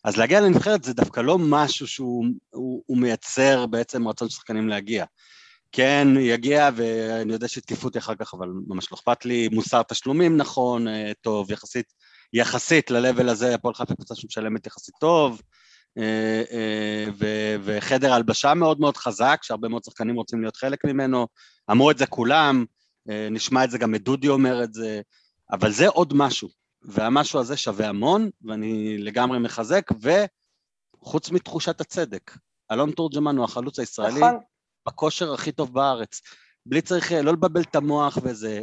אז 0.03 0.17
להגיע 0.17 0.41
לנבחרת 0.41 0.83
זה 0.83 0.93
דווקא 0.93 1.19
לא 1.19 1.37
משהו 1.37 1.87
שהוא 1.87 2.25
הוא, 2.49 2.83
הוא 2.85 2.97
מייצר 2.97 3.65
בעצם 3.65 4.07
רצון 4.07 4.29
של 4.29 4.35
שחקנים 4.35 4.69
להגיע. 4.69 5.05
כן, 5.75 6.07
יגיע, 6.19 6.69
ואני 6.75 7.33
יודע 7.33 7.47
שיתקפו 7.47 7.87
אותי 7.87 7.99
אחר 7.99 8.15
כך, 8.15 8.33
אבל 8.33 8.47
ממש 8.67 8.91
לא 8.91 8.95
אכפת 8.95 9.25
לי, 9.25 9.49
מוסר 9.51 9.83
תשלומים 9.83 10.37
נכון, 10.37 10.87
אה, 10.87 11.11
טוב, 11.21 11.51
יחסית, 11.51 11.93
יחסית 12.33 12.91
ל-level 12.91 13.31
הזה, 13.31 13.55
הפועל 13.55 13.73
חיפה 13.73 13.95
קבוצה 13.95 14.15
שמשלמת 14.15 14.67
יחסית 14.67 14.95
טוב, 14.99 15.41
אה, 15.97 16.43
אה, 16.51 17.05
וחדר 17.63 18.13
הלבשה 18.13 18.53
מאוד 18.53 18.79
מאוד 18.79 18.97
חזק, 18.97 19.39
שהרבה 19.43 19.67
מאוד 19.67 19.83
שחקנים 19.83 20.15
רוצים 20.15 20.41
להיות 20.41 20.55
חלק 20.55 20.85
ממנו, 20.85 21.27
אמרו 21.71 21.91
את 21.91 21.97
זה 21.97 22.05
כולם, 22.05 22.65
נשמע 23.31 23.63
את 23.63 23.71
זה 23.71 23.77
גם 23.77 23.91
מדודי 23.91 24.27
אומר 24.27 24.63
את 24.63 24.73
זה, 24.73 25.01
אבל 25.51 25.71
זה 25.71 25.87
עוד 25.87 26.13
משהו, 26.15 26.49
והמשהו 26.81 27.39
הזה 27.39 27.57
שווה 27.57 27.89
המון, 27.89 28.29
ואני 28.41 28.97
לגמרי 28.97 29.39
מחזק, 29.39 29.89
וחוץ 31.01 31.31
מתחושת 31.31 31.81
הצדק, 31.81 32.37
אלון 32.71 32.91
תורג'מן 32.91 33.37
הוא 33.37 33.45
החלוץ 33.45 33.79
הישראלי. 33.79 34.19
נכון. 34.19 34.52
בכושר 34.87 35.33
הכי 35.33 35.51
טוב 35.51 35.73
בארץ. 35.73 36.21
בלי 36.65 36.81
צריך 36.81 37.11
לא 37.11 37.33
לבלבל 37.33 37.61
את 37.61 37.75
המוח 37.75 38.17
וזה. 38.23 38.61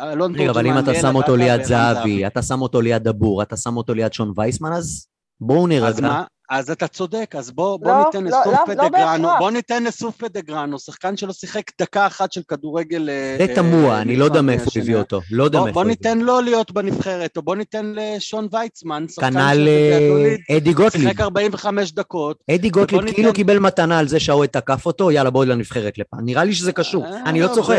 אלון 0.00 0.32
תורג'מן... 0.32 0.48
אבל 0.48 0.66
אם 0.66 0.78
אתה 0.78 0.94
שם 0.94 1.16
אותו 1.16 1.36
ליד 1.36 1.62
זהבי, 1.62 2.26
אתה 2.26 2.42
שם 2.42 2.62
אותו 2.62 2.80
ליד 2.80 3.02
דבור, 3.02 3.42
אתה 3.42 3.56
שם 3.56 3.76
אותו 3.76 3.94
ליד 3.94 4.12
שון 4.12 4.32
וייסמן, 4.36 4.72
אז 4.72 5.06
בואו 5.40 5.66
נרגע. 5.66 5.88
אז 5.88 6.00
מה? 6.00 6.24
אז 6.50 6.70
אתה 6.70 6.88
צודק, 6.88 7.34
אז 7.38 7.50
בוא, 7.50 7.76
בוא 7.76 7.90
לא, 7.90 8.04
ניתן 8.04 8.24
לא, 8.24 8.30
לסוף 8.30 8.68
לא, 8.68 8.74
פדגרנו, 8.74 9.28
לא 9.28 9.38
בוא 9.38 9.50
ניתן 9.50 9.84
לסוף 9.84 10.16
פדגרנו, 10.16 10.78
שחקן 10.78 11.16
שלא 11.16 11.32
שיחק 11.32 11.62
דקה 11.80 12.06
אחת 12.06 12.32
של 12.32 12.40
כדורגל... 12.48 13.10
אה, 13.10 13.36
זה 13.38 13.54
תמוה, 13.54 13.94
אה, 13.94 14.00
אני 14.00 14.16
לא 14.16 14.24
יודע 14.24 14.42
מאיפה 14.42 14.70
הוא 14.74 14.82
הביא 14.82 14.96
אותו, 14.96 15.20
לא 15.30 15.44
יודע 15.44 15.60
מאיפה 15.60 15.72
בוא 15.72 15.84
ניתן 15.84 16.18
לו 16.18 16.40
להיות 16.40 16.72
בנבחרת, 16.72 17.36
או 17.36 17.42
בוא 17.42 17.56
ניתן 17.56 17.92
לשון 17.96 18.48
ויצמן, 18.52 19.04
כנ"ל 19.20 19.68
אה, 19.68 20.56
אדי 20.56 20.72
גוטליב. 20.72 21.08
שיחק 21.08 21.20
45 21.20 21.92
דקות. 21.92 22.36
אדי 22.50 22.70
גוטליב 22.70 23.12
כאילו 23.12 23.32
קיבל 23.32 23.58
מתנה 23.58 23.98
על 23.98 24.08
זה 24.08 24.20
שהאוהד 24.20 24.48
תקף 24.48 24.86
אותו, 24.86 25.10
יאללה 25.10 25.30
בואי 25.30 25.48
לנבחרת 25.48 25.98
לפעם. 25.98 26.24
נראה 26.24 26.44
לי 26.44 26.54
שזה 26.54 26.72
קשור, 26.72 27.06
אני 27.26 27.40
לא 27.40 27.48
צוחק. 27.54 27.78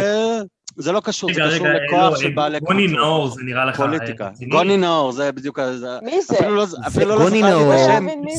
זה 0.76 0.91
לא 0.91 0.99
קשור, 0.99 1.34
זה 1.34 1.41
קשור 1.41 1.67
לכוח 1.67 2.11
לא, 2.11 2.15
של 2.15 2.30
בעלי 2.30 2.57
קבוצות. 2.57 2.76
גוני 2.76 2.88
נאור 2.88 3.28
זה 3.28 3.41
נראה 3.43 3.65
לך... 3.65 3.78
פוליטיקה. 3.78 4.30
גוני 4.49 4.78
נאור, 4.78 5.11
זה 5.11 5.32
בדיוק... 5.32 5.59
מי 6.01 6.21
זה? 6.21 6.36
אפילו 6.88 7.05
לא 7.05 7.17
גוני 7.17 7.41
נאור, 7.41 7.74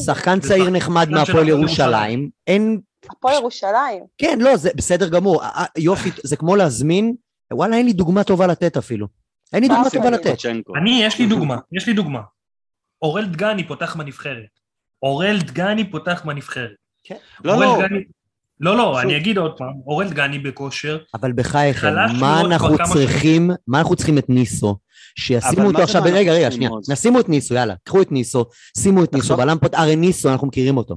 שחקן 0.05 0.41
צעיר 0.41 0.71
נחמד 0.71 1.11
מהפועל 1.11 1.49
ירושלים. 1.49 2.31
אין... 2.47 2.81
הפועל 3.11 3.35
ירושלים? 3.35 4.05
כן, 4.19 4.39
לא, 4.41 4.57
זה 4.57 4.71
בסדר 4.77 5.09
גמור. 5.09 5.43
יופי, 5.79 6.11
זה 6.23 6.37
כמו 6.37 6.57
להזמין, 6.57 7.15
וואלה, 7.53 7.77
אין 7.77 7.87
לי 7.87 7.93
דוגמה 7.93 8.25
טובה 8.25 8.47
לתת 8.47 8.77
אפילו. 8.77 9.07
אין 9.53 9.63
לי 9.63 9.69
דוגמה 9.69 9.91
טובה 9.91 10.11
לתת. 10.11 10.37
אני, 10.77 11.03
יש 11.05 11.19
לי 11.19 11.27
דוגמה, 11.27 11.57
יש 11.73 11.87
לי 11.87 11.93
דוגמה. 11.93 12.21
אורל 13.03 13.25
דגני 13.25 13.69
פותח 13.69 13.97
בנבחרת. 13.97 14.59
אורל 15.03 15.39
דגני 15.39 15.91
פותח 15.91 16.23
בנבחרת. 16.25 16.75
כן. 17.05 17.17
לא, 17.45 17.61
לא. 17.61 17.79
לא, 18.61 18.77
לא, 18.77 19.01
אני 19.01 19.17
אגיד 19.17 19.39
עוד 19.39 19.59
פעם, 19.59 19.73
אורל 19.87 20.09
דגני 20.09 20.39
בכושר. 20.39 20.99
אבל 21.15 21.33
בחייכם, 21.33 21.95
מה 22.21 22.41
אנחנו 22.41 22.77
צריכים, 22.93 23.51
מה 23.67 23.79
אנחנו 23.79 23.97
צריכים 23.97 24.19
את 24.19 24.29
ניסו? 24.29 24.77
שישימו 25.19 25.67
אותו 25.67 25.83
עכשיו, 25.83 26.03
רגע, 26.05 26.33
רגע, 26.33 26.51
שנייה, 26.51 26.71
נשימו 26.89 27.21
את 27.21 27.29
ניסו, 27.29 27.55
יאללה, 27.55 27.75
קחו 27.85 28.03
את 28.03 28.13
ניסו, 28.13 28.45
שימו 28.79 29.05
את 29.05 29.13
ניסו, 29.13 29.37
בלם 29.37 29.59
פה, 29.59 29.67
הרי 29.73 29.97
ניסו, 29.97 30.29
אנחנו 30.29 30.47
מכירים 30.47 30.77
אותו. 30.77 30.97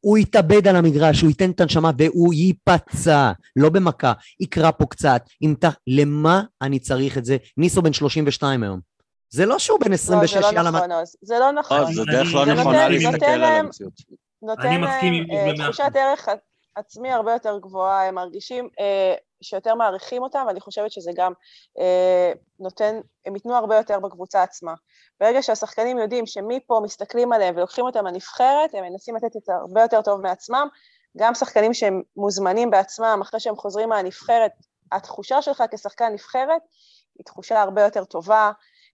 הוא 0.00 0.18
יתאבד 0.18 0.68
על 0.68 0.76
המגרש, 0.76 1.20
הוא 1.20 1.28
ייתן 1.28 1.50
את 1.50 1.60
הנשמה 1.60 1.90
והוא 1.98 2.34
ייפצע, 2.34 3.32
לא 3.56 3.68
במכה, 3.68 4.12
יקרא 4.40 4.70
פה 4.70 4.86
קצת, 4.86 5.22
ימתח, 5.40 5.74
למה 5.86 6.42
אני 6.62 6.78
צריך 6.78 7.18
את 7.18 7.24
זה? 7.24 7.36
ניסו 7.56 7.82
בן 7.82 7.92
32 7.92 8.62
היום. 8.62 8.80
זה 9.30 9.46
לא 9.46 9.58
שהוא 9.58 9.80
בן 9.80 9.92
26, 9.92 10.36
לא, 10.36 10.46
יאללה. 10.46 10.70
נכון, 10.70 10.90
זה 11.22 11.34
לא 11.40 11.52
נכון, 11.52 11.94
זה 11.94 12.04
דרך 12.04 12.34
לא 12.34 12.46
נכונה 12.46 12.88
להסתכל 12.88 13.24
על 13.24 13.44
המציאות. 13.44 13.92
נותן 14.42 14.80
להם 14.80 14.84
אה, 14.84 15.64
תחושת 15.64 15.92
ערך 15.94 16.28
עצמי 16.78 17.12
הרבה 17.12 17.32
יותר 17.32 17.58
גבוהה, 17.58 18.08
הם 18.08 18.14
מרגישים 18.14 18.68
אה, 18.80 19.14
שיותר 19.42 19.74
מעריכים 19.74 20.22
אותם, 20.22 20.44
ואני 20.46 20.60
חושבת 20.60 20.92
שזה 20.92 21.10
גם 21.14 21.32
אה, 21.78 22.32
נותן, 22.60 23.00
הם 23.26 23.34
ייתנו 23.34 23.54
הרבה 23.54 23.76
יותר 23.76 24.00
בקבוצה 24.00 24.42
עצמה. 24.42 24.74
ברגע 25.20 25.42
שהשחקנים 25.42 25.98
יודעים 25.98 26.26
שמפה 26.26 26.80
מסתכלים 26.84 27.32
עליהם 27.32 27.56
ולוקחים 27.56 27.84
אותם 27.84 28.06
לנבחרת, 28.06 28.74
הם 28.74 28.84
מנסים 28.84 29.16
לתת 29.16 29.36
את 29.36 29.48
הרבה 29.48 29.82
יותר 29.82 30.02
טוב 30.02 30.20
מעצמם, 30.20 30.68
גם 31.16 31.34
שחקנים 31.34 31.74
שהם 31.74 32.02
מוזמנים 32.16 32.70
בעצמם, 32.70 33.18
אחרי 33.22 33.40
שהם 33.40 33.56
חוזרים 33.56 33.88
מהנבחרת, 33.88 34.52
התחושה 34.92 35.42
שלך 35.42 35.62
כשחקן 35.70 36.12
נבחרת 36.12 36.62
היא 37.18 37.24
תחושה 37.24 37.62
הרבה 37.62 37.82
יותר 37.82 38.04
טובה, 38.04 38.52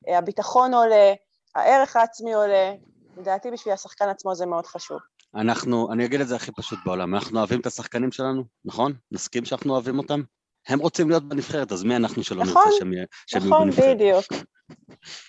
אה, 0.09 0.18
הביטחון 0.18 0.74
עולה, 0.74 1.14
הערך 1.55 1.97
העצמי 1.97 2.35
עולה, 2.35 2.72
לדעתי 3.16 3.51
בשביל 3.51 3.74
השחקן 3.74 4.09
עצמו 4.09 4.35
זה 4.35 4.47
מאוד 4.47 4.66
חשוב. 4.66 4.99
אנחנו, 5.37 5.93
אני 5.93 6.05
אגיד 6.05 6.20
את 6.20 6.28
זה 6.28 6.37
הכי 6.37 6.53
פשוט 6.53 6.78
בעולם, 6.85 7.14
אנחנו 7.14 7.39
אוהבים 7.39 7.61
את 7.61 7.66
השחקנים 7.66 8.12
שלנו, 8.12 8.45
נכון? 8.64 8.93
נסכים 9.12 9.45
שאנחנו 9.45 9.72
אוהבים 9.72 9.99
אותם? 9.99 10.22
הם 10.68 10.78
רוצים 10.78 11.09
להיות 11.09 11.28
בנבחרת, 11.28 11.72
אז 11.72 11.85
מי 11.85 11.97
אנחנו 11.97 12.22
שלא 12.22 12.45
נכון, 12.45 12.62
נרצה 12.66 12.78
שהם, 12.78 12.93
שהם 13.26 13.43
נכון, 13.43 13.53
יהיו 13.53 13.64
בנבחרת? 13.64 13.85
נכון, 13.85 13.95
בדיוק. 13.95 14.47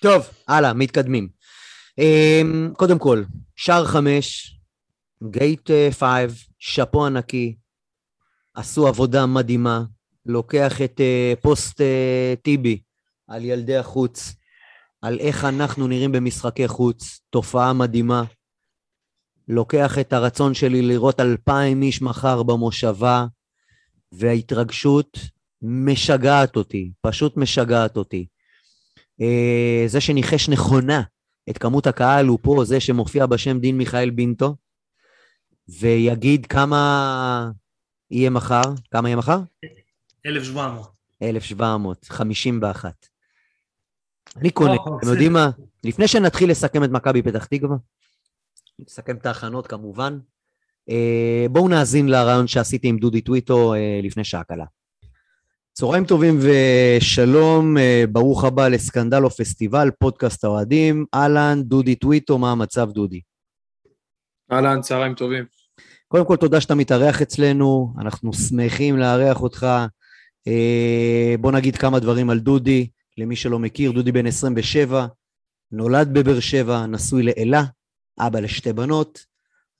טוב, 0.01 0.27
הלאה, 0.47 0.73
מתקדמים. 0.73 1.29
Um, 1.99 2.75
קודם 2.75 2.99
כל, 2.99 3.23
שער 3.55 3.85
חמש, 3.85 4.57
Gate 5.23 5.71
Five, 5.99 6.35
שאפו 6.59 7.05
ענקי, 7.05 7.55
עשו 8.55 8.87
עבודה 8.87 9.25
מדהימה, 9.25 9.83
לוקח 10.25 10.81
את 10.81 10.99
uh, 10.99 11.41
פוסט 11.41 11.81
uh, 11.81 12.41
טיבי 12.41 12.81
על 13.27 13.45
ילדי 13.45 13.77
החוץ, 13.77 14.33
על 15.01 15.19
איך 15.19 15.45
אנחנו 15.45 15.87
נראים 15.87 16.11
במשחקי 16.11 16.67
חוץ, 16.67 17.19
תופעה 17.29 17.73
מדהימה. 17.73 18.23
לוקח 19.47 19.99
את 19.99 20.13
הרצון 20.13 20.53
שלי 20.53 20.81
לראות 20.81 21.19
אלפיים 21.19 21.81
איש 21.81 22.01
מחר 22.01 22.43
במושבה, 22.43 23.25
וההתרגשות 24.11 25.19
משגעת 25.61 26.55
אותי, 26.55 26.91
פשוט 27.01 27.37
משגעת 27.37 27.97
אותי. 27.97 28.25
אה, 29.21 29.83
זה 29.87 30.01
שניחש 30.01 30.49
נכונה 30.49 31.01
את 31.49 31.57
כמות 31.57 31.87
הקהל 31.87 32.27
הוא 32.27 32.39
פה 32.41 32.63
זה 32.65 32.79
שמופיע 32.79 33.25
בשם 33.25 33.59
דין 33.59 33.77
מיכאל 33.77 34.09
בינטו, 34.09 34.55
ויגיד 35.67 36.45
כמה 36.45 37.51
יהיה 38.11 38.29
מחר, 38.29 38.61
כמה 38.91 39.09
יהיה 39.09 39.15
מחר? 39.15 39.39
1,700. 40.25 40.91
1,751. 41.23 42.93
אני 44.35 44.49
קונה, 44.49 44.73
אתם 44.73 45.07
יודעים 45.07 45.33
מה? 45.33 45.49
לפני 45.83 46.07
שנתחיל 46.07 46.51
לסכם 46.51 46.83
את 46.83 46.89
מכבי 46.89 47.21
פתח 47.21 47.45
תקווה, 47.45 47.77
נסכם 48.79 49.15
את 49.15 49.25
ההכנות 49.25 49.67
כמובן, 49.67 50.19
אה, 50.89 51.45
בואו 51.51 51.67
נאזין 51.67 52.09
לרעיון 52.09 52.47
שעשיתי 52.47 52.87
עם 52.87 52.97
דודי 52.97 53.21
טוויטו 53.21 53.73
אה, 53.73 53.99
לפני 54.03 54.23
שעה 54.23 54.43
קלה. 54.43 54.65
צהריים 55.73 56.05
טובים 56.05 56.39
ושלום, 56.41 57.77
אה, 57.77 58.03
ברוך 58.11 58.43
הבא 58.43 58.67
לסקנדלו 58.67 59.29
פסטיבל, 59.29 59.91
פודקאסט 59.99 60.43
האוהדים. 60.43 61.05
אהלן, 61.13 61.61
דודי 61.63 61.95
טוויטו, 61.95 62.37
מה 62.37 62.51
המצב 62.51 62.91
דודי? 62.91 63.21
אהלן, 64.51 64.81
צהריים 64.81 65.13
טובים. 65.15 65.45
קודם 66.07 66.25
כל, 66.25 66.35
תודה 66.35 66.61
שאתה 66.61 66.75
מתארח 66.75 67.21
אצלנו, 67.21 67.93
אנחנו 67.99 68.33
שמחים 68.33 68.97
לארח 68.97 69.41
אותך. 69.41 69.67
בוא 71.39 71.51
נגיד 71.51 71.77
כמה 71.77 71.99
דברים 71.99 72.29
על 72.29 72.39
דודי, 72.39 72.87
למי 73.17 73.35
שלא 73.35 73.59
מכיר, 73.59 73.91
דודי 73.91 74.11
בן 74.11 74.25
27, 74.25 75.07
נולד 75.71 76.13
בבאר 76.13 76.39
שבע, 76.39 76.85
נשוי 76.85 77.23
לאלה, 77.23 77.63
אבא 78.19 78.39
לשתי 78.39 78.73
בנות, 78.73 79.25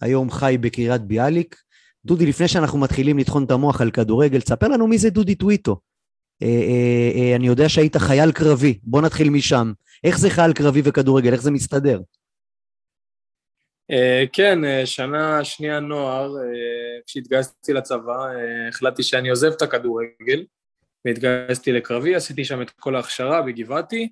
היום 0.02 0.32
חי 0.32 0.58
בקריית 0.62 1.02
ביאליק. 1.02 1.56
דודי, 2.06 2.26
לפני 2.26 2.48
שאנחנו 2.48 2.80
מתחילים 2.80 3.18
לטחון 3.18 3.44
את 3.44 3.52
המוח 3.52 3.82
על 3.82 3.92
כדורגל, 3.92 4.42
תספר 4.42 4.68
לנו 4.68 4.88
מי 4.88 4.98
זה 4.98 5.10
דודי 5.10 5.36
טוויטו. 5.36 5.80
אה, 6.42 6.48
אה, 6.48 7.12
אה, 7.16 7.36
אני 7.36 7.48
יודע 7.48 7.70
שהיית 7.70 7.98
חייל 7.98 8.32
קרבי, 8.32 8.80
בוא 8.84 9.02
נתחיל 9.02 9.30
משם. 9.30 9.72
איך 10.04 10.20
זה 10.20 10.30
חייל 10.30 10.54
קרבי 10.54 10.82
וכדורגל, 10.84 11.34
איך 11.34 11.42
זה 11.42 11.52
מסתדר? 11.52 12.00
Uh, 13.92 14.30
כן, 14.34 14.60
uh, 14.64 14.86
שנה 14.86 15.44
שנייה 15.44 15.80
נוער, 15.80 16.36
uh, 16.36 17.04
כשהתגייסתי 17.06 17.74
לצבא, 17.74 18.26
uh, 18.26 18.70
החלטתי 18.70 19.04
שאני 19.04 19.30
עוזב 19.30 19.52
את 19.52 19.62
הכדורגל, 19.62 20.46
והתגייסתי 21.06 21.72
לקרבי, 21.72 22.16
עשיתי 22.16 22.46
שם 22.46 22.62
את 22.62 22.70
כל 22.70 22.96
ההכשרה 22.96 23.42
בגבעתי, 23.42 24.10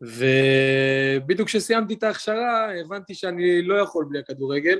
ובדיוק 0.00 1.48
כשסיימתי 1.48 1.94
את 1.94 2.02
ההכשרה, 2.02 2.80
הבנתי 2.80 3.14
שאני 3.14 3.62
לא 3.62 3.74
יכול 3.74 4.06
בלי 4.08 4.18
הכדורגל, 4.18 4.78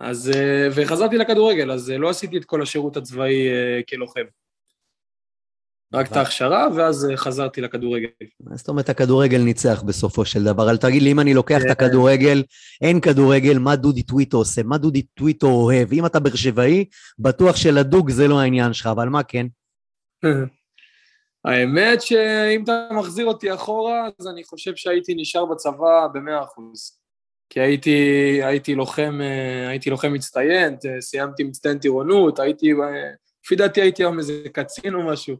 אז, 0.00 0.30
אה, 0.34 0.68
וחזרתי 0.74 1.16
לכדורגל, 1.16 1.70
אז 1.70 1.90
אה, 1.90 1.98
לא 1.98 2.10
עשיתי 2.10 2.36
את 2.36 2.44
כל 2.44 2.62
השירות 2.62 2.96
הצבאי 2.96 3.48
אה, 3.48 3.80
כלוחם. 3.90 4.24
רק 5.94 6.10
את 6.10 6.16
ההכשרה, 6.16 6.68
ואז 6.76 7.08
חזרתי 7.16 7.60
לכדורגל. 7.60 8.08
זאת 8.54 8.68
אומרת, 8.68 8.88
הכדורגל 8.88 9.42
ניצח 9.42 9.82
בסופו 9.82 10.24
של 10.24 10.44
דבר. 10.44 10.70
אל 10.70 10.76
תגיד 10.76 11.02
לי, 11.02 11.12
אם 11.12 11.20
אני 11.20 11.34
לוקח 11.34 11.60
את 11.66 11.70
הכדורגל, 11.70 12.42
אין 12.80 13.00
כדורגל, 13.00 13.58
מה 13.58 13.76
דודי 13.76 14.02
טוויטו 14.02 14.36
עושה? 14.36 14.62
מה 14.62 14.78
דודי 14.78 15.02
טוויטו 15.02 15.46
אוהב? 15.46 15.92
אם 15.92 16.06
אתה 16.06 16.20
באר 16.20 16.34
שבעי, 16.34 16.84
בטוח 17.18 17.56
שלדוג 17.56 18.10
זה 18.10 18.28
לא 18.28 18.40
העניין 18.40 18.72
שלך, 18.72 18.86
אבל 18.86 19.08
מה 19.08 19.22
כן? 19.22 19.46
האמת 21.46 22.02
שאם 22.02 22.64
אתה 22.64 22.88
מחזיר 22.90 23.26
אותי 23.26 23.54
אחורה, 23.54 24.08
אז 24.18 24.26
אני 24.26 24.44
חושב 24.44 24.76
שהייתי 24.76 25.14
נשאר 25.14 25.44
בצבא 25.44 26.06
במאה 26.14 26.42
אחוז. 26.42 26.98
כי 27.50 27.60
הייתי, 27.60 27.90
הייתי 28.42 28.74
לוחם, 28.74 29.18
אה, 29.22 29.68
הייתי 29.68 29.90
לוחם 29.90 30.12
מצטיין, 30.12 30.76
סיימתי 31.00 31.44
מצטיין 31.44 31.78
טירונות, 31.78 32.38
הייתי, 32.38 32.72
אה, 32.72 33.10
לפי 33.44 33.56
דעתי 33.56 33.80
הייתי 33.80 34.02
היום 34.02 34.18
איזה 34.18 34.32
קצין 34.52 34.94
או 34.94 35.06
משהו. 35.06 35.36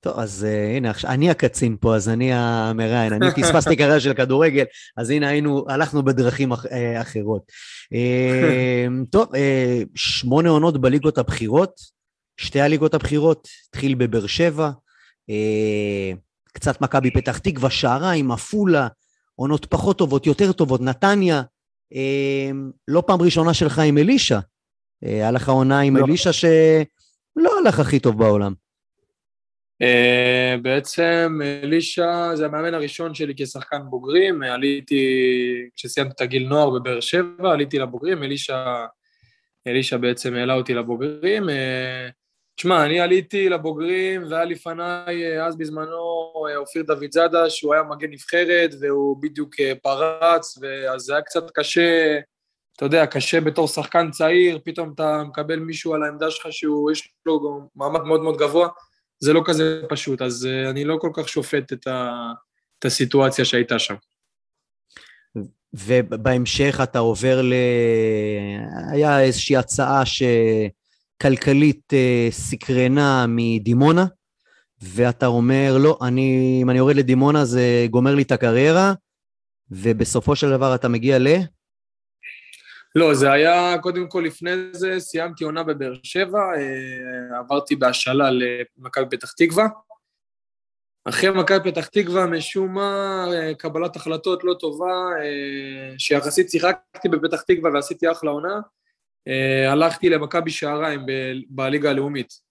טוב, 0.00 0.18
אז 0.18 0.46
uh, 0.48 0.76
הנה, 0.76 0.92
אני 1.04 1.30
הקצין 1.30 1.76
פה, 1.80 1.96
אז 1.96 2.08
אני 2.08 2.32
המראיין, 2.32 3.12
אני 3.12 3.30
פספסתי 3.30 3.76
קריירה 3.76 4.00
של 4.00 4.14
כדורגל, 4.14 4.64
אז 4.96 5.10
הנה 5.10 5.28
היינו, 5.28 5.64
הלכנו 5.68 6.04
בדרכים 6.04 6.52
אח, 6.52 6.66
אחרות. 7.00 7.42
Uh, 7.94 9.10
טוב, 9.10 9.34
uh, 9.34 9.38
שמונה 9.94 10.48
עונות 10.48 10.80
בליגות 10.80 11.18
הבכירות, 11.18 11.95
שתי 12.36 12.60
הליגות 12.60 12.94
הבכירות, 12.94 13.48
התחיל 13.68 13.94
בבאר 13.94 14.26
שבע, 14.26 14.70
uh, 15.30 16.16
קצת 16.52 16.80
מכבי 16.80 17.10
פתח 17.10 17.38
תקווה, 17.38 17.70
שעריים, 17.70 18.32
עפולה, 18.32 18.88
עונות 19.34 19.66
פחות 19.66 19.98
טובות, 19.98 20.26
יותר 20.26 20.52
טובות, 20.52 20.80
נתניה, 20.80 21.42
אה, 21.94 22.50
לא 22.88 23.02
פעם 23.06 23.22
ראשונה 23.22 23.54
שלך 23.54 23.78
עם 23.78 23.98
אלישע. 23.98 24.38
אה, 25.04 25.10
היה 25.10 25.30
לך 25.30 25.48
עונה 25.48 25.80
עם 25.80 25.96
לא. 25.96 26.04
אלישע 26.04 26.32
שלא 26.32 27.58
הלך 27.60 27.80
הכי 27.80 28.00
טוב 28.00 28.18
בעולם. 28.18 28.52
Uh, 29.82 30.60
בעצם 30.62 31.38
אלישע 31.62 32.34
זה 32.34 32.46
המאמן 32.46 32.74
הראשון 32.74 33.14
שלי 33.14 33.34
כשחקן 33.36 33.82
בוגרים, 33.90 34.42
עליתי, 34.42 35.04
כשסיימתי 35.76 36.12
את 36.14 36.20
הגיל 36.20 36.48
נוער 36.48 36.70
בבאר 36.70 37.00
שבע, 37.00 37.52
עליתי 37.52 37.78
לבוגרים, 37.78 38.22
אלישע, 38.22 38.64
אלישע 39.66 39.96
בעצם 39.96 40.34
העלה 40.34 40.54
אותי 40.54 40.74
לבוגרים. 40.74 41.48
תשמע, 42.56 42.84
אני 42.84 43.00
עליתי 43.00 43.48
לבוגרים, 43.48 44.24
והיה 44.30 44.44
לפניי 44.44 45.42
אז 45.42 45.56
בזמנו 45.56 45.96
אופיר 46.56 46.82
דוד 46.82 47.12
זאדה, 47.12 47.50
שהוא 47.50 47.74
היה 47.74 47.82
מגן 47.82 48.10
נבחרת, 48.10 48.70
והוא 48.80 49.22
בדיוק 49.22 49.60
אה, 49.60 49.72
פרץ, 49.82 50.58
ואז 50.60 51.02
זה 51.02 51.12
היה 51.12 51.22
קצת 51.22 51.50
קשה, 51.54 52.18
אתה 52.76 52.84
יודע, 52.84 53.06
קשה 53.06 53.40
בתור 53.40 53.68
שחקן 53.68 54.10
צעיר, 54.10 54.58
פתאום 54.64 54.92
אתה 54.94 55.22
מקבל 55.24 55.58
מישהו 55.58 55.94
על 55.94 56.02
העמדה 56.02 56.30
שלך 56.30 56.46
שהוא, 56.50 56.90
יש 56.90 57.12
לו 57.26 57.60
מעמד 57.74 58.00
מאוד 58.00 58.20
מאוד 58.20 58.36
גבוה, 58.36 58.68
זה 59.18 59.32
לא 59.32 59.42
כזה 59.44 59.82
פשוט, 59.88 60.22
אז 60.22 60.46
אה, 60.46 60.70
אני 60.70 60.84
לא 60.84 60.96
כל 61.00 61.10
כך 61.14 61.28
שופט 61.28 61.72
את, 61.72 61.86
ה, 61.86 62.32
את 62.78 62.84
הסיטואציה 62.84 63.44
שהייתה 63.44 63.78
שם. 63.78 63.94
ובהמשך 65.72 66.80
אתה 66.82 66.98
עובר 66.98 67.42
ל... 67.42 67.54
היה 68.92 69.20
איזושהי 69.20 69.56
הצעה 69.56 70.06
ש... 70.06 70.22
כלכלית 71.22 71.92
אה, 71.92 72.28
סקרנה 72.30 73.26
מדימונה, 73.28 74.06
ואתה 74.82 75.26
אומר, 75.26 75.76
לא, 75.78 75.98
אני, 76.02 76.58
אם 76.62 76.70
אני 76.70 76.78
יורד 76.78 76.96
לדימונה 76.96 77.44
זה 77.44 77.86
גומר 77.90 78.14
לי 78.14 78.22
את 78.22 78.32
הקריירה, 78.32 78.92
ובסופו 79.70 80.36
של 80.36 80.50
דבר 80.50 80.74
אתה 80.74 80.88
מגיע 80.88 81.18
ל... 81.18 81.26
לא, 82.94 83.14
זה 83.14 83.32
היה, 83.32 83.78
קודם 83.82 84.08
כל 84.08 84.22
לפני 84.26 84.50
זה, 84.72 84.94
סיימתי 84.98 85.44
עונה 85.44 85.62
בבאר 85.62 85.94
שבע, 86.02 86.38
אה, 86.38 87.38
עברתי 87.38 87.76
בהשאלה 87.76 88.30
למכבי 88.30 89.16
פתח 89.16 89.32
תקווה. 89.32 89.66
אחרי 91.08 91.30
מכבי 91.30 91.72
פתח 91.72 91.86
תקווה, 91.86 92.26
משום 92.26 92.74
מה, 92.74 93.24
אה, 93.32 93.54
קבלת 93.54 93.96
החלטות 93.96 94.44
לא 94.44 94.54
טובה, 94.60 94.94
שיחסית 95.98 96.50
שיחקתי 96.50 97.08
בפתח 97.08 97.42
תקווה 97.42 97.70
ועשיתי 97.74 98.10
אחלה 98.10 98.30
עונה, 98.30 98.60
הלכתי 99.68 100.08
למכבי 100.08 100.50
שעריים 100.50 101.00
בליגה 101.48 101.90
הלאומית. 101.90 102.46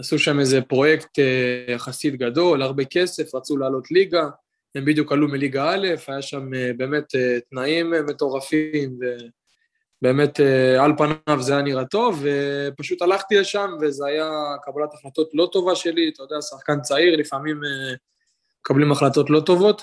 עשו 0.00 0.18
שם 0.18 0.40
איזה 0.40 0.62
פרויקט 0.62 1.18
אה, 1.18 1.74
יחסית 1.74 2.16
גדול, 2.16 2.62
הרבה 2.62 2.84
כסף, 2.84 3.34
רצו 3.34 3.56
לעלות 3.56 3.90
ליגה, 3.90 4.28
הם 4.74 4.84
בדיוק 4.84 5.12
עלו 5.12 5.28
מליגה 5.28 5.70
א', 5.70 5.86
היה 6.08 6.22
שם 6.22 6.54
אה, 6.54 6.70
באמת 6.76 7.04
תנאים 7.50 7.90
מטורפים, 8.08 8.98
ובאמת 10.02 10.40
על 10.80 10.92
פניו 10.98 11.42
זה 11.42 11.52
היה 11.52 11.62
נראה 11.62 11.84
טוב, 11.84 12.24
ופשוט 12.24 13.02
הלכתי 13.02 13.36
לשם, 13.36 13.70
וזה 13.80 14.06
היה 14.06 14.30
קבלת 14.62 14.94
החלטות 14.94 15.30
לא 15.34 15.48
טובה 15.52 15.76
שלי, 15.76 16.10
אתה 16.14 16.22
יודע, 16.22 16.42
שחקן 16.42 16.80
צעיר, 16.80 17.16
לפעמים 17.16 17.60
מקבלים 18.60 18.92
החלטות 18.92 19.30
לא 19.30 19.40
טובות. 19.40 19.82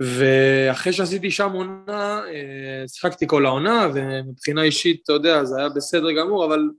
ואחרי 0.00 0.92
שעשיתי 0.92 1.30
שם 1.30 1.52
עונה, 1.52 2.20
אה, 2.28 2.88
שיחקתי 2.88 3.26
כל 3.28 3.46
העונה, 3.46 3.88
ומבחינה 3.94 4.62
אישית, 4.62 5.00
אתה 5.04 5.12
יודע, 5.12 5.44
זה 5.44 5.58
היה 5.58 5.68
בסדר 5.68 6.12
גמור, 6.12 6.44
אבל 6.44 6.70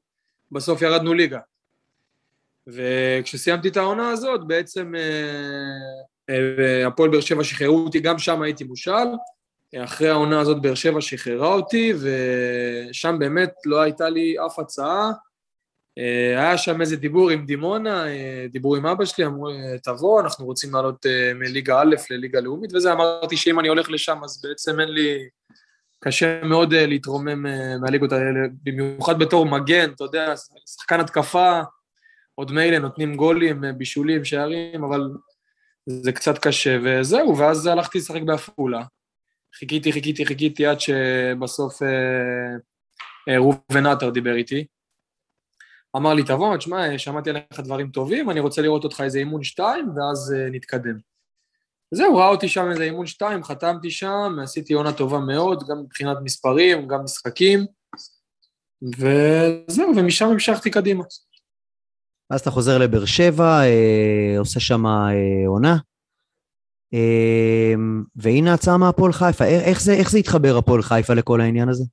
בסוף 0.51 0.81
ירדנו 0.81 1.13
ליגה. 1.13 1.39
וכשסיימתי 2.67 3.67
את 3.67 3.77
העונה 3.77 4.09
הזאת, 4.09 4.47
בעצם 4.47 4.95
אה, 4.95 6.29
אה, 6.29 6.87
הפועל 6.87 7.09
באר 7.09 7.21
שבע 7.21 7.43
שחררו 7.43 7.77
אותי, 7.77 7.99
גם 7.99 8.19
שם 8.19 8.41
הייתי 8.41 8.63
מושל. 8.63 9.07
אחרי 9.77 10.09
העונה 10.09 10.39
הזאת 10.39 10.61
באר 10.61 10.75
שבע 10.75 11.01
שחררה 11.01 11.53
אותי, 11.53 11.93
ושם 11.99 13.15
באמת 13.19 13.53
לא 13.65 13.81
הייתה 13.81 14.09
לי 14.09 14.35
אף 14.45 14.59
הצעה. 14.59 15.11
אה, 15.97 16.39
היה 16.39 16.57
שם 16.57 16.81
איזה 16.81 16.95
דיבור 16.95 17.29
עם 17.29 17.45
דימונה, 17.45 18.07
אה, 18.07 18.45
דיבור 18.51 18.75
עם 18.75 18.85
אבא 18.85 19.05
שלי, 19.05 19.25
אמרו, 19.25 19.49
אה, 19.49 19.77
תבוא, 19.83 20.21
אנחנו 20.21 20.45
רוצים 20.45 20.73
לעלות 20.73 21.05
מליגה 21.35 21.81
א' 21.81 21.95
לליגה 22.09 22.39
לאומית, 22.39 22.73
וזה, 22.73 22.93
אמרתי 22.93 23.37
שאם 23.37 23.59
אני 23.59 23.67
הולך 23.67 23.91
לשם, 23.91 24.23
אז 24.23 24.41
בעצם 24.41 24.79
אין 24.79 24.89
לי... 24.89 25.17
קשה 25.99 26.43
מאוד 26.43 26.73
להתרומם 26.73 27.45
מהליגות 27.81 28.11
האלה, 28.11 28.39
במיוחד 28.63 29.19
בתור 29.19 29.45
מגן, 29.45 29.89
אתה 29.89 30.03
יודע, 30.03 30.33
שחקן 30.75 30.99
התקפה, 30.99 31.61
עוד 32.35 32.51
מילא 32.51 32.79
נותנים 32.79 33.15
גולים, 33.15 33.63
בישולים, 33.77 34.25
שערים, 34.25 34.83
אבל 34.83 35.01
זה 35.85 36.11
קצת 36.11 36.37
קשה, 36.37 36.77
וזהו, 36.83 37.37
ואז 37.37 37.67
הלכתי 37.67 37.97
לשחק 37.97 38.21
בעפולה. 38.21 38.83
חיכיתי, 39.55 39.91
חיכיתי, 39.91 40.25
חיכיתי 40.25 40.65
עד 40.65 40.79
שבסוף 40.79 41.81
ראובן 43.29 43.85
עטר 43.85 44.09
דיבר 44.09 44.35
איתי. 44.35 44.65
אמר 45.97 46.13
לי, 46.13 46.23
תבוא, 46.23 46.57
תשמע, 46.57 46.97
שמעתי 46.97 47.29
עליך 47.29 47.59
דברים 47.59 47.89
טובים, 47.89 48.29
אני 48.29 48.39
רוצה 48.39 48.61
לראות 48.61 48.83
אותך 48.83 49.01
איזה 49.01 49.19
אימון 49.19 49.43
שתיים, 49.43 49.89
ואז 49.95 50.33
uh, 50.35 50.55
נתקדם. 50.55 50.97
זהו, 51.91 52.17
ראה 52.17 52.27
אותי 52.27 52.47
שם 52.47 52.69
איזה 52.71 52.83
אימון 52.83 53.05
שתיים, 53.05 53.43
חתמתי 53.43 53.91
שם, 53.91 54.37
עשיתי 54.43 54.73
עונה 54.73 54.93
טובה 54.93 55.19
מאוד, 55.19 55.63
גם 55.69 55.79
מבחינת 55.79 56.17
מספרים, 56.23 56.87
גם 56.87 57.03
משחקים, 57.03 57.65
וזהו, 58.81 59.91
ומשם 59.95 60.25
המשכתי 60.25 60.71
קדימה. 60.71 61.03
אז 62.29 62.39
אתה 62.41 62.51
חוזר 62.51 62.77
לבאר 62.77 63.05
שבע, 63.05 63.61
אה, 63.61 64.35
עושה 64.39 64.59
שם 64.59 64.85
אה, 64.85 65.47
עונה, 65.47 65.77
אה, 66.93 67.73
והנה 68.15 68.53
הצעה 68.53 68.77
מהפועל 68.77 69.13
חיפה. 69.13 69.45
איך, 69.45 69.81
זה, 69.81 69.93
איך 69.93 70.11
זה 70.11 70.17
התחבר 70.17 70.57
הפועל 70.57 70.81
חיפה 70.81 71.13
לכל 71.13 71.41
העניין 71.41 71.69
הזה? 71.69 71.83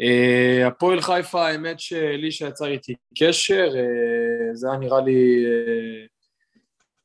אה, 0.00 0.66
הפועל 0.66 1.00
חיפה, 1.00 1.48
האמת 1.48 1.80
שאלישע 1.80 2.48
יצר 2.48 2.66
איתי 2.66 2.94
קשר, 3.18 3.68
אה, 3.76 4.54
זה 4.54 4.70
היה 4.70 4.78
נראה 4.78 5.00
לי... 5.00 5.44
אה, 5.46 6.06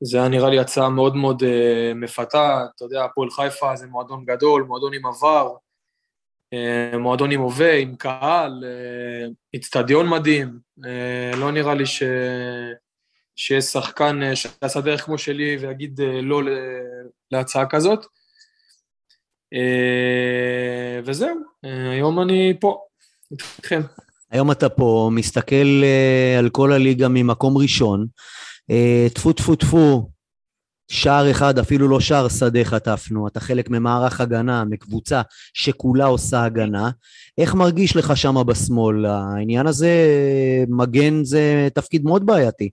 זה 0.04 0.18
היה 0.18 0.28
נראה 0.28 0.50
לי 0.50 0.60
הצעה 0.60 0.90
מאוד 0.90 1.16
מאוד 1.16 1.44
uh, 1.44 1.96
מפתה, 1.96 2.66
אתה 2.76 2.86
יודע, 2.86 3.06
הפועל 3.06 3.30
חיפה 3.30 3.76
זה 3.76 3.88
מועדון 3.88 4.26
גדול, 4.26 4.64
מועדון 4.64 4.94
עם 4.94 5.06
עבר, 5.06 5.54
uh, 6.56 6.98
מועדון 6.98 7.32
עם 7.32 7.42
הווה, 7.42 7.78
עם 7.78 7.96
קהל, 7.96 8.64
אצטדיון 9.56 10.08
uh, 10.08 10.10
מדהים, 10.10 10.60
uh, 10.80 11.38
לא 11.38 11.52
נראה 11.52 11.74
לי 11.74 11.86
ש... 11.86 12.04
שיש 13.36 13.66
שחקן 13.66 14.20
uh, 14.32 14.36
שעשה 14.36 14.82
דרך 14.82 15.02
כמו 15.02 15.18
שלי 15.18 15.58
ויגיד 15.58 16.00
uh, 16.00 16.04
לא 16.22 16.42
להצעה 17.32 17.66
כזאת. 17.70 18.06
Uh, 19.56 21.04
וזהו, 21.06 21.36
uh, 21.66 21.70
היום 21.92 22.22
אני 22.22 22.54
פה, 22.60 22.78
איתכם. 23.32 23.82
היום 24.32 24.52
אתה 24.52 24.70
פה 24.70 25.10
מסתכל 25.14 25.82
uh, 25.84 26.40
על 26.40 26.50
כל 26.50 26.74
הליגה 26.74 27.08
ממקום 27.08 27.58
ראשון, 27.58 28.08
אה, 28.72 29.08
טפו 29.14 29.34
טפו 29.34 29.56
טפו, 29.56 30.10
שער 30.92 31.32
אחד, 31.32 31.60
אפילו 31.60 31.88
לא 31.88 32.00
שער 32.00 32.30
שדה 32.30 32.64
חטפנו, 32.64 33.28
אתה 33.28 33.40
חלק 33.40 33.70
ממערך 33.70 34.22
הגנה, 34.22 34.64
מקבוצה 34.66 35.22
שכולה 35.54 36.06
עושה 36.06 36.44
הגנה. 36.44 36.90
איך 37.38 37.56
מרגיש 37.56 37.96
לך 37.96 38.18
שם 38.18 38.36
בשמאל? 38.48 39.06
העניין 39.06 39.68
הזה, 39.68 39.96
מגן 40.70 41.24
זה 41.24 41.68
תפקיד 41.74 42.04
מאוד 42.04 42.26
בעייתי. 42.26 42.70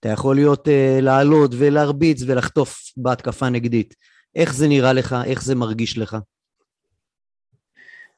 אתה 0.00 0.08
יכול 0.08 0.34
להיות, 0.34 0.68
לעלות 1.02 1.50
ולהרביץ 1.58 2.22
ולחטוף 2.26 2.80
בהתקפה 2.96 3.48
נגדית. 3.48 3.94
איך 4.34 4.54
זה 4.54 4.68
נראה 4.68 4.92
לך? 4.92 5.16
איך 5.26 5.42
זה 5.42 5.54
מרגיש 5.54 5.98
לך? 5.98 6.16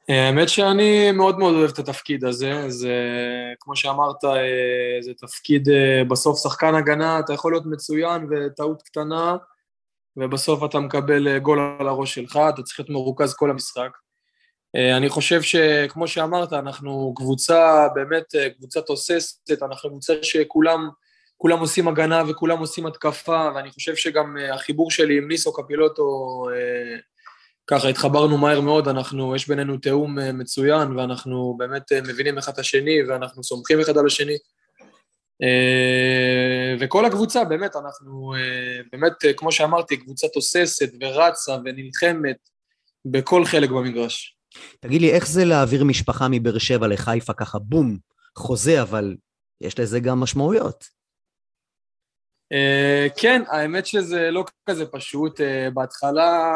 האמת 0.09 0.49
שאני 0.49 1.13
מאוד 1.13 1.39
מאוד 1.39 1.55
אוהב 1.55 1.71
את 1.71 1.79
התפקיד 1.79 2.25
הזה, 2.25 2.71
זה 2.71 2.95
כמו 3.61 3.77
שאמרת, 3.77 4.25
אה, 4.25 4.99
זה 5.01 5.13
תפקיד 5.15 5.69
אה, 5.69 6.05
בסוף 6.09 6.43
שחקן 6.43 6.75
הגנה, 6.75 7.19
אתה 7.19 7.33
יכול 7.33 7.53
להיות 7.53 7.67
מצוין 7.67 8.27
וטעות 8.31 8.83
קטנה, 8.83 9.37
ובסוף 10.17 10.65
אתה 10.65 10.81
מקבל 10.81 11.29
אה, 11.29 11.39
גול 11.39 11.77
על 11.81 11.89
הראש 11.89 12.15
שלך, 12.15 12.41
אתה 12.55 12.63
צריך 12.63 12.81
להיות 12.81 12.91
מרוכז 12.91 13.35
כל 13.35 13.51
המשחק. 13.51 13.91
אני 14.97 15.09
חושב 15.09 15.43
שכמו 15.43 16.09
שאמרת, 16.09 16.53
אנחנו 16.53 17.15
קבוצה, 17.17 17.89
באמת 17.95 18.25
קבוצה 18.59 18.81
תוססת, 18.81 19.63
אנחנו 19.63 19.91
קבוצה 19.91 20.15
שכולם 20.23 20.89
כולם 21.43 21.59
עושים 21.59 21.89
הגנה 21.89 22.23
וכולם 22.29 22.59
עושים 22.59 22.87
התקפה, 22.87 23.51
ואני 23.55 23.71
חושב 23.71 23.97
שגם 23.97 24.37
החיבור 24.55 24.91
שלי 24.91 25.19
עם 25.19 25.29
ניסו 25.29 25.53
קפילוטו 25.53 26.05
ככה 27.67 27.89
התחברנו 27.89 28.39
מהר 28.39 28.61
מאוד, 28.61 28.89
אנחנו, 28.89 29.37
יש 29.37 29.49
בינינו 29.49 29.77
תיאום 29.77 30.19
אה, 30.19 30.33
מצוין, 30.33 30.97
ואנחנו 30.97 31.55
באמת 31.59 31.93
אה, 31.93 32.01
מבינים 32.01 32.39
אחד 32.39 32.53
את 32.53 32.59
השני, 32.59 33.03
ואנחנו 33.09 33.45
סומכים 33.45 33.81
אחד 33.81 33.99
על 33.99 34.07
השני. 34.07 34.37
אה, 35.43 36.75
וכל 36.81 37.05
הקבוצה, 37.05 37.45
באמת, 37.45 37.77
אנחנו, 37.77 38.35
באמת, 38.93 39.13
כמו 39.37 39.53
שאמרתי, 39.53 39.97
קבוצה 39.97 40.29
תוססת 40.29 40.91
ורצה 41.01 41.57
ונלחמת 41.65 42.37
בכל 43.05 43.45
חלק 43.45 43.71
במגרש. 43.71 44.37
תגיד 44.81 45.01
לי, 45.01 45.11
איך 45.11 45.27
זה 45.27 45.45
להעביר 45.45 45.85
משפחה 45.85 46.29
מבאר 46.31 46.59
שבע 46.59 46.87
לחיפה 46.87 47.33
ככה, 47.33 47.59
בום, 47.59 47.99
חוזה, 48.39 48.83
אבל 48.83 49.17
יש 49.61 49.81
לזה 49.81 50.01
גם 50.01 50.21
משמעויות. 50.21 51.02
כן, 53.17 53.43
האמת 53.49 53.87
שזה 53.87 54.31
לא 54.31 54.45
כזה 54.69 54.87
פשוט. 54.87 55.41
בהתחלה... 55.75 56.53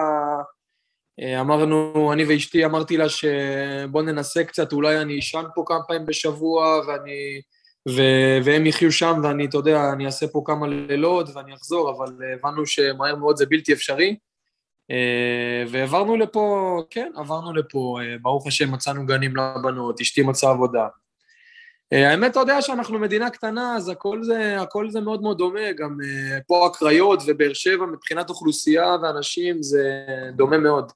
אה, 1.20 1.40
אמרנו, 1.40 2.12
אני 2.12 2.24
ואשתי, 2.24 2.64
אמרתי 2.64 2.97
לה 2.97 3.09
שבוא 3.09 4.03
ננסה 4.03 4.44
קצת, 4.44 4.72
אולי 4.72 5.01
אני 5.01 5.18
אשן 5.18 5.44
פה 5.55 5.62
כמה 5.66 5.82
פעמים 5.88 6.07
בשבוע, 6.07 6.80
ואני... 6.88 7.40
ו... 7.88 8.03
והם 8.44 8.66
יחיו 8.66 8.92
שם, 8.92 9.20
ואני, 9.22 9.47
אתה 9.47 9.57
יודע, 9.57 9.92
אני 9.92 10.07
אעשה 10.07 10.26
פה 10.26 10.42
כמה 10.47 10.66
לילות 10.66 11.28
ואני 11.34 11.55
אחזור, 11.55 11.90
אבל 11.90 12.12
הבנו 12.34 12.66
שמהר 12.66 13.16
מאוד 13.16 13.36
זה 13.36 13.47
בלתי 13.47 13.72
אפשרי. 13.72 14.16
אה, 14.90 15.64
והעברנו 15.68 16.16
לפה, 16.16 16.82
כן, 16.90 17.12
עברנו 17.16 17.53
לפה, 17.53 17.99
אה, 18.03 18.16
ברוך 18.22 18.47
השם 18.47 18.72
מצאנו 18.72 19.07
גנים 19.07 19.36
לבנות, 19.36 20.01
אשתי 20.01 20.22
מצאה 20.22 20.51
עבודה. 20.51 20.86
אה, 21.93 22.11
האמת, 22.11 22.30
אתה 22.30 22.41
יודע 22.41 22.62
שאנחנו 22.62 22.99
מדינה 22.99 23.30
קטנה, 23.30 23.76
אז 23.76 23.89
הכל 23.89 24.22
זה, 24.22 24.61
הכל 24.61 24.91
זה 24.91 25.01
מאוד 25.01 25.22
מאוד 25.22 25.39
דומה, 25.39 25.72
גם 25.72 25.99
אה, 26.05 26.39
פה 26.47 26.66
הקריות 26.66 27.22
ובאר 27.26 27.53
שבע 27.53 27.87
מבחינת 27.87 28.30
אוכלוסייה 28.30 28.97
ואנשים 29.03 29.62
זה 29.62 30.07
דומה 30.37 30.59
מאוד. 30.59 30.93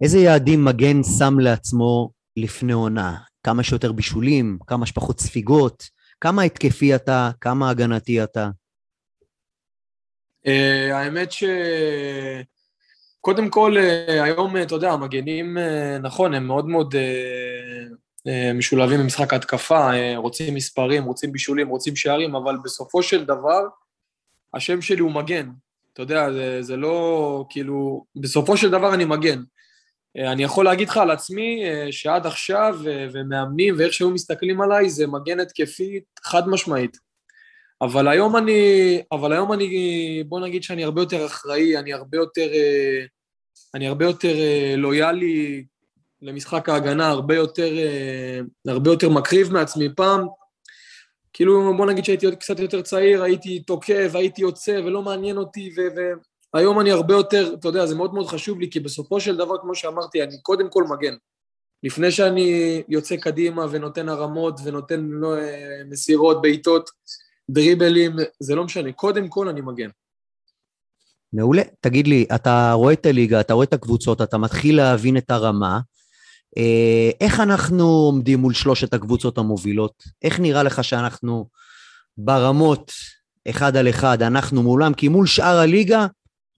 איזה 0.00 0.18
יעדים 0.18 0.64
מגן 0.64 1.02
שם 1.18 1.38
לעצמו 1.38 2.10
לפני 2.36 2.72
עונה? 2.72 3.16
כמה 3.42 3.62
שיותר 3.62 3.92
בישולים, 3.92 4.58
כמה 4.66 4.86
שפחות 4.86 5.20
ספיגות, 5.20 5.84
כמה 6.20 6.42
התקפי 6.42 6.94
אתה, 6.94 7.30
כמה 7.40 7.70
הגנתי 7.70 8.24
אתה? 8.24 8.48
Uh, 10.46 10.92
האמת 10.94 11.32
ש... 11.32 11.44
קודם 13.20 13.50
כל, 13.50 13.76
היום, 14.22 14.56
אתה 14.56 14.74
יודע, 14.74 14.90
המגנים, 14.90 15.58
נכון, 16.02 16.34
הם 16.34 16.46
מאוד 16.46 16.66
מאוד 16.66 16.94
אה, 16.94 17.84
משולבים 18.54 19.00
במשחק 19.00 19.32
ההתקפה, 19.32 19.94
אה, 19.94 20.16
רוצים 20.16 20.54
מספרים, 20.54 21.04
רוצים 21.04 21.32
בישולים, 21.32 21.68
רוצים 21.68 21.96
שערים, 21.96 22.34
אבל 22.34 22.56
בסופו 22.64 23.02
של 23.02 23.24
דבר, 23.24 23.62
השם 24.54 24.82
שלי 24.82 25.00
הוא 25.00 25.12
מגן. 25.12 25.50
אתה 25.92 26.02
יודע, 26.02 26.32
זה, 26.32 26.62
זה 26.62 26.76
לא, 26.76 27.44
כאילו, 27.50 28.04
בסופו 28.16 28.56
של 28.56 28.70
דבר 28.70 28.94
אני 28.94 29.04
מגן. 29.04 29.42
אה, 30.18 30.32
אני 30.32 30.42
יכול 30.42 30.64
להגיד 30.64 30.88
לך 30.88 30.96
על 30.96 31.10
עצמי 31.10 31.62
שעד 31.90 32.26
עכשיו, 32.26 32.78
ומאמנים 32.84 33.74
ואיך 33.78 33.92
שהיו 33.92 34.10
מסתכלים 34.10 34.60
עליי, 34.60 34.90
זה 34.90 35.06
מגן 35.06 35.40
התקפית 35.40 36.04
חד 36.22 36.48
משמעית. 36.48 36.96
אבל 37.82 38.08
היום 38.08 38.36
אני, 38.36 39.02
אבל 39.12 39.32
היום 39.32 39.52
אני, 39.52 40.24
בוא 40.26 40.40
נגיד 40.40 40.62
שאני 40.62 40.84
הרבה 40.84 41.02
יותר 41.02 41.26
אחראי, 41.26 41.78
אני 41.78 41.92
הרבה 41.92 42.18
יותר, 42.18 42.48
אני 43.74 43.88
הרבה 43.88 44.04
יותר 44.04 44.34
לויאלי 44.76 45.64
למשחק 46.22 46.68
ההגנה 46.68 47.08
הרבה 47.08 47.34
יותר, 47.34 47.78
אה, 47.78 48.40
הרבה 48.68 48.90
יותר 48.90 49.08
מקריב 49.08 49.52
מעצמי. 49.52 49.88
פעם, 49.96 50.26
כאילו, 51.32 51.76
בוא 51.76 51.86
נגיד 51.86 52.04
שהייתי 52.04 52.36
קצת 52.36 52.58
יותר 52.58 52.82
צעיר, 52.82 53.22
הייתי 53.22 53.60
תוקף, 53.60 54.10
הייתי 54.14 54.42
יוצא, 54.42 54.80
ולא 54.84 55.02
מעניין 55.02 55.36
אותי, 55.36 55.74
והיום 56.54 56.80
אני 56.80 56.90
הרבה 56.90 57.14
יותר, 57.14 57.54
אתה 57.58 57.68
יודע, 57.68 57.86
זה 57.86 57.94
מאוד 57.94 58.14
מאוד 58.14 58.26
חשוב 58.26 58.60
לי, 58.60 58.70
כי 58.70 58.80
בסופו 58.80 59.20
של 59.20 59.36
דבר, 59.36 59.58
כמו 59.58 59.74
שאמרתי, 59.74 60.22
אני 60.22 60.42
קודם 60.42 60.70
כל 60.70 60.84
מגן. 60.84 61.14
לפני 61.82 62.10
שאני 62.10 62.82
יוצא 62.88 63.16
קדימה 63.16 63.66
ונותן 63.70 64.08
הרמות 64.08 64.60
ונותן 64.64 65.00
לא, 65.10 65.34
מסירות, 65.90 66.42
בעיטות, 66.42 66.90
דריבלים, 67.50 68.16
זה 68.40 68.54
לא 68.54 68.64
משנה, 68.64 68.92
קודם 68.92 69.28
כל 69.28 69.48
אני 69.48 69.60
מגן. 69.60 69.88
מעולה. 71.32 71.62
תגיד 71.80 72.06
לי, 72.06 72.26
אתה 72.34 72.72
רואה 72.72 72.92
את 72.92 73.06
הליגה, 73.06 73.40
אתה 73.40 73.54
רואה 73.54 73.64
את 73.64 73.72
הקבוצות, 73.72 74.22
אתה 74.22 74.38
מתחיל 74.38 74.76
להבין 74.76 75.16
את 75.16 75.30
הרמה, 75.30 75.80
איך 77.20 77.40
אנחנו 77.40 77.84
עומדים 77.84 78.38
מול 78.38 78.54
שלושת 78.54 78.94
הקבוצות 78.94 79.38
המובילות? 79.38 80.04
איך 80.22 80.40
נראה 80.40 80.62
לך 80.62 80.84
שאנחנו 80.84 81.46
ברמות 82.18 82.92
אחד 83.50 83.76
על 83.76 83.88
אחד, 83.88 84.22
אנחנו 84.22 84.62
מולם? 84.62 84.94
כי 84.94 85.08
מול 85.08 85.26
שאר 85.26 85.58
הליגה, 85.58 86.06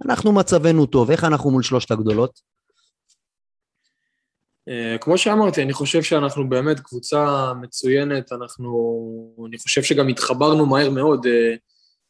אנחנו 0.05 0.33
מצבנו 0.33 0.87
טוב. 0.87 1.11
איך 1.11 1.25
אנחנו 1.25 1.51
מול 1.51 1.63
שלושת 1.63 1.91
הגדולות? 1.91 2.41
אה, 4.69 4.97
כמו 5.01 5.19
שאמרתי, 5.19 5.63
אני 5.63 5.73
חושב 5.73 6.03
שאנחנו 6.03 6.49
באמת 6.49 6.81
קבוצה 6.81 7.53
מצוינת, 7.61 8.33
אנחנו, 8.33 8.71
אני 9.49 9.59
חושב 9.59 9.83
שגם 9.83 10.09
התחברנו 10.09 10.67
מהר 10.67 10.91
מאוד, 10.91 11.27
אה, 11.27 11.55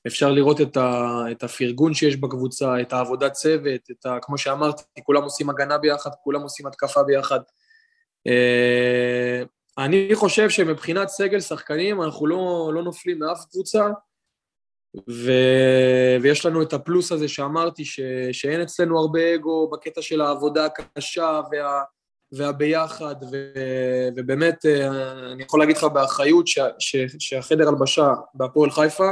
אפשר 0.07 0.31
לראות 0.31 0.61
את, 0.61 0.77
ה, 0.77 1.23
את 1.31 1.43
הפרגון 1.43 1.95
שיש 1.95 2.17
בקבוצה, 2.17 2.81
את 2.81 2.93
העבודת 2.93 3.33
צוות, 3.33 3.81
את 3.91 4.07
ה, 4.07 4.19
כמו 4.23 4.39
שאמרתי, 4.39 4.83
כולם 5.03 5.23
עושים 5.23 5.51
הגנה 5.51 5.79
ביחד, 5.79 6.11
כולם 6.25 6.43
עושים 6.43 6.67
התקפה 6.67 7.03
ביחד. 7.03 7.41
אה, 8.27 9.43
אני 9.79 10.11
חושב 10.15 10.51
שמבחינת 10.51 11.09
סגל 11.09 11.41
שחקנים 11.41 12.03
אנחנו 12.03 12.27
לא, 12.27 12.71
לא 12.75 12.83
נופלים 12.83 13.19
מאף 13.19 13.45
קבוצה, 13.51 13.89
ו... 15.11 15.33
ויש 16.23 16.47
לנו 16.47 16.63
את 16.63 16.73
הפלוס 16.73 17.13
הזה 17.13 17.29
שאמרתי, 17.29 17.85
ש... 17.85 18.01
שאין 18.33 18.61
אצלנו 18.61 18.99
הרבה 18.99 19.35
אגו 19.35 19.71
בקטע 19.71 20.03
של 20.03 20.21
העבודה 20.21 20.65
הקשה 20.67 21.41
וה... 21.53 21.83
והביחד, 22.33 23.15
ו, 23.33 23.53
ובאמת, 24.17 24.67
אה, 24.67 25.13
אני 25.33 25.43
יכול 25.43 25.61
להגיד 25.61 25.77
לך 25.77 25.85
באחריות 25.85 26.47
ש, 26.47 26.59
ש, 26.79 26.97
שהחדר 27.19 27.69
הלבשה 27.69 28.09
בהפועל 28.35 28.71
חיפה 28.71 29.11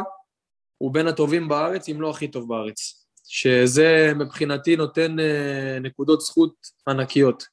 הוא 0.78 0.94
בין 0.94 1.06
הטובים 1.06 1.48
בארץ, 1.48 1.88
אם 1.88 2.00
לא 2.00 2.10
הכי 2.10 2.28
טוב 2.28 2.48
בארץ. 2.48 3.04
שזה 3.24 4.12
מבחינתי 4.16 4.76
נותן 4.76 5.20
אה, 5.20 5.78
נקודות 5.80 6.20
זכות 6.20 6.54
ענקיות, 6.88 7.44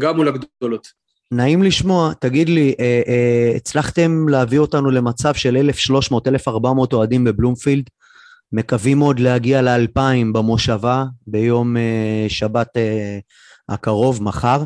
גם 0.00 0.16
מול 0.16 0.28
הגדולות. 0.28 0.88
נעים 1.32 1.62
לשמוע, 1.62 2.12
תגיד 2.20 2.48
לי, 2.48 2.74
אה, 2.80 3.02
אה, 3.08 3.52
הצלחתם 3.56 4.28
להביא 4.28 4.58
אותנו 4.58 4.90
למצב 4.90 5.34
של 5.34 5.56
1,300-1,400 5.56 6.92
אוהדים 6.92 7.24
בבלומפילד, 7.24 7.84
מקווים 8.52 9.00
עוד 9.00 9.20
להגיע 9.20 9.62
לאלפיים 9.62 10.32
במושבה 10.32 11.04
ביום 11.26 11.76
אה, 11.76 12.26
שבת 12.28 12.76
אה, 12.76 13.18
הקרוב, 13.68 14.22
מחר. 14.22 14.64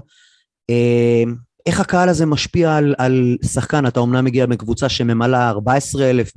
אה, 0.70 1.22
איך 1.66 1.80
הקהל 1.80 2.08
הזה 2.08 2.26
משפיע 2.26 2.76
על, 2.76 2.94
על 2.98 3.36
שחקן? 3.52 3.86
אתה 3.86 4.00
אומנם 4.00 4.24
מגיע 4.24 4.46
מקבוצה 4.46 4.88
שממלאה 4.88 5.50
14,000 5.50 6.32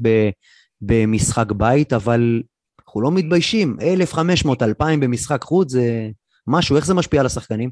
במשחק 0.81 1.51
בית, 1.51 1.93
אבל 1.93 2.41
אנחנו 2.87 3.01
לא 3.01 3.11
מתביישים, 3.11 3.77
1,500, 3.81 4.63
2,000 4.63 4.99
במשחק 4.99 5.43
חוץ 5.43 5.71
זה 5.71 6.09
משהו, 6.47 6.75
איך 6.75 6.85
זה 6.85 6.93
משפיע 6.93 7.19
על 7.19 7.25
השחקנים? 7.25 7.69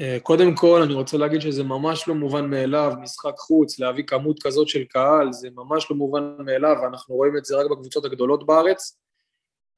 אה, 0.00 0.18
קודם 0.22 0.54
כל, 0.54 0.82
אני 0.82 0.94
רוצה 0.94 1.16
להגיד 1.16 1.40
שזה 1.40 1.64
ממש 1.64 2.08
לא 2.08 2.14
מובן 2.14 2.50
מאליו, 2.50 2.92
משחק 3.00 3.34
חוץ, 3.38 3.78
להביא 3.78 4.04
כמות 4.06 4.42
כזאת 4.42 4.68
של 4.68 4.84
קהל, 4.84 5.32
זה 5.32 5.48
ממש 5.54 5.86
לא 5.90 5.96
מובן 5.96 6.36
מאליו, 6.38 6.76
אנחנו 6.86 7.14
רואים 7.14 7.36
את 7.36 7.44
זה 7.44 7.56
רק 7.56 7.70
בקבוצות 7.70 8.04
הגדולות 8.04 8.46
בארץ. 8.46 8.98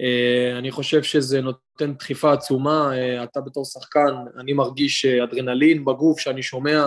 אה, 0.01 0.59
אני 0.59 0.71
חושב 0.71 1.03
שזה 1.03 1.41
נותן 1.41 1.95
דחיפה 1.95 2.33
עצומה, 2.33 2.91
אה, 2.97 3.25
אתה 3.25 3.41
בתור 3.41 3.65
שחקן, 3.65 4.15
אני 4.41 4.53
מרגיש 4.53 5.05
אדרנלין 5.05 5.85
בגוף 5.85 6.21
שאני 6.21 6.43
שומע 6.43 6.87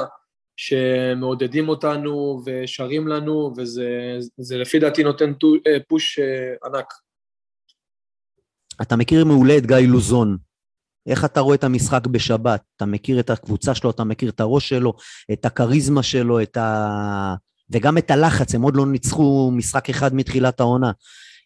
שמעודדים 0.57 1.69
אותנו 1.69 2.41
ושרים 2.45 3.07
לנו, 3.07 3.53
וזה 3.57 4.57
לפי 4.57 4.80
דעתי 4.80 5.03
נותן 5.03 5.34
פוש 5.88 6.19
ענק. 6.65 6.93
אתה 8.82 8.95
מכיר 8.95 9.25
מעולה 9.25 9.57
את 9.57 9.65
גיא 9.65 9.77
לוזון, 9.88 10.38
איך 11.10 11.26
אתה 11.26 11.39
רואה 11.39 11.55
את 11.55 11.64
המשחק 11.64 12.07
בשבת? 12.07 12.62
אתה 12.76 12.86
מכיר 12.86 13.20
את 13.20 13.30
הקבוצה 13.30 13.76
שלו, 13.76 13.89
אתה 13.89 14.03
מכיר 14.03 14.30
את 14.30 14.39
הראש 14.39 14.70
שלו, 14.70 14.93
את 15.32 15.45
הכריזמה 15.45 16.03
שלו, 16.03 16.41
את 16.41 16.57
ה... 16.57 17.36
וגם 17.70 17.97
את 17.97 18.12
הלחץ, 18.12 18.55
הם 18.55 18.62
עוד 18.62 18.76
לא 18.76 18.86
ניצחו 18.86 19.51
משחק 19.53 19.89
אחד 19.89 20.16
מתחילת 20.16 20.60
העונה. 20.60 20.91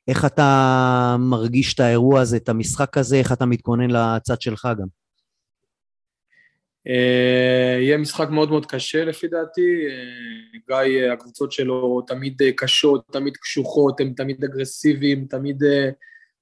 איך 0.07 0.25
אתה 0.25 1.15
מרגיש 1.19 1.73
את 1.73 1.79
האירוע 1.79 2.21
הזה, 2.21 2.37
את 2.37 2.49
המשחק 2.49 2.97
הזה, 2.97 3.15
איך 3.15 3.31
אתה 3.31 3.45
מתכונן 3.45 3.91
לצד 3.91 4.41
שלך 4.41 4.67
גם? 4.79 4.87
אה, 6.87 7.77
יהיה 7.79 7.97
משחק 7.97 8.29
מאוד 8.29 8.49
מאוד 8.49 8.65
קשה 8.65 9.05
לפי 9.05 9.27
דעתי, 9.27 9.85
אה, 9.87 10.83
גיא, 10.83 11.11
הקבוצות 11.11 11.51
שלו 11.51 12.01
תמיד 12.07 12.41
קשות, 12.55 13.03
תמיד 13.11 13.37
קשוחות, 13.37 14.01
הם 14.01 14.13
תמיד 14.17 14.43
אגרסיביים, 14.43 15.25
תמיד 15.29 15.63
אה, 15.63 15.89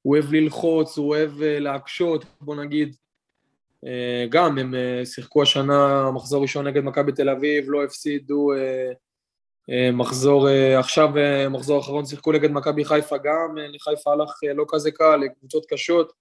הוא 0.02 0.16
אוהב 0.16 0.34
ללחוץ, 0.34 0.98
הוא 0.98 1.08
אוהב 1.08 1.32
להקשות, 1.42 2.26
בוא 2.42 2.56
נגיד. 2.56 2.96
אה, 3.88 4.26
גם 4.30 4.58
הם 4.58 4.76
אה, 4.76 5.06
שיחקו 5.06 5.42
השנה 5.42 6.12
מחזור 6.12 6.42
ראשון 6.42 6.68
נגד 6.68 6.84
מכבי 6.84 7.12
תל 7.12 7.30
אביב, 7.30 7.66
לא 7.68 7.84
הפסידו 7.84 8.52
אה, 8.54 9.92
מחזור, 9.94 10.48
עכשיו 10.78 11.10
מחזור 11.50 11.80
אחרון 11.80 12.06
שיחקו 12.06 12.32
נגד 12.32 12.52
מכבי 12.52 12.86
חיפה 12.86 13.18
גם, 13.18 13.58
לחיפה 13.74 14.12
הלך 14.12 14.32
לא 14.56 14.66
כזה 14.70 14.92
קל, 14.92 15.16
לקבוצות 15.16 15.66
קשות. 15.66 16.14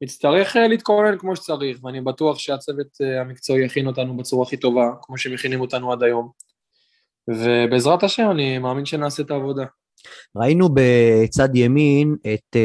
נצטרך 0.00 0.56
להתכונן 0.56 1.18
כמו 1.18 1.36
שצריך, 1.36 1.84
ואני 1.84 2.00
בטוח 2.00 2.38
שהצוות 2.38 2.86
המקצועי 3.20 3.64
יכין 3.64 3.86
אותנו 3.86 4.16
בצורה 4.16 4.46
הכי 4.46 4.56
טובה, 4.56 4.90
כמו 5.02 5.18
שמכינים 5.18 5.60
אותנו 5.60 5.92
עד 5.92 6.02
היום. 6.02 6.30
ובעזרת 7.28 8.02
השם 8.02 8.30
אני 8.30 8.58
מאמין 8.58 8.84
שנעשה 8.84 9.22
את 9.22 9.30
העבודה. 9.30 9.64
ראינו 10.36 10.68
בצד 10.74 11.56
ימין 11.56 12.16
את 12.34 12.56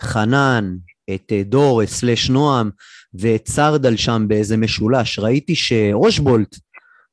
חנן, 0.00 0.76
את 1.14 1.32
דור, 1.44 1.82
את 1.82 1.88
סלש 1.88 2.30
נועם, 2.30 2.70
ואת 3.14 3.48
סרדל 3.48 3.96
שם 3.96 4.24
באיזה 4.28 4.56
משולש. 4.56 5.18
ראיתי 5.18 5.54
שאושבולט 5.54 6.56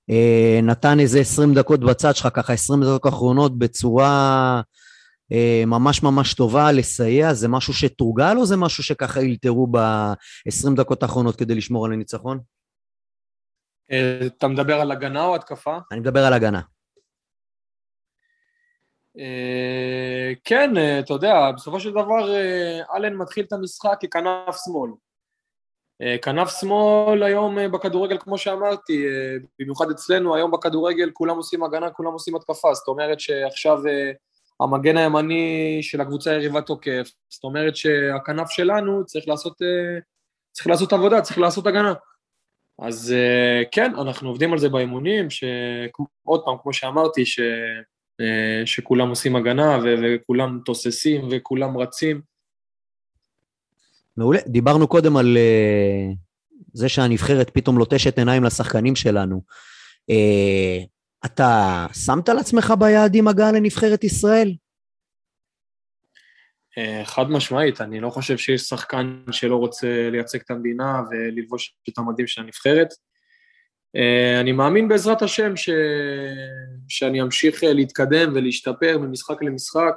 אה, 0.10 0.60
נתן 0.64 1.00
איזה 1.00 1.20
20 1.20 1.54
דקות 1.54 1.80
בצד 1.80 2.16
שלך, 2.16 2.28
ככה 2.34 2.54
20 2.54 2.84
דקות 2.84 3.14
אחרונות 3.14 3.60
בצורה 3.60 4.62
אה, 5.32 5.64
ממש 5.68 6.04
ממש 6.04 6.34
טובה 6.34 6.72
לסייע. 6.72 7.34
זה 7.34 7.48
משהו 7.48 7.74
שתורגל 7.74 8.38
או 8.38 8.46
זה 8.46 8.58
משהו 8.58 8.84
שככה 8.84 9.20
אלתרו 9.20 9.68
ב-20 9.72 10.76
דקות 10.76 11.04
האחרונות 11.04 11.36
כדי 11.36 11.56
לשמור 11.56 11.86
על 11.86 11.94
הניצחון? 11.94 12.40
אה, 13.92 14.20
אתה 14.26 14.48
מדבר 14.48 14.82
על 14.82 14.92
הגנה 14.92 15.26
או 15.26 15.36
התקפה? 15.36 15.78
אני 15.92 16.00
מדבר 16.00 16.26
על 16.26 16.34
הגנה. 16.34 16.62
Uh, 19.18 20.40
כן, 20.44 20.72
uh, 20.76 21.04
אתה 21.06 21.14
יודע, 21.14 21.52
בסופו 21.52 21.80
של 21.80 21.92
דבר 21.92 22.28
uh, 22.28 22.96
אלן 22.96 23.14
מתחיל 23.14 23.46
את 23.46 23.54
המשחק 23.54 23.98
ככנף 24.02 24.56
שמאל. 24.66 24.92
אה, 26.02 26.18
כנף 26.22 26.60
שמאל 26.60 27.24
היום 27.24 27.60
אה, 27.60 27.70
בכדורגל, 27.70 28.18
כמו 28.20 28.38
שאמרתי, 28.38 29.06
אה, 29.08 29.36
במיוחד 29.60 29.92
אצלנו, 29.92 30.36
היום 30.36 30.52
בכדורגל 30.52 31.10
כולם 31.14 31.38
עושים 31.38 31.64
הגנה, 31.64 31.90
כולם 31.90 32.14
עושים 32.14 32.36
התקפה, 32.36 32.74
זאת 32.74 32.88
אומרת 32.88 33.20
שעכשיו 33.20 33.78
המגן 34.60 34.98
הימני 34.98 35.80
של 35.82 36.02
הקבוצה 36.02 36.32
היריבה 36.32 36.62
תוקף, 36.62 37.10
זאת 37.30 37.44
אומרת 37.44 37.76
שהכנף 37.76 38.50
שלנו 38.50 39.06
צריך 39.06 39.28
לעשות, 39.28 39.58
צריך 40.52 40.68
לעשות 40.68 40.94
עבודה, 40.94 41.22
צריך 41.22 41.38
לעשות 41.40 41.68
הגנה. 41.68 41.94
אז 42.80 43.16
כן, 43.72 43.96
אנחנו 43.96 44.30
עובדים 44.30 44.54
על 44.54 44.60
זה 44.60 44.70
באימונים, 44.70 45.30
שעוד 45.30 46.46
פעם, 46.46 46.56
כמו 46.64 46.74
שאמרתי, 46.74 47.26
ש... 47.26 47.40
שכולם 48.66 49.10
עושים 49.10 49.36
הגנה 49.36 49.78
וכולם 49.84 50.60
תוססים 50.66 51.28
וכולם 51.32 51.78
רצים, 51.78 52.22
מעולה. 54.18 54.40
דיברנו 54.48 54.88
קודם 54.88 55.18
על 55.18 55.38
uh, 55.38 56.16
זה 56.74 56.90
שהנבחרת 56.90 57.50
פתאום 57.50 57.78
לוטשת 57.78 58.18
עיניים 58.18 58.44
לשחקנים 58.44 58.96
שלנו. 58.96 59.42
Uh, 60.12 60.88
אתה 61.26 61.86
שמת 62.06 62.30
לעצמך 62.30 62.74
ביעדים 62.80 63.28
הגעה 63.28 63.52
לנבחרת 63.52 64.04
ישראל? 64.04 64.56
חד 67.04 67.30
משמעית, 67.30 67.82
אני 67.82 68.00
לא 68.00 68.10
חושב 68.10 68.38
שיש 68.38 68.62
שחקן 68.62 69.24
שלא 69.32 69.56
רוצה 69.56 70.10
לייצג 70.12 70.40
את 70.40 70.52
המדינה 70.52 71.02
וללבוש 71.12 71.76
את 71.90 71.98
המדים 71.98 72.28
של 72.28 72.42
הנבחרת. 72.42 72.88
Uh, 73.98 74.42
אני 74.42 74.52
מאמין 74.52 74.88
בעזרת 74.88 75.22
השם 75.22 75.56
ש... 75.56 75.70
שאני 76.88 77.22
אמשיך 77.22 77.64
להתקדם 77.64 78.32
ולהשתפר 78.36 78.98
ממשחק 78.98 79.44
למשחק. 79.44 79.96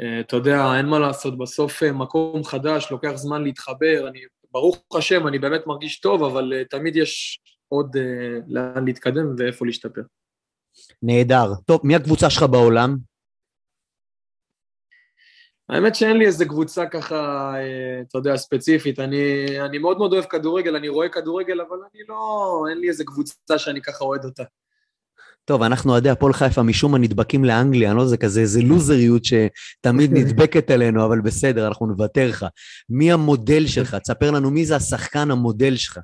אה, 0.00 0.20
אתה 0.20 0.36
יודע, 0.36 0.76
אין 0.76 0.86
מה 0.86 0.98
לעשות, 0.98 1.38
בסוף 1.38 1.82
אה, 1.82 1.92
מקום 1.92 2.44
חדש, 2.44 2.90
לוקח 2.90 3.12
זמן 3.14 3.42
להתחבר, 3.42 4.08
אני, 4.08 4.18
ברוך 4.52 4.82
השם, 4.94 5.26
אני 5.26 5.38
באמת 5.38 5.66
מרגיש 5.66 6.00
טוב, 6.00 6.22
אבל 6.22 6.52
אה, 6.52 6.64
תמיד 6.64 6.96
יש 6.96 7.40
עוד 7.68 7.96
לאן 8.46 8.84
להתקדם 8.84 9.34
ואיפה 9.38 9.66
להשתפר. 9.66 10.00
נהדר. 11.02 11.54
טוב, 11.66 11.80
מי 11.84 11.94
הקבוצה 11.96 12.30
שלך 12.30 12.42
בעולם? 12.42 12.96
האמת 15.68 15.94
שאין 15.94 16.16
לי 16.16 16.26
איזה 16.26 16.44
קבוצה 16.44 16.86
ככה, 16.86 17.52
אתה 18.08 18.18
יודע, 18.18 18.36
ספציפית. 18.36 18.98
אני, 18.98 19.46
אני 19.60 19.78
מאוד 19.78 19.98
מאוד 19.98 20.12
אוהב 20.12 20.24
כדורגל, 20.24 20.76
אני 20.76 20.88
רואה 20.88 21.08
כדורגל, 21.08 21.60
אבל 21.60 21.76
אני 21.76 22.02
לא, 22.08 22.64
אין 22.70 22.78
לי 22.78 22.88
איזה 22.88 23.04
קבוצה 23.04 23.58
שאני 23.58 23.82
ככה 23.82 24.04
אוהד 24.04 24.24
אותה. 24.24 24.42
טוב, 25.44 25.62
אנחנו 25.62 25.92
אוהדי 25.92 26.10
הפועל 26.10 26.32
חיפה 26.32 26.62
משום 26.62 26.92
מה 26.92 26.98
נדבקים 26.98 27.44
לאנגליה, 27.44 27.90
אני 27.90 27.98
לא 27.98 28.02
יודע, 28.02 28.16
כזה 28.16 28.40
איזה 28.40 28.60
לוזריות 28.62 29.22
שתמיד 29.24 30.12
נדבקת 30.18 30.70
אלינו, 30.70 31.06
אבל 31.06 31.20
בסדר, 31.20 31.66
אנחנו 31.68 31.86
נוותר 31.86 32.28
לך. 32.28 32.46
מי 32.88 33.12
המודל 33.12 33.66
שלך? 33.66 33.94
תספר 33.94 34.30
לנו 34.30 34.50
מי 34.50 34.64
זה 34.64 34.76
השחקן 34.76 35.30
המודל 35.30 35.76
שלך. 35.76 35.98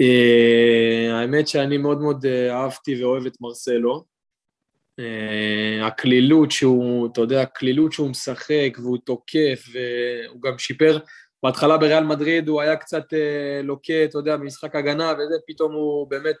אה, 0.00 1.20
האמת 1.20 1.48
שאני 1.48 1.78
מאוד 1.78 2.00
מאוד 2.00 2.26
אה, 2.26 2.62
אהבתי 2.62 3.02
ואוהב 3.02 3.26
את 3.26 3.36
מרסלו. 3.40 4.11
אה, 5.02 5.86
הקלילות 5.86 6.50
שהוא, 6.50 7.08
אתה 7.12 7.20
יודע, 7.20 7.42
הקלילות 7.42 7.92
שהוא 7.92 8.10
משחק 8.10 8.78
והוא 8.82 8.98
תוקף, 9.04 9.68
והוא 9.72 10.42
גם 10.42 10.58
שיפר, 10.58 10.98
בהתחלה 11.42 11.78
בריאל 11.78 12.04
מדריד 12.04 12.48
הוא 12.48 12.60
היה 12.60 12.76
קצת 12.76 13.04
לוקה, 13.62 14.04
אתה 14.04 14.18
יודע, 14.18 14.36
במשחק 14.36 14.76
הגנה, 14.76 15.12
וזה, 15.12 15.34
פתאום 15.46 15.72
הוא 15.72 16.10
באמת 16.10 16.36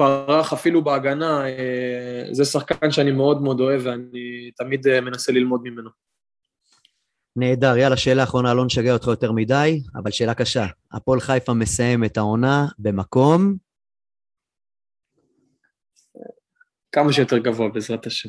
פרח 0.00 0.52
אפילו 0.52 0.84
בהגנה, 0.84 1.48
אה, 1.48 2.24
זה 2.32 2.44
שחקן 2.44 2.90
שאני 2.90 3.10
מאוד 3.10 3.42
מאוד 3.42 3.60
אוהב 3.60 3.80
ואני 3.84 4.50
תמיד 4.56 4.86
אה, 4.86 5.00
מנסה 5.00 5.32
ללמוד 5.32 5.60
ממנו. 5.64 5.90
נהדר, 7.36 7.76
יאללה, 7.76 7.96
שאלה 7.96 8.22
אחרונה, 8.22 8.54
לא 8.54 8.64
נשגע 8.64 8.92
אותך 8.92 9.06
יותר 9.06 9.32
מדי, 9.32 9.82
אבל 9.94 10.10
שאלה 10.10 10.34
קשה. 10.34 10.66
הפועל 10.92 11.20
חיפה 11.20 11.54
מסיים 11.54 12.04
את 12.04 12.16
העונה 12.16 12.66
במקום? 12.78 13.56
כמה 16.92 17.12
שיותר 17.12 17.38
גבוה, 17.38 17.68
בעזרת 17.68 18.06
השם. 18.06 18.28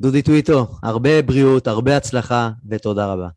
דודי 0.00 0.22
טוויטו, 0.22 0.66
הרבה 0.82 1.22
בריאות, 1.22 1.66
הרבה 1.66 1.96
הצלחה, 1.96 2.50
ותודה 2.70 3.12
רבה. 3.12 3.28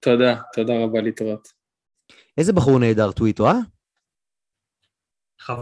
תודה, 0.00 0.36
תודה 0.54 0.72
רבה, 0.84 1.00
להתראות. 1.00 1.48
איזה 2.38 2.52
בחור 2.52 2.78
נהדר 2.78 3.12
טוויטו, 3.12 3.46
אה? 3.46 3.52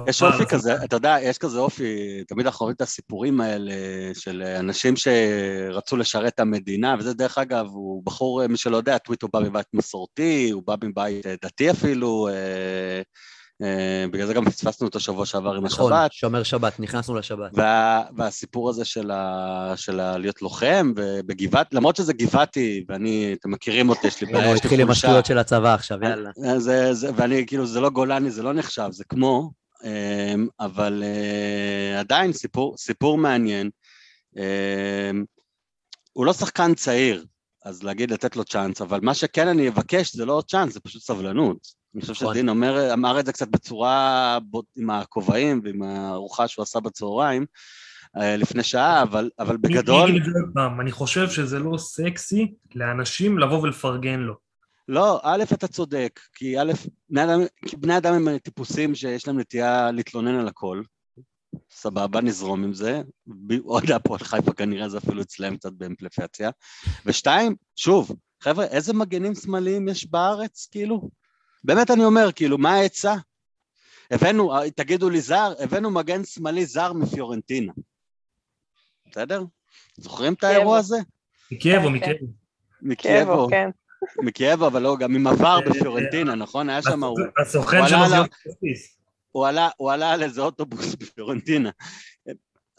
יש 0.09 0.23
אופי. 0.23 0.47
כזה, 0.47 0.85
אתה 0.85 0.97
יודע, 0.97 1.17
יש 1.23 1.39
כזה 1.39 1.59
אופי, 1.59 2.25
תמיד 2.29 2.47
אנחנו 2.47 2.65
רואים 2.65 2.75
את 2.75 2.81
הסיפורים 2.81 3.41
האלה 3.41 3.75
של 4.15 4.43
אנשים 4.43 4.95
שרצו 4.97 5.97
לשרת 5.97 6.35
את 6.35 6.41
המדינה, 6.41 6.95
וזה 6.99 7.15
דרך 7.15 7.39
אגב, 7.39 7.67
הוא 7.67 8.05
בחור, 8.05 8.47
מי 8.47 8.57
שלא 8.57 8.77
יודע, 8.77 8.99
טוויטו 8.99 9.29
בא 9.29 9.41
מבית 9.41 9.67
מסורתי, 9.75 10.51
הוא 10.51 10.63
בא 10.67 10.75
מבית 10.85 11.27
אה, 11.27 11.35
דתי 11.43 11.71
אפילו, 11.71 12.29
אה, 12.29 13.03
בגלל 14.11 14.27
זה 14.27 14.35
גם 14.35 14.45
פספסנו 14.45 14.87
אותו 14.87 15.01
שבוע 15.01 15.27
שעבר 15.27 15.55
עם 15.55 15.65
נכון, 15.65 15.93
השבת. 15.93 16.13
שומר 16.13 16.43
שבת, 16.43 16.81
נכנסנו 16.81 17.15
לשבת. 17.15 17.51
וה, 17.55 18.03
והסיפור 18.17 18.71
הזה 18.71 18.85
של, 18.85 19.11
ה, 19.11 19.73
של 19.77 20.01
ה, 20.01 20.19
להיות 20.19 20.43
לוחם, 20.43 20.93
ובגבעת, 20.97 21.75
למרות 21.75 21.97
שזה 21.97 22.13
גבעתי, 22.13 22.85
ואני, 22.89 23.37
אתם 23.41 23.51
מכירים 23.51 23.89
אותי, 23.89 24.07
יש 24.07 24.21
לי 24.21 24.33
בעיה, 24.33 24.47
הוא 24.47 24.55
יש 24.55 24.63
לי 24.63 24.67
התחיל 24.67 24.81
עם 24.81 24.87
חולשה. 24.87 25.07
השטויות 25.07 25.27
של 25.27 25.39
הצבא 25.39 25.75
עכשיו, 25.75 25.99
יאללה. 26.03 26.31
זה, 26.59 26.95
זה, 26.95 27.11
ואני, 27.17 27.47
כאילו, 27.47 27.67
זה 27.67 27.81
לא 27.81 27.91
גולני, 27.91 28.31
זה 28.31 28.43
לא 28.43 28.53
נחשב, 28.53 28.89
זה 28.91 29.05
כמו, 29.05 29.51
אמ, 29.85 30.49
אבל 30.61 31.03
אה, 31.07 32.01
עדיין 32.01 32.33
סיפור, 32.33 32.77
סיפור 32.77 33.19
מעניין. 33.19 33.71
אמ, 34.37 35.25
הוא 36.13 36.27
לא 36.27 36.33
שחקן 36.33 36.75
צעיר, 36.75 37.25
אז 37.65 37.83
להגיד 37.83 38.11
לתת 38.11 38.37
לו 38.37 38.45
צ'אנס, 38.45 38.83
אבל 38.83 39.01
מה 39.03 39.15
שכן 39.15 39.49
אני 39.49 39.69
אבקש 39.69 40.17
זה 40.17 40.25
לא 40.25 40.43
צ'אנס, 40.49 40.75
זה 40.75 40.81
פשוט 40.81 41.03
סבלנות. 41.03 41.84
אני 41.95 42.01
חושב 42.01 42.13
נכון. 42.13 42.35
שדין 42.35 42.49
אומר, 42.49 42.93
אמר 42.93 43.21
את 43.21 43.27
זה 43.27 43.33
קצת 43.33 43.49
בצורה, 43.49 44.39
עם 44.77 44.91
הכובעים 44.91 45.61
ועם 45.65 45.83
הארוחה 45.83 46.49
שהוא 46.49 46.63
עשה 46.63 46.81
בצהריים 46.81 47.47
אה, 48.17 48.37
לפני 48.37 48.63
שעה, 48.63 49.03
אבל, 49.03 49.31
אבל 49.39 49.57
בגדול... 49.57 50.11
אני 50.81 50.93
חושב 50.93 51.31
שזה 51.31 51.59
לא 51.59 51.79
סקסי 51.79 52.55
לאנשים 52.75 53.39
לבוא 53.39 53.61
ולפרגן 53.63 54.21
לו. 54.21 54.35
לא, 54.89 55.21
א', 55.23 55.43
אתה 55.53 55.69
צודק, 55.69 56.21
כי 56.35 56.61
א', 56.61 56.73
בני 57.11 57.25
אדם, 57.25 57.41
כי 57.67 57.77
בני 57.77 57.97
אדם 57.97 58.15
הם 58.15 58.39
טיפוסים 58.39 58.95
שיש 58.95 59.27
להם 59.27 59.39
נטייה 59.39 59.91
להתלונן 59.91 60.35
על 60.35 60.49
הכל. 60.49 60.83
סבבה, 61.71 62.21
נזרום 62.21 62.65
עם 62.65 62.73
זה. 62.73 63.03
ב- 63.27 63.61
עוד 63.65 63.91
הפועל 63.91 64.21
חיפה 64.21 64.53
כנראה 64.53 64.89
זה 64.89 64.99
אפילו 64.99 65.23
אצלם 65.23 65.57
קצת 65.57 65.73
באמפליפציה. 65.73 66.51
ושתיים, 67.07 67.55
שוב, 67.77 68.11
חבר'ה, 68.41 68.65
איזה 68.65 68.93
מגנים 68.93 69.35
שמאליים 69.35 69.89
יש 69.89 70.11
בארץ, 70.11 70.69
כאילו? 70.71 71.09
באמת 71.65 71.91
אני 71.91 72.05
אומר, 72.05 72.33
כאילו, 72.33 72.59
מה 72.59 72.75
העצה? 72.75 73.15
הבאנו, 74.11 74.53
תגידו 74.77 75.11
לי 75.11 75.21
זר, 75.21 75.53
הבאנו 75.59 75.91
מגן 75.91 76.25
שמאלי 76.25 76.67
זר 76.67 76.93
מפיורנטינה. 76.93 77.73
בסדר? 79.11 79.43
זוכרים 79.97 80.33
את 80.33 80.45
האירוע 80.45 80.79
הזה? 80.79 80.97
מקייבו, 81.51 81.91
מקייבו. 81.91 82.27
מקייבו. 82.83 83.49
כן. 83.51 83.71
מקייבו, 84.23 84.67
אבל 84.67 84.83
לא, 84.83 84.97
גם 84.97 85.15
עם 85.15 85.27
עבר 85.27 85.61
אה, 85.67 85.71
בפיורנטינה, 85.71 86.35
נכון? 86.35 86.71
היה 86.71 86.83
שם, 86.83 87.05
הוא, 87.05 87.19
הסוכן 87.43 87.89
שלו 87.89 88.09
זה 88.09 88.19
אבוקסיס. 88.19 88.97
הוא, 89.31 89.47
עלה, 89.93 90.13
על 90.13 90.23
איזה 90.23 90.41
אוטובוס 90.41 90.95
בפיורנטינה. 91.01 91.71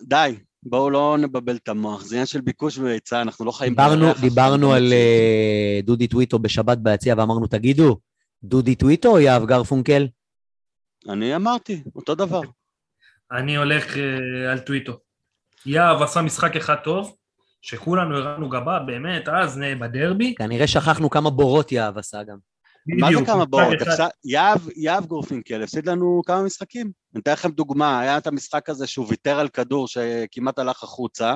די, 0.02 0.36
בואו 0.64 0.90
לא 0.90 1.18
נבלבל 1.20 1.56
את 1.56 1.70
המוח, 1.70 2.04
זה 2.04 2.16
עניין 2.16 2.26
של 2.26 2.42
ביקוש 2.42 2.78
והיצע, 2.78 3.22
אנחנו 3.22 3.46
לא 3.46 3.52
חיים 3.52 3.74
דיברנו, 3.74 4.14
דיברנו 4.22 4.74
על. 4.76 4.94
אה, 4.94 5.80
דודי 5.84 6.08
טוויטו 6.08 6.40
בשבת 6.40 6.78
ביציע 6.78 7.16
ואמרנו, 7.18 7.48
תגידו, 7.48 7.98
דודי 8.46 8.76
טוויטו 8.76 9.10
או 9.10 9.20
יהב 9.20 9.46
גרפונקל? 9.46 10.08
אני 11.10 11.36
אמרתי, 11.36 11.84
אותו 11.96 12.16
דבר. 12.16 12.42
אני 13.32 13.58
הולך 13.58 13.98
אה, 13.98 14.52
על 14.52 14.60
טוויטו. 14.60 15.00
יהב 15.66 16.02
עשה 16.02 16.22
משחק 16.22 16.56
אחד 16.56 16.76
טוב, 16.84 17.16
שכולנו 17.62 18.18
הרמנו 18.18 18.50
גבה, 18.50 18.80
באמת, 18.80 19.28
אז 19.28 19.62
אה, 19.62 19.76
בדרבי. 19.76 20.36
כנראה 20.36 20.68
שכחנו 20.68 21.10
כמה 21.10 21.30
בורות 21.30 21.72
יהב 21.72 21.98
עשה 21.98 22.24
גם. 22.24 22.38
מה 22.88 23.10
זה 23.20 23.26
כמה 23.26 23.46
בורות? 23.46 23.78
יהב 24.76 25.06
גורפינקל 25.06 25.64
הפסיד 25.64 25.90
לנו 25.90 26.22
כמה 26.26 26.44
משחקים. 26.44 26.92
אני 27.14 27.22
אתן 27.22 27.32
לכם 27.32 27.52
דוגמה, 27.52 28.00
היה 28.00 28.18
את 28.18 28.28
המשחק 28.28 28.70
הזה 28.70 28.88
שהוא 28.88 29.06
ויתר 29.10 29.40
על 29.40 29.48
כדור 29.48 29.88
שכמעט 29.88 30.60
הלך 30.60 30.84
החוצה, 30.84 31.36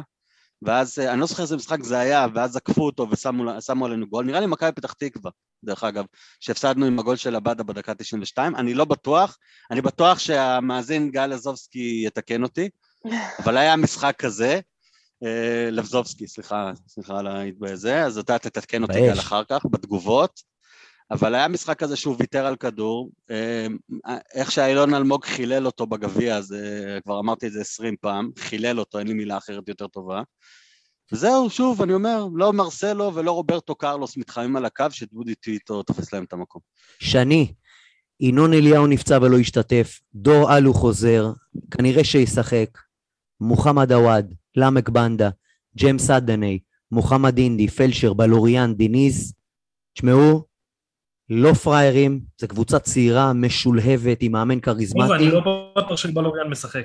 ואז, 0.61 0.99
אה, 0.99 1.11
אני 1.11 1.19
לא 1.19 1.25
זוכר 1.25 1.43
איזה 1.43 1.55
משחק 1.55 1.83
זה 1.83 1.99
היה, 1.99 2.27
ואז 2.33 2.55
עקפו 2.55 2.85
אותו 2.85 3.07
ושמו 3.11 3.61
שמו 3.61 3.85
עלינו 3.85 4.07
גול. 4.07 4.25
נראה 4.25 4.39
לי 4.39 4.45
מכבי 4.45 4.71
פתח 4.71 4.93
תקווה, 4.93 5.31
דרך 5.63 5.83
אגב, 5.83 6.05
שהפסדנו 6.39 6.85
עם 6.85 6.99
הגול 6.99 7.15
של 7.15 7.35
עבדה 7.35 7.63
בדקה 7.63 7.93
92. 7.93 8.55
אני 8.55 8.73
לא 8.73 8.85
בטוח, 8.85 9.37
אני 9.71 9.81
בטוח 9.81 10.19
שהמאזין 10.19 11.11
גל 11.11 11.27
לזובסקי 11.27 12.03
יתקן 12.05 12.43
אותי, 12.43 12.69
אבל 13.43 13.57
היה 13.57 13.75
משחק 13.75 14.15
כזה. 14.17 14.59
אה, 15.23 15.69
לבזובסקי, 15.71 16.27
סליחה, 16.27 16.71
סליחה 16.87 17.19
על 17.19 17.27
זה, 17.73 18.03
אז 18.03 18.17
אתה 18.17 18.39
תתקן 18.39 18.83
אותי. 18.83 19.01
גל 19.01 19.19
אחר 19.19 19.43
כך, 19.43 19.65
בתגובות. 19.71 20.41
אבל 21.11 21.35
היה 21.35 21.47
משחק 21.47 21.79
כזה 21.79 21.95
שהוא 21.95 22.15
ויתר 22.19 22.45
על 22.45 22.55
כדור, 22.55 23.11
אה, 23.31 23.67
איך 24.33 24.51
שאילון 24.51 24.93
אלמוג 24.93 25.25
חילל 25.25 25.65
אותו 25.65 25.87
בגביע, 25.87 26.41
זה 26.41 26.97
כבר 27.03 27.19
אמרתי 27.19 27.47
את 27.47 27.51
זה 27.51 27.61
עשרים 27.61 27.95
פעם, 28.01 28.29
חילל 28.37 28.79
אותו, 28.79 28.99
אין 28.99 29.07
לי 29.07 29.13
מילה 29.13 29.37
אחרת 29.37 29.67
יותר 29.67 29.87
טובה. 29.87 30.21
וזהו, 31.11 31.49
שוב, 31.49 31.81
אני 31.81 31.93
אומר, 31.93 32.27
לא 32.35 32.53
מרסלו 32.53 33.15
ולא 33.15 33.31
רוברטו 33.31 33.75
קרלוס 33.75 34.17
מתחמים 34.17 34.55
על 34.55 34.65
הקו, 34.65 34.85
שדודי 34.91 35.35
טיטו 35.35 35.83
תופס 35.83 36.13
להם 36.13 36.23
את 36.23 36.33
המקום. 36.33 36.61
שני, 36.99 37.53
ינון 38.19 38.53
אליהו 38.53 38.87
נפצע 38.87 39.19
ולא 39.21 39.39
השתתף, 39.39 39.99
דור 40.15 40.57
אלו 40.57 40.73
חוזר, 40.73 41.31
כנראה 41.71 42.03
שישחק, 42.03 42.69
מוחמד 43.41 43.91
עוואד, 43.91 44.33
למק 44.55 44.89
בנדה, 44.89 45.29
ג'ם 45.77 45.99
סאדנה, 45.99 46.55
מוחמד 46.91 47.37
אינדי, 47.37 47.67
פלשר, 47.67 48.13
בלוריאן, 48.13 48.73
דיניז, 48.73 49.33
תשמעו, 49.93 50.48
לא 51.29 51.53
פראיירים, 51.53 52.19
זו 52.37 52.47
קבוצה 52.47 52.79
צעירה, 52.79 53.33
משולהבת, 53.33 54.17
עם 54.21 54.31
מאמן 54.31 54.59
כריזמטי. 54.59 55.13
אני 55.15 55.31
לא 55.31 55.41
בטוח 55.77 55.97
שבלוריאן 55.97 56.47
משחק. 56.49 56.83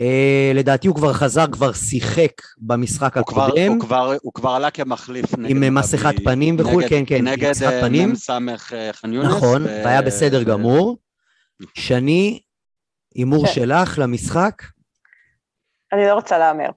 אה, 0.00 0.52
לדעתי 0.54 0.88
הוא 0.88 0.96
כבר 0.96 1.12
חזר, 1.12 1.46
כבר 1.52 1.72
שיחק 1.72 2.32
במשחק 2.58 3.16
הוא 3.16 3.26
כבר, 3.26 3.46
הקודם, 3.46 3.72
הוא, 3.72 3.80
כבר, 3.80 4.14
הוא 4.22 4.32
כבר 4.32 4.50
עלה 4.50 4.70
כמחליף 4.70 5.38
נגד 5.38 5.50
עם 5.50 5.74
מסכת 5.74 6.14
פנים 6.24 6.56
וכו', 6.58 6.80
כן, 6.88 7.02
כן, 7.06 7.16
עם 7.16 7.28
נגד 7.28 7.50
מסכת 7.50 7.72
אה, 7.72 7.80
פנים. 7.80 8.12
מ"ס 8.12 8.30
אה, 8.30 8.92
ח'אן 8.92 9.12
יונס. 9.12 9.36
נכון, 9.36 9.62
ו- 9.62 9.66
והיה 9.84 10.02
בסדר 10.02 10.40
ו- 10.42 10.44
גמור. 10.44 10.98
שני, 11.74 12.40
הימור 13.14 13.46
כן. 13.46 13.52
שלך 13.52 13.98
למשחק? 13.98 14.62
אני 15.92 16.06
לא 16.06 16.14
רוצה 16.14 16.38
להמר. 16.38 16.68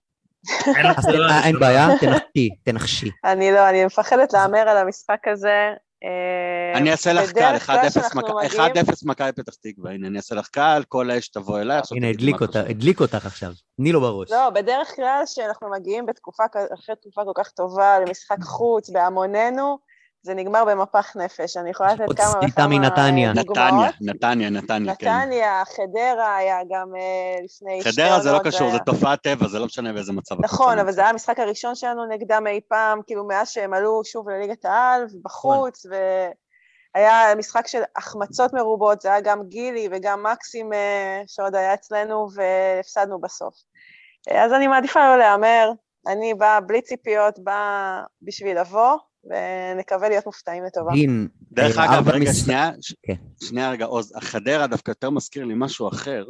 אין 1.44 1.60
בעיה, 1.60 1.88
תנחשי, 2.00 2.50
תנחשי. 2.64 3.10
אני 3.26 3.52
לא, 3.52 3.70
אני 3.70 3.86
מפחדת 3.86 4.34
להמר 4.34 4.60
על 4.60 4.78
המשחק 4.78 5.28
הזה. 5.28 5.70
אה, 6.04 6.78
אני 6.78 6.92
אעשה 6.92 7.14
לך 7.14 7.32
קל, 7.32 7.40
בדרך 7.40 7.66
כלל 7.66 7.76
1-0 7.88 7.94
שאנחנו 7.94 8.22
מכ- 8.22 8.46
מגיעים- 8.46 8.86
1-0 8.88 9.06
מכבי 9.06 9.32
פתח 9.32 9.54
תקווה, 9.54 9.92
הנה 9.92 10.08
אני 10.08 10.18
אעשה 10.18 10.36
לך 10.36 10.48
קל, 10.48 10.84
כל 10.88 11.10
האש 11.12 11.28
תבוא 11.30 11.60
אליי, 11.60 11.82
הנה, 11.92 12.10
הדליק 12.10 12.36
חשוב. 12.36 12.58
הדליק 12.58 13.00
אותך 13.02 13.26
עכשיו. 13.26 13.52
תני 13.78 13.92
לו 13.92 14.02
בראש. 14.02 14.32
לא, 14.32 14.50
בדרך 14.50 14.96
כלל 14.96 15.24
שאנחנו 15.26 15.70
מגיעים 15.72 16.06
בתקופה, 16.06 16.44
אחרי 16.74 16.96
תקופה 17.02 17.22
כל 17.26 17.44
כך 17.44 17.50
טובה 17.52 18.00
למשחק 18.00 18.38
חוץ 18.44 18.90
בהמוננו, 18.90 19.78
זה 20.24 20.34
נגמר 20.34 20.66
במפח 20.66 21.16
נפש. 21.16 21.58
אני 21.58 21.70
יכולה 21.70 21.94
לתת 21.94 22.18
כמה 22.18 22.30
וכמה. 22.30 22.48
דוגמאות. 23.34 23.94
נתניה, 24.02 24.50
נתניה, 24.50 24.50
נתניה, 24.50 24.96
כן. 24.96 25.08
נתניה, 25.08 25.64
חדרה 25.66 26.36
היה 26.36 26.60
גם 26.70 26.96
אה, 26.96 27.44
לפני 27.44 27.82
שתי 27.82 27.92
חדרה 27.92 28.20
זה 28.20 28.32
לא 28.32 28.40
קשור, 28.44 28.72
זה 28.72 28.80
תופעת 28.80 29.22
טבע, 29.24 29.48
זה 29.48 29.60
לא 29.60 29.66
משנה 29.66 29.94
באיזה 29.94 30.14
מצב. 30.14 30.36
נכון, 30.40 30.80
אבל 30.80 30.92
זה 30.92 31.02
היה 31.02 31.10
המשחק 31.10 31.40
הראשון 31.40 31.76
שלנו 31.76 32.06
נגדם 32.06 32.48
אי 32.48 32.60
פעם, 32.68 33.02
כאילו 33.08 33.28
מאז 33.28 33.50
שהם 33.50 33.74
עלו 33.74 34.02
שוב 34.06 34.30
לליגת 34.30 34.66
העל, 34.66 35.06
בחוץ, 35.24 35.86
והיה 36.96 37.36
משחק 37.36 37.68
של 37.68 37.82
החמצות 37.96 38.54
מרובות, 38.54 39.02
זה 39.02 39.10
היה 39.10 39.22
גם 39.22 39.44
גילי 39.48 39.90
וגם 39.92 40.24
מקסים 40.24 40.74
אה, 40.74 41.22
שעוד 41.28 41.56
היה 41.56 41.74
אצלנו, 41.74 42.28
והפסדנו 42.36 43.22
בסוף. 43.22 43.54
אז 44.32 44.54
אני 44.54 44.68
מעדיפה 44.68 45.00
לא 45.00 45.18
להמר, 45.18 45.72
אני 46.08 46.34
באה 46.34 46.62
בלי 46.62 46.82
ציפיות, 46.82 47.40
באה 47.40 48.02
בשביל 48.22 48.60
לבוא, 48.60 48.98
ונקווה 49.24 50.10
להיות 50.10 50.26
מופתעים 50.26 50.64
לטובה. 50.64 50.92
דין, 50.94 51.28
דרך 51.52 51.78
אגב, 51.78 52.10
רגע, 52.10 52.34
שנייה, 52.34 52.72
כן. 53.04 53.14
שנייה 53.44 53.72
רגע, 53.72 53.86
עוז, 53.86 54.14
החדרה 54.16 54.68
דווקא 54.68 54.92
יותר 54.92 55.10
מזכיר 55.10 55.46
לי 55.46 55.54
משהו 55.58 55.88
אחר, 55.88 56.26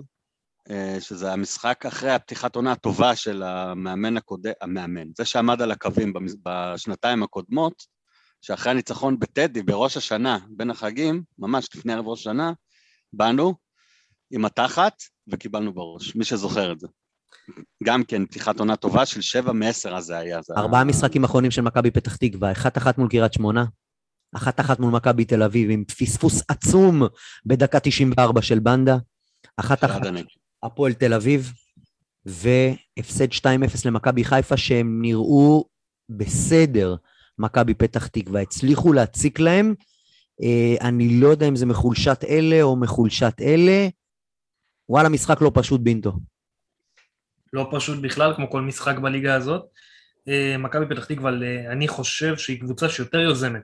אה, 0.70 0.98
שזה 1.00 1.34
המשחק 1.34 1.86
אחרי 1.86 2.12
הפתיחת 2.12 2.56
עונה 2.56 2.72
הטובה 2.72 3.16
של 3.16 3.44
המאמן 3.44 4.18
הקודם, 4.18 4.52
המאמן, 4.62 5.08
זה 5.18 5.26
שעמד 5.26 5.62
על 5.62 5.72
הקווים 5.72 6.14
בשנתיים 6.44 7.24
הקודמות, 7.24 7.84
שאחרי 8.42 8.72
הניצחון 8.72 9.20
בטדי, 9.20 9.62
בראש 9.62 9.98
השנה, 9.98 10.40
בין 10.50 10.70
החגים, 10.70 11.24
ממש 11.40 11.70
לפני 11.76 11.94
ערב 11.94 12.08
ראש 12.08 12.20
השנה, 12.20 12.54
באנו 13.14 13.54
עם 14.32 14.46
התחת 14.46 14.94
וקיבלנו 15.28 15.74
בראש, 15.74 16.16
מי 16.16 16.26
שזוכר 16.26 16.72
את 16.72 16.80
זה. 16.80 16.88
גם 17.84 18.04
כן 18.04 18.26
פתיחת 18.26 18.60
עונה 18.60 18.76
טובה 18.76 19.06
של 19.06 19.22
שבע 19.22 19.52
מעשר 19.52 19.96
אז 19.96 20.04
זה 20.04 20.18
היה. 20.18 20.40
ארבעה 20.58 20.84
משחקים 20.84 21.24
אחרונים 21.24 21.52
של 21.52 21.62
מכבי 21.62 21.92
פתח 21.92 22.16
תקווה, 22.16 22.52
אחת 22.52 22.78
אחת 22.78 22.98
מול 22.98 23.10
קריית 23.10 23.34
שמונה, 23.34 23.66
אחת 24.36 24.60
אחת 24.60 24.80
מול 24.80 24.92
מכבי 24.92 25.26
תל 25.26 25.44
אביב, 25.44 25.70
עם 25.70 25.84
פספוס 25.84 26.44
עצום 26.48 27.02
בדקה 27.46 27.80
94 27.80 28.42
של 28.42 28.60
בנדה, 28.60 28.98
אחת 29.58 29.84
אחת. 29.84 30.02
הפועל 30.64 30.94
תל 30.94 31.14
אביב, 31.14 31.54
והפסד 32.26 33.32
2-0 33.32 33.46
למכבי 33.86 34.24
חיפה, 34.24 34.58
שהם 34.58 35.02
נראו 35.02 35.66
בסדר, 36.10 36.96
מכבי 37.40 37.74
פתח 37.74 38.08
תקווה. 38.08 38.42
הצליחו 38.42 38.94
להציק 38.94 39.40
להם 39.40 39.74
אה, 40.44 40.88
אני 40.88 41.20
לא 41.20 41.28
יודע 41.28 41.48
אם 41.48 41.56
זה 41.56 41.66
מחולשת 41.66 42.24
אלה 42.30 42.62
או 42.62 42.76
מחולשת 42.76 43.34
אלה. 43.42 43.88
וואלה, 44.90 45.10
משחק 45.10 45.42
לא 45.42 45.52
פשוט, 45.54 45.82
בינטו. 45.82 46.14
לא 47.54 47.70
פשוט 47.72 48.02
בכלל, 48.02 48.34
כמו 48.36 48.50
כל 48.50 48.62
משחק 48.62 48.98
בליגה 48.98 49.36
הזאת. 49.36 49.66
אה, 50.28 50.56
מכבי 50.58 50.86
פתח 50.96 51.06
תקווה, 51.06 51.32
אה, 51.32 51.72
אני 51.72 51.88
חושב 51.88 52.38
שהיא 52.38 52.60
קבוצה 52.60 52.90
שיותר 52.90 53.20
יוזמת 53.20 53.62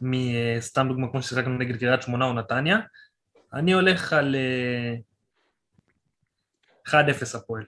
מסתם 0.00 0.86
דוגמה 0.88 1.10
כמו 1.10 1.22
ששיחקנו 1.22 1.58
נגד 1.58 1.76
קריית 1.76 2.02
שמונה 2.02 2.24
או 2.24 2.32
נתניה. 2.32 2.78
אני 3.54 3.72
הולך 3.72 4.12
על 4.12 4.36
אה, 4.36 4.94
1-0 6.88 7.36
הפועל. 7.36 7.64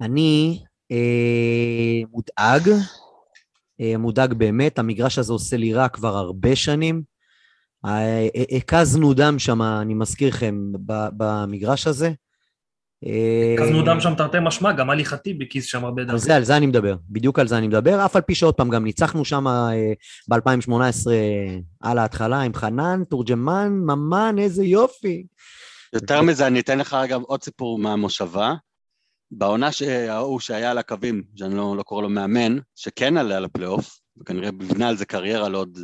אני 0.00 0.62
אה, 0.90 2.02
מודאג, 2.10 2.70
אה, 3.80 3.98
מודאג 3.98 4.34
באמת, 4.34 4.78
המגרש 4.78 5.18
הזה 5.18 5.32
עושה 5.32 5.56
לי 5.56 5.74
רע 5.74 5.88
כבר 5.88 6.16
הרבה 6.16 6.56
שנים. 6.56 7.02
אה, 7.84 8.28
הקזנו 8.56 9.14
דם 9.14 9.38
שם, 9.38 9.62
אני 9.62 9.94
מזכיר 9.94 10.28
לכם, 10.28 10.72
במגרש 11.16 11.86
הזה. 11.86 12.12
אה, 13.06 13.54
הקזנו 13.54 13.82
דם 13.82 14.00
שם 14.00 14.14
תרתי 14.14 14.36
משמע, 14.42 14.72
גם 14.72 14.90
עלי 14.90 15.04
חטיב 15.04 15.42
הכיס 15.42 15.64
שם 15.64 15.84
הרבה 15.84 16.04
דם. 16.04 16.10
על 16.10 16.18
זה, 16.18 16.36
על 16.36 16.44
זה 16.44 16.56
אני 16.56 16.66
מדבר, 16.66 16.96
בדיוק 17.10 17.38
על 17.38 17.48
זה 17.48 17.58
אני 17.58 17.68
מדבר, 17.68 18.04
אף 18.04 18.16
על 18.16 18.22
פי 18.22 18.34
שעוד 18.34 18.54
פעם 18.54 18.68
גם 18.68 18.84
ניצחנו 18.84 19.24
שם 19.24 19.44
ב-2018 20.28 21.10
על 21.80 21.98
ההתחלה 21.98 22.40
עם 22.40 22.54
חנן, 22.54 23.02
תורג'מן, 23.10 23.68
ממן, 23.68 24.36
איזה 24.38 24.64
יופי. 24.64 25.26
יותר 25.92 26.22
מזה, 26.22 26.46
אני 26.46 26.60
אתן 26.60 26.78
לך 26.78 26.96
גם 27.08 27.22
עוד 27.22 27.42
סיפור 27.42 27.78
מהמושבה. 27.78 28.54
בעונה 29.30 29.72
שההוא 29.72 30.40
שהיה 30.40 30.70
על 30.70 30.78
הקווים, 30.78 31.22
שאני 31.36 31.54
לא, 31.54 31.74
לא 31.76 31.82
קורא 31.82 32.02
לו 32.02 32.08
מאמן, 32.08 32.58
שכן 32.74 33.16
עלה 33.16 33.40
לפלייאוף, 33.40 34.00
וכנראה 34.20 34.52
בבנה 34.52 34.88
על 34.88 34.96
זה 34.96 35.04
קריירה 35.04 35.48
לעוד 35.48 35.78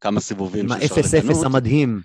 כמה 0.00 0.20
סיבובים 0.20 0.72
עם 0.72 0.80
של 0.80 1.02
שרלטנות. 1.02 1.36
ה-0-0 1.36 1.46
המדהים. 1.46 2.00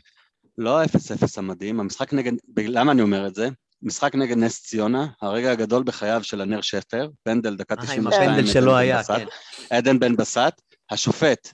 לא 0.57 0.79
ה-0-0 0.81 1.27
המדהים, 1.37 1.79
המשחק 1.79 2.13
נגד, 2.13 2.31
למה 2.57 2.91
אני 2.91 3.01
אומר 3.01 3.27
את 3.27 3.35
זה? 3.35 3.49
משחק 3.81 4.15
נגד 4.15 4.37
נס 4.37 4.63
ציונה, 4.63 5.07
הרגע 5.21 5.51
הגדול 5.51 5.83
בחייו 5.83 6.23
של 6.23 6.41
הנר 6.41 6.61
שפר, 6.61 7.09
פנדל 7.23 7.55
דקה 7.55 7.75
אה, 7.75 7.79
עם 7.79 7.85
92, 7.87 8.29
הפנדל 8.29 8.39
עדן 8.39 8.47
שלא 8.53 8.75
היה, 8.75 8.99
בסט, 8.99 9.11
כן. 9.11 9.25
עדן 9.69 9.99
בן 9.99 10.15
בסט, 10.15 10.61
השופט, 10.91 11.53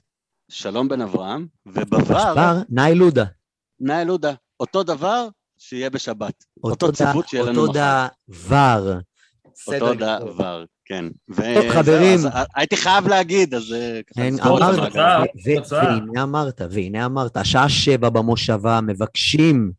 שלום 0.50 0.88
בן 0.88 1.00
אברהם, 1.00 1.46
ובבר, 1.66 2.62
נאי 2.68 2.94
לודה. 2.94 3.24
נאי 3.80 4.04
לודה, 4.04 4.34
אותו 4.60 4.82
דבר 4.82 5.28
שיהיה 5.58 5.90
בשבת. 5.90 6.44
אותו 6.64 6.86
אותו 6.86 6.92
ציוות 6.92 7.28
שיהיה 7.28 7.44
לנו 7.44 7.60
אותו 7.60 7.72
מחר. 7.72 8.06
דבר. 8.28 8.98
אותו 9.44 9.54
בסדר 9.54 9.94
גמור. 9.94 10.32
דבר, 10.32 10.64
כן. 10.84 11.04
טוב, 11.36 11.70
חברים. 11.72 12.18
אז 12.32 12.46
הייתי 12.54 12.76
חייב 12.76 13.08
להגיד, 13.08 13.54
אז 13.54 13.72
אה, 13.72 14.00
ככה 14.02 14.48
אמרת. 14.48 14.94
והנה 15.70 16.22
אמרת, 16.22 16.60
והנה 16.70 17.06
אמרת, 17.06 17.36
השעה 17.36 17.68
שבע 17.68 18.08
במושבה, 18.08 18.80
מבקשים 18.80 19.72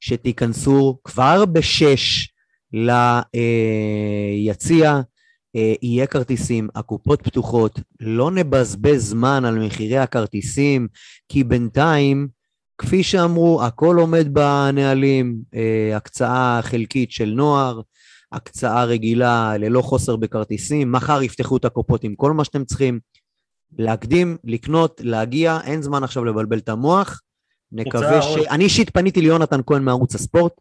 שתיכנסו 0.00 0.98
כבר 1.04 1.44
בשש 1.44 2.28
ליציע, 4.42 5.00
אה, 5.56 5.74
יהיה 5.82 6.06
כרטיסים, 6.06 6.68
הקופות 6.74 7.22
פתוחות, 7.22 7.80
לא 8.00 8.30
נבזבז 8.30 9.08
זמן 9.08 9.44
על 9.44 9.66
מחירי 9.66 9.98
הכרטיסים, 9.98 10.88
כי 11.28 11.44
בינתיים, 11.44 12.28
כפי 12.78 13.02
שאמרו, 13.02 13.62
הכל 13.62 13.96
עומד 13.96 14.34
בנהלים, 14.34 15.36
אה, 15.54 15.96
הקצאה 15.96 16.60
חלקית 16.62 17.10
של 17.10 17.32
נוער, 17.36 17.80
הקצאה 18.32 18.84
רגילה 18.84 19.56
ללא 19.58 19.82
חוסר 19.82 20.16
בכרטיסים, 20.16 20.92
מחר 20.92 21.22
יפתחו 21.22 21.56
את 21.56 21.64
הקופות 21.64 22.04
עם 22.04 22.14
כל 22.14 22.32
מה 22.32 22.44
שאתם 22.44 22.64
צריכים. 22.64 23.00
להקדים, 23.78 24.36
לקנות, 24.44 25.00
להגיע, 25.04 25.58
אין 25.64 25.82
זמן 25.82 26.04
עכשיו 26.04 26.24
לבלבל 26.24 26.58
את 26.58 26.68
המוח. 26.68 27.20
נקווה 27.72 28.22
ש... 28.22 28.36
אני 28.50 28.64
אישית 28.64 28.90
פניתי 28.90 29.20
ליונתן 29.20 29.60
כהן 29.66 29.82
מערוץ 29.82 30.14
הספורט, 30.14 30.52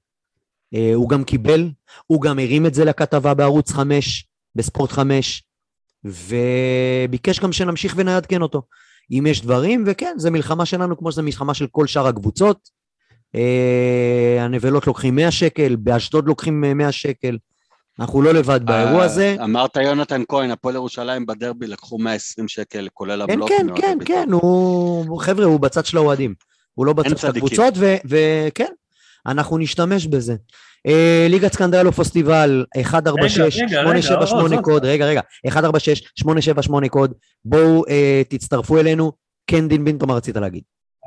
אה, 0.73 0.91
הוא 0.93 1.09
גם 1.09 1.23
קיבל, 1.23 1.69
הוא 2.07 2.21
גם 2.21 2.39
הרים 2.39 2.65
את 2.65 2.73
זה 2.73 2.85
לכתבה 2.85 3.33
בערוץ 3.33 3.71
5, 3.71 4.27
בספורט 4.55 4.91
5, 4.91 5.43
וביקש 6.03 7.39
גם 7.39 7.51
שנמשיך 7.51 7.93
ונעדכן 7.97 8.41
אותו. 8.41 8.61
אם 9.11 9.25
יש 9.27 9.41
דברים, 9.41 9.83
וכן, 9.87 10.13
זה 10.17 10.31
מלחמה 10.31 10.65
שלנו 10.65 10.97
כמו 10.97 11.11
שזה 11.11 11.21
מלחמה 11.21 11.53
של 11.53 11.67
כל 11.71 11.87
שאר 11.87 12.07
הקבוצות. 12.07 12.69
אה, 13.35 14.37
הנבלות 14.39 14.87
לוקחים 14.87 15.15
100 15.15 15.31
שקל, 15.31 15.75
באשדוד 15.75 16.27
לוקחים 16.27 16.63
אה, 16.63 16.73
100 16.73 16.91
שקל. 16.91 17.37
אנחנו 17.99 18.21
לא 18.21 18.33
לבד 18.33 18.65
באירוע 18.65 19.03
הזה. 19.03 19.35
אה, 19.39 19.43
אמרת 19.43 19.75
יונתן 19.75 20.21
כהן, 20.27 20.51
הפועל 20.51 20.75
ירושלים 20.75 21.25
בדרבי 21.25 21.67
לקחו 21.67 21.97
120 21.97 22.47
שקל, 22.47 22.87
כולל 22.93 23.25
כן, 23.27 23.33
הבלוק. 23.33 23.49
כן, 23.49 23.67
כן, 23.75 23.99
בית"ר. 23.99 24.13
כן, 24.13 24.31
הוא... 24.31 25.21
חבר'ה, 25.21 25.45
הוא 25.45 25.59
בצד 25.59 25.85
של 25.85 25.97
האוהדים. 25.97 26.33
הוא 26.79 26.85
לא 26.85 26.93
בצד 26.93 27.17
של. 27.17 27.27
הקבוצות, 27.27 27.73
וכן, 28.05 28.71
אנחנו 29.25 29.57
נשתמש 29.57 30.07
בזה. 30.07 30.35
אה, 30.87 31.27
ליגת 31.29 31.53
סקנדלו 31.53 31.91
פסטיבל, 31.91 32.65
146, 32.75 33.39
רגע, 33.39 33.81
רגע, 33.81 33.89
רגע, 33.89 34.01
878 34.01 34.55
עוד, 34.55 34.63
קוד, 34.63 34.85
רגע, 34.85 35.05
רגע, 35.05 35.21
146, 35.45 36.03
878 36.15 36.89
קוד, 36.89 37.13
בואו 37.45 37.85
אה, 37.89 38.21
תצטרפו 38.29 38.79
אלינו. 38.79 39.11
כן, 39.47 39.67
דין 39.67 39.85
בינטו, 39.85 40.07
מה 40.07 40.13
רצית 40.13 40.35
להגיד? 40.35 40.63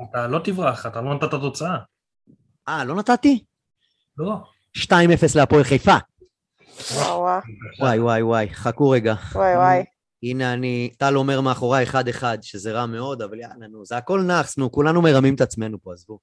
אתה 0.09 0.27
לא 0.27 0.39
תברח, 0.43 0.85
אתה 0.85 1.01
לא 1.01 1.15
נתת 1.15 1.31
תוצאה. 1.31 1.77
אה, 2.67 2.83
לא 2.85 2.95
נתתי? 2.95 3.43
לא. 4.17 4.35
2-0 4.77 4.91
להפועל 5.35 5.63
חיפה. 5.63 5.97
וואי, 7.79 7.99
וואי, 7.99 8.21
וואי, 8.21 8.49
חכו 8.53 8.89
רגע. 8.89 9.13
וואי, 9.35 9.55
וואי. 9.55 9.83
הנה 10.23 10.53
אני, 10.53 10.93
טל 10.97 11.17
אומר 11.17 11.41
מאחוריי 11.41 11.85
1-1, 11.85 12.23
שזה 12.41 12.71
רע 12.71 12.85
מאוד, 12.85 13.21
אבל 13.21 13.39
יאללה, 13.39 13.67
נו, 13.67 13.85
זה 13.85 13.97
הכל 13.97 14.21
נאחס, 14.21 14.57
נו, 14.57 14.71
כולנו 14.71 15.01
מרמים 15.01 15.35
את 15.35 15.41
עצמנו 15.41 15.77
פה, 15.83 15.93
עזבו. 15.93 16.19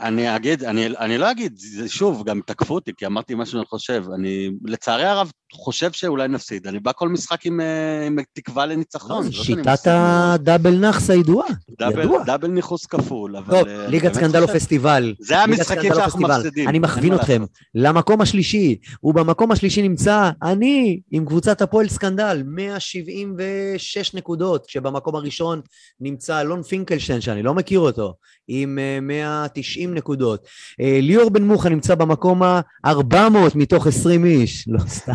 אני 0.00 0.36
אגיד, 0.36 0.64
אני, 0.64 0.86
אני 0.86 1.18
לא 1.18 1.30
אגיד, 1.30 1.60
שוב, 1.86 2.24
גם 2.24 2.40
תקפו 2.46 2.74
אותי, 2.74 2.92
כי 2.96 3.06
אמרתי 3.06 3.34
מה 3.34 3.46
שאני 3.46 3.64
חושב. 3.64 4.04
אני, 4.14 4.50
לצערי 4.64 5.04
הרב, 5.04 5.30
חושב 5.52 5.92
שאולי 5.92 6.28
נפסיד. 6.28 6.66
אני 6.66 6.78
בא 6.78 6.92
כל 6.92 7.08
משחק 7.08 7.46
עם, 7.46 7.60
אה, 7.60 8.06
עם 8.06 8.18
תקווה 8.32 8.66
לניצחון. 8.66 9.24
לא, 9.24 9.30
לא 9.30 9.44
שיטת 9.44 9.86
ה 9.86 9.99
double 9.99 10.74
נאחס 10.74 11.10
הידועה. 11.10 11.48
double, 11.78 12.08
double 12.26 12.48
נאחס 12.48 12.86
כפול, 12.86 13.36
אבל... 13.36 13.54
לא, 13.54 13.58
אה, 13.58 13.64
טוב, 13.64 13.90
ליגת 13.90 14.14
סקנדל 14.14 14.42
או 14.42 14.48
פסטיבל. 14.48 15.14
זה 15.18 15.38
המשחקים 15.38 15.94
שאנחנו 15.94 16.20
מפסידים. 16.20 16.68
אני 16.68 16.78
מכווין 16.78 17.14
אתכם 17.14 17.44
למקום 17.74 18.20
השלישי, 18.20 18.76
ובמקום 19.02 19.52
השלישי 19.52 19.82
נמצא 19.82 20.30
אני 20.42 21.00
עם 21.10 21.26
קבוצת 21.26 21.62
הפועל 21.62 21.88
סקנדל, 21.88 22.42
176 22.46 24.14
נקודות, 24.14 24.68
שבמקום 24.68 25.14
הראשון 25.14 25.60
נמצא 26.00 26.40
אלון 26.40 26.62
פינקלשטיין, 26.62 27.20
שאני 27.20 27.42
לא 27.42 27.54
מכיר 27.54 27.80
אותו, 27.80 28.14
עם 28.48 28.78
אה, 28.78 29.00
190... 29.00 29.87
50 29.88 29.94
נקודות. 29.94 30.46
אה, 30.80 30.98
ליאור 31.02 31.30
בן 31.30 31.42
מוחה 31.42 31.68
נמצא 31.68 31.94
במקום 31.94 32.42
ה-400 32.42 33.18
מתוך 33.54 33.86
20 33.86 34.24
איש, 34.24 34.64
לא 34.68 34.80
סתם. 34.88 35.12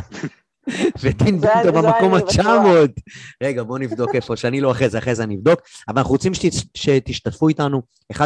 וטין 1.01 1.41
בונדה 1.41 1.71
במקום 1.71 2.13
ה-900. 2.13 3.01
רגע, 3.43 3.63
בואו 3.63 3.77
נבדוק 3.77 4.15
איפה, 4.15 4.35
שאני 4.35 4.61
לא 4.61 4.71
אחרי 4.71 4.89
זה, 4.89 4.97
אחרי 4.97 5.15
זה 5.15 5.23
אני 5.23 5.35
אבדוק. 5.35 5.61
אבל 5.87 5.97
אנחנו 5.97 6.11
רוצים 6.11 6.33
שת, 6.33 6.51
שתשתתפו 6.73 7.47
איתנו, 7.47 7.81
146-878, 8.13 8.17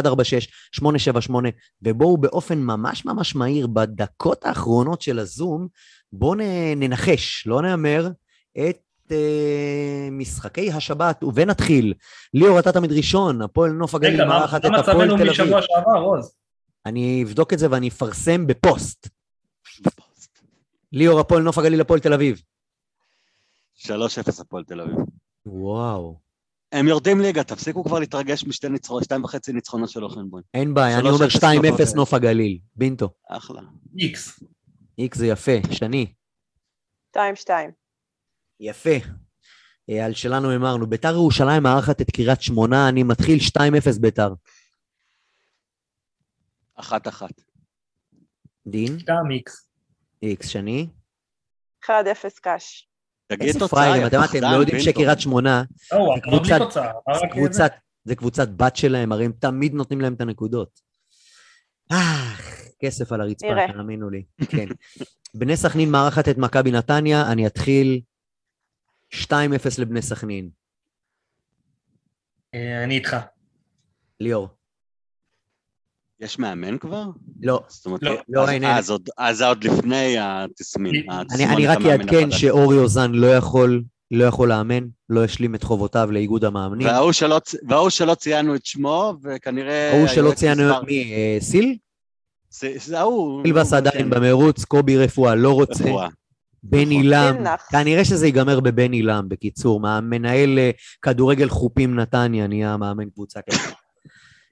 ובואו 1.82 2.18
באופן 2.18 2.58
ממש 2.58 3.04
ממש 3.04 3.34
מהיר, 3.34 3.66
בדקות 3.66 4.44
האחרונות 4.44 5.02
של 5.02 5.18
הזום, 5.18 5.68
בואו 6.12 6.34
ננחש, 6.76 7.46
לא 7.46 7.62
נהמר, 7.62 8.08
את 8.58 8.76
משחקי 10.10 10.72
השבת, 10.72 11.24
ונתחיל. 11.34 11.94
ליאור, 12.34 12.58
אתה 12.58 12.72
תמיד 12.72 12.92
ראשון, 12.92 13.42
הפועל 13.42 13.70
נוף 13.70 13.94
הגליל 13.94 14.14
רגע, 14.14 14.24
מה 14.24 14.38
מארחת 14.38 14.64
מה 14.64 14.80
את 14.80 14.88
הפועל 14.88 14.96
מצבנו 14.96 15.16
תל 15.16 15.22
אביב. 15.22 15.30
משבוע 15.30 15.62
שעבר, 15.62 16.00
עוז? 16.00 16.34
אני 16.86 17.24
אבדוק 17.26 17.52
את 17.52 17.58
זה 17.58 17.66
ואני 17.70 17.88
אפרסם 17.88 18.46
בפוסט. 18.46 19.08
ליאור, 20.92 21.20
הפועל 21.20 21.42
נוף 21.42 21.58
הגליל, 21.58 21.80
הפועל 21.80 22.00
תל 22.00 22.12
אביב. 22.12 22.42
3-0 23.76 23.90
הפועל 24.40 24.64
תל 24.64 24.80
אביב. 24.80 24.96
וואו. 25.46 26.18
הם 26.72 26.88
יורדים 26.88 27.20
ליגה, 27.20 27.44
תפסיקו 27.44 27.84
כבר 27.84 27.98
להתרגש 27.98 28.44
משתי 28.44 28.68
ניצחונות, 28.68 29.04
שתיים 29.04 29.24
וחצי 29.24 29.52
ניצחונות 29.52 29.90
של 29.90 30.04
אוכנבוים. 30.04 30.44
אין 30.54 30.74
בעיה, 30.74 30.98
אני 30.98 31.08
3-0 31.08 31.12
אומר 31.12 31.26
נוף 31.26 31.34
2-0 31.34 31.44
הגליל. 31.44 31.96
נוף 31.96 32.14
הגליל. 32.14 32.58
בינטו. 32.76 33.10
אחלה. 33.28 33.62
איקס. 33.98 34.42
איקס 34.98 35.18
זה 35.18 35.26
יפה, 35.26 35.52
שני. 35.70 36.06
2-2. 37.16 37.18
יפה. 38.60 38.90
אה, 39.90 40.04
על 40.04 40.14
שלנו 40.14 40.56
אמרנו, 40.56 40.86
ביתר 40.86 41.12
ירושלים 41.12 41.62
מארחת 41.62 42.00
את 42.00 42.10
קריית 42.10 42.42
שמונה, 42.42 42.88
אני 42.88 43.02
מתחיל 43.02 43.38
2-0 43.40 44.00
ביתר. 44.00 44.34
אחת-אחת. 46.74 47.30
דין, 48.66 48.98
גם 49.06 49.30
איקס. 49.30 49.68
איקס 50.22 50.48
שני. 50.48 50.88
1-0 51.84 51.88
קאש. 52.42 52.88
תגיד 53.26 53.58
תוצאה, 53.58 53.96
יא 53.98 54.06
אתם 54.06 54.16
אתם 54.18 54.26
פחדן, 54.26 54.52
לא 54.52 54.56
יודעים. 54.56 54.80
שקריית 54.80 55.20
שמונה, 55.20 55.62
זה 58.04 58.14
קבוצת- 58.16 58.48
בת 58.48 58.76
שלהם, 58.76 59.12
הרי 59.12 59.24
הם 59.24 59.32
תמיד 59.32 59.74
נותנים 59.74 60.00
להם 60.00 60.14
את 60.14 60.20
הנקודות. 60.20 60.80
אה, 61.92 62.34
כסף 62.80 63.12
על 63.12 63.20
הרצפה. 63.20 63.46
תאמינו 63.72 64.10
לי. 64.10 64.24
כן. 64.48 64.66
בני 65.34 65.56
סכנין 65.56 65.90
מארחת 65.90 66.28
את 66.28 66.38
מכבי 66.38 66.70
נתניה, 66.70 67.32
אני 67.32 67.46
אתחיל 67.46 68.00
2-0 69.14 69.30
לבני 69.78 70.02
סכנין. 70.02 70.48
אה, 72.54 72.84
אני 72.84 72.94
איתך. 72.94 73.16
ליאור. 74.20 74.48
יש 76.20 76.38
מאמן 76.38 76.78
כבר? 76.78 77.04
לא. 77.42 77.60
זאת 77.68 77.86
אומרת, 77.86 78.02
לא. 78.02 78.10
אז- 78.10 78.18
לא, 78.28 78.48
אין, 78.48 78.64
אין. 78.64 78.72
אז 78.76 78.90
עוד- 78.90 79.08
אז 79.18 79.36
זה 79.38 79.46
עוד 79.46 79.64
לפני 79.64 80.16
התסמין. 80.20 80.94
אני- 81.34 81.46
אני, 81.54 81.66
רק 81.66 81.78
אעדכן. 81.86 82.30
שאורי 82.30 82.78
אוזן 82.78 83.12
לא 83.12 83.26
יכול, 83.26 83.82
לא 84.10 84.24
יכול 84.24 84.48
לאמן, 84.48 84.84
לא 85.08 85.24
השלים 85.24 85.54
את 85.54 85.62
חובותיו 85.62 86.08
לאיגוד 86.12 86.44
המאמנים. 86.44 86.86
וההוא 86.86 87.12
שלא 87.12 87.40
וההוא 87.68 87.90
שלא 87.90 88.14
ציינו 88.14 88.54
את 88.54 88.66
שמו, 88.66 89.14
וכנראה... 89.22 89.92
ההוא 89.96 90.06
שלא 90.08 90.32
ציינו, 90.34 90.62
מספר- 90.68 90.82
מי? 90.82 91.12
אה, 91.14 91.36
סיל? 91.40 91.76
זה 92.76 92.98
ההוא. 92.98 93.42
סילבס 93.44 93.72
הוא 93.72 93.76
עדיין 93.76 93.98
כן, 93.98 94.10
במרוץ, 94.10 94.64
קובי 94.64 94.96
רפואה 94.98 95.34
לא 95.34 95.52
רוצה. 95.52 95.84
רפואה. 95.84 96.08
בני 96.62 96.84
נכון. 96.98 97.10
לם, 97.10 97.34
תנח. 97.38 97.68
כנראה 97.70 98.04
שזה 98.04 98.26
ייגמר 98.26 98.60
בבני 98.60 99.02
לם, 99.02 99.28
בקיצור, 99.28 99.80
מה- 99.80 100.00
מנהל 100.00 100.58
אה, 100.58 100.70
כדורגל 101.02 101.48
חופים 101.48 102.00
נתניה 102.00 102.46
נהיה 102.46 102.76
מאמן 102.76 103.10
קבוצה 103.10 103.40
כזאת. 103.42 103.74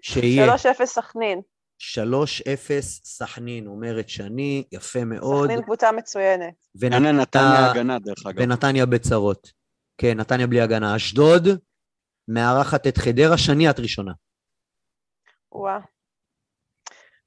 שיהיה 0.02 0.54
3-0 0.54 0.84
סכנין. 0.84 1.40
3-0 1.78 2.80
סכנין, 3.04 3.66
אומרת 3.66 4.08
שני, 4.08 4.64
יפה 4.72 5.04
מאוד, 5.04 5.44
סכנין 5.48 5.62
קבוצה 5.62 5.92
מצוינת. 5.92 6.54
ונתניה 6.80 7.70
הגנה, 7.70 7.98
דרך 7.98 8.26
אגב. 8.26 8.40
ונתניה 8.42 8.86
בצרות. 8.86 9.52
כן, 9.98 10.20
נתניה 10.20 10.46
בלי 10.46 10.60
הגנה. 10.60 10.96
אשדוד 10.96 11.48
מארחת 12.28 12.86
את 12.86 12.98
חדרה, 12.98 13.38
שני 13.38 13.70
את 13.70 13.80
ראשונה. 13.80 14.12
וואה. 15.52 15.78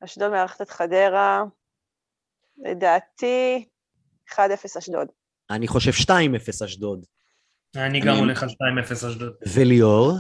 אשדוד 0.04 0.32
מארחת 0.32 0.62
את 0.62 0.70
חדרה. 0.70 1.44
לדעתי, 2.66 3.68
1-0 4.34 4.40
אשדוד. 4.80 5.08
אני 5.50 5.68
חושב 5.68 5.92
2-0 5.92 6.66
אשדוד. 6.66 7.06
אני 7.76 8.00
גם 8.00 8.08
אני- 8.10 8.20
הולך 8.20 8.44
על 8.44 8.50
2-0 8.50 8.92
אשדוד. 9.08 9.34
וליאור, 9.56 10.18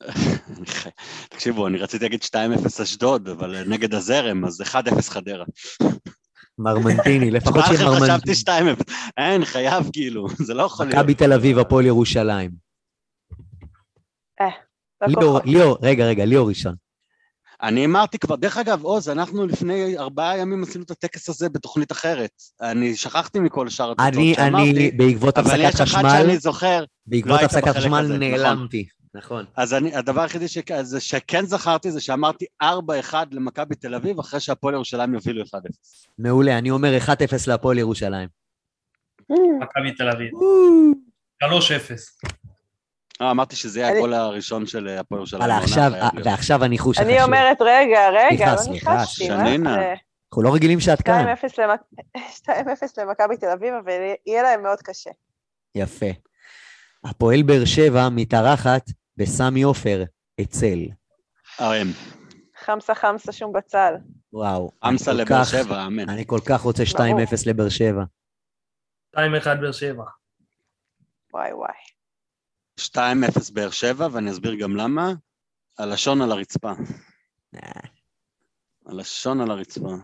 תקשיבו, 1.30 1.66
אני 1.66 1.78
רציתי 1.78 2.04
להגיד 2.04 2.22
2-0 2.22 2.82
אשדוד, 2.82 3.28
אבל 3.28 3.64
נגד 3.68 3.94
הזרם, 3.94 4.44
אז 4.44 4.60
1-0 4.60 4.74
חדרה. 5.10 5.44
מרמנטיני, 6.58 7.30
לפחות 7.36 7.64
שיהיה 7.66 7.84
מרמנטיני. 7.84 8.34
חשבתי 8.34 8.50
2-0. 8.50 8.94
אין, 9.16 9.44
חייב 9.44 9.84
כאילו, 9.92 10.26
זה 10.46 10.54
לא 10.54 10.62
יכול 10.62 10.86
להיות. 10.86 10.98
מכבי 10.98 11.14
תל 11.14 11.32
אביב, 11.32 11.58
הפועל 11.58 11.86
ירושלים. 11.86 12.50
לא 14.40 15.06
ליאור, 15.08 15.22
כוחות. 15.24 15.42
ליאור, 15.46 15.78
רגע, 15.82 16.04
רגע, 16.06 16.24
ליאור 16.24 16.48
ראשון. 16.48 16.74
אני 17.62 17.84
אמרתי 17.84 18.18
כבר, 18.18 18.36
דרך 18.36 18.56
אגב, 18.56 18.84
עוז, 18.84 19.08
אנחנו 19.08 19.46
לפני 19.46 19.98
ארבעה 19.98 20.38
ימים 20.38 20.62
עשינו 20.62 20.84
את 20.84 20.90
הטקס 20.90 21.28
הזה 21.28 21.48
בתוכנית 21.48 21.92
אחרת. 21.92 22.30
אני 22.60 22.96
שכחתי 22.96 23.40
מכל 23.40 23.68
שאר 23.68 23.94
אני, 23.98 24.34
שאמרתי, 24.34 24.70
אני, 24.70 24.90
בעקבות 24.90 25.38
אבל 25.38 25.50
הפסקת 25.50 25.74
יש 25.74 25.80
אחד 25.80 25.84
חשמל, 25.84 26.10
שאני 26.22 26.38
זוכר, 26.38 26.84
בעקבות 27.06 27.40
לא 27.40 27.44
הפסקת 27.44 27.76
חשמל 27.76 28.02
נכון. 28.02 28.18
נעלמתי. 28.18 28.86
נכון. 29.14 29.44
אז 29.56 29.74
אני, 29.74 29.96
הדבר 29.96 30.20
היחידי 30.20 30.48
שכ, 30.48 30.70
שכן 30.98 31.46
זכרתי 31.46 31.90
זה 31.90 32.00
שאמרתי 32.00 32.44
4-1 32.62 32.66
למכבי 33.30 33.74
תל 33.74 33.94
אביב, 33.94 34.18
אחרי 34.18 34.40
שהפועל 34.40 34.74
ירושלים 34.74 35.14
יובילו 35.14 35.42
1-0. 35.42 35.46
מעולה, 36.18 36.58
אני 36.58 36.70
אומר 36.70 36.98
1-0 36.98 37.10
להפועל 37.46 37.78
ירושלים. 37.78 38.28
מכבי 39.30 39.92
תל 39.96 40.08
אביב. 40.08 40.30
3-0. 41.44 41.46
אה, 43.22 43.30
אמרתי 43.30 43.56
שזה 43.56 43.80
יהיה 43.80 43.90
אני- 43.90 43.98
הגול 43.98 44.14
הראשון 44.14 44.66
של 44.66 44.88
אה, 44.88 45.00
הפועל 45.00 45.18
ירושלים. 45.20 45.40
להיות. 45.92 46.12
ועכשיו 46.24 46.64
הניחוש 46.64 46.98
אני 46.98 47.12
החשוב. 47.18 47.26
אומרת, 47.34 47.56
רגע, 47.60 48.00
רגע, 48.10 48.46
לא 48.54 48.72
ניחשתי. 48.72 48.84
מה 48.84 49.06
שנינה. 49.06 49.74
זה? 49.74 49.94
אנחנו 50.30 50.42
לא 50.42 50.54
רגילים 50.54 50.80
שאת 50.80 51.02
כאן. 51.02 51.24
2-0 51.44 51.58
למכ- 51.58 52.20
2-0 52.36 52.48
למכבי 52.98 53.36
תל 53.36 53.46
אביב, 53.46 53.74
אבל 53.84 53.92
יהיה 54.26 54.42
להם 54.42 54.62
מאוד 54.62 54.78
קשה. 54.84 55.10
יפה. 55.74 56.06
הפועל 57.04 57.42
באר 57.42 57.64
שבע 57.64 58.08
מתארחת 58.08 58.82
בסמי 59.16 59.62
עופר, 59.62 60.04
אצל. 60.40 60.78
RM. 61.58 61.62
חמסה 62.64 62.94
חמסה 62.94 63.32
שום 63.32 63.52
בצל. 63.52 63.94
וואו. 64.32 64.70
אני 64.82 64.92
אמסה 64.92 65.10
כל 65.10 65.16
לבאר 65.16 65.44
שבע, 65.44 65.86
אמן. 65.86 66.08
אני 66.08 66.24
כל 66.26 66.38
כך 66.48 66.60
רוצה 66.60 66.82
2-0 66.82 66.96
ברור. 66.98 67.20
לבאר 67.46 67.68
שבע. 67.68 68.02
2-1 69.16 69.20
באר 69.60 69.72
שבע. 69.72 70.04
וואי 71.32 71.52
וואי. 71.52 71.95
2-0 72.80 73.52
באר 73.52 73.70
שבע, 73.70 74.08
ואני 74.12 74.30
אסביר 74.30 74.54
גם 74.54 74.76
למה. 74.76 75.12
הלשון 75.78 76.22
על 76.22 76.32
הרצפה. 76.32 76.72
אה, 77.54 77.80
הלשון 78.86 79.40
על 79.40 79.50
הרצפה. 79.50 79.94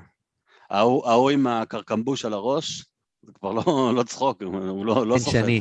ההוא 0.71 1.09
ההוא 1.09 1.31
עם 1.31 1.47
הקרקמבוש 1.47 2.25
על 2.25 2.33
הראש, 2.33 2.85
זה 3.23 3.33
כבר 3.33 3.53
לא, 3.53 3.93
לא 3.97 4.03
צחוק, 4.03 4.43
הוא 4.43 4.87
לא, 4.87 5.07
לא 5.07 5.19
צוחק. 5.19 5.33
שני. 5.33 5.61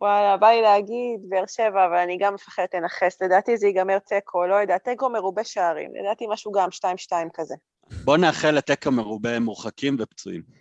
וואלה, 0.00 0.36
בא 0.36 0.48
לי 0.48 0.62
להגיד 0.62 1.20
באר 1.28 1.46
שבע, 1.46 1.86
אבל 1.86 1.96
אני 1.96 2.18
גם 2.20 2.34
מפחדת 2.34 2.74
לנכס. 2.74 3.22
לדעתי 3.22 3.56
זה 3.56 3.66
ייגמר 3.66 3.98
תיקו, 3.98 4.46
לא 4.46 4.54
יודעת, 4.54 4.84
תיקו 4.84 5.10
מרובה 5.10 5.44
שערים. 5.44 5.90
לדעתי 6.02 6.26
משהו 6.30 6.52
גם 6.52 6.68
2-2 6.68 7.12
כזה. 7.34 7.54
בוא 8.04 8.16
נאחל 8.16 8.50
לתקע 8.50 8.90
מרובה 8.90 9.38
מורחקים 9.38 9.96
ופצועים. 9.98 10.59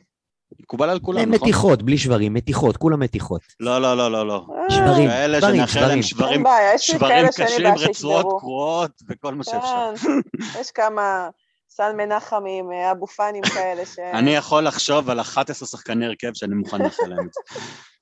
מקובל 0.59 0.89
על 0.89 0.99
כולם, 0.99 1.19
הם 1.19 1.33
נכון? 1.33 1.47
מתיחות, 1.47 1.83
בלי 1.83 1.97
שברים, 1.97 2.33
מתיחות, 2.33 2.77
כולם 2.77 2.99
מתיחות. 2.99 3.41
לא, 3.59 3.81
לא, 3.81 3.97
לא, 3.97 4.11
לא, 4.11 4.27
לא. 4.27 4.45
אה, 4.55 4.75
שברים, 4.75 5.09
כאלה 5.09 5.37
שברים, 5.37 5.55
שנאחל 5.55 5.87
להם 5.87 6.01
שברים. 6.01 6.43
שברים, 6.77 7.27
קשים, 7.27 7.67
רצועות. 7.67 8.39
קרועות 8.39 8.91
וכל 9.09 9.35
מה 9.35 9.43
שאפשר. 9.43 9.91
כן, 9.95 10.59
יש 10.59 10.71
כמה 10.71 11.29
סן 11.69 11.95
מנחמים, 11.97 12.71
אה, 12.71 12.91
אבו 12.91 13.07
פאנים 13.07 13.43
כאלה 13.43 13.85
ש... 13.85 13.99
אני 14.13 14.31
יכול 14.31 14.63
לחשוב 14.63 15.09
על 15.09 15.19
11 15.19 15.67
שחקני 15.67 16.05
הרכב 16.05 16.31
שאני 16.33 16.55
מוכן 16.55 16.81
לאחל 16.81 17.07
להם 17.07 17.27
את 17.27 17.33
זה. 17.33 17.59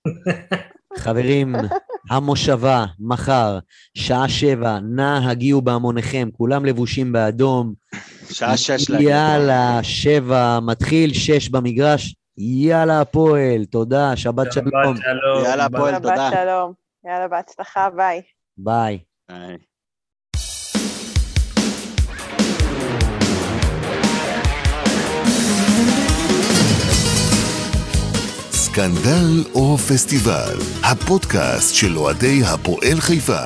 חברים, 1.03 1.55
המושבה, 2.09 2.85
מחר, 2.99 3.59
שעה 3.97 4.29
שבע, 4.29 4.79
נא 4.79 5.19
הגיעו 5.29 5.61
בהמוניכם, 5.61 6.29
כולם 6.33 6.65
לבושים 6.65 7.11
באדום. 7.11 7.73
שעה 8.31 8.57
שש 8.57 8.89
להגיד. 8.89 9.07
יאללה, 9.07 9.79
שבע, 9.83 10.59
מתחיל, 10.59 11.13
שש 11.13 11.49
במגרש. 11.49 12.15
יאללה, 12.39 13.01
הפועל, 13.01 13.65
תודה, 13.65 14.15
שבת 14.15 14.53
שלום. 14.53 14.65
שבת 14.65 15.03
שלום. 15.03 15.45
יאללה, 15.45 15.65
הפועל. 15.65 15.93
שבת 15.93 16.01
תודה. 16.01 16.29
שלום. 16.31 16.73
יאללה, 17.05 17.27
בהצלחה, 17.27 17.89
ביי. 17.89 18.21
ביי. 18.57 18.99
ביי. 19.29 19.57
סקנדל 28.51 29.43
או 29.55 29.77
פסטיבל, 29.77 30.57
הפודקאסט 30.83 31.75
של 31.75 31.97
אוהדי 31.97 32.41
הפועל 32.43 32.99
חיפה. 32.99 33.45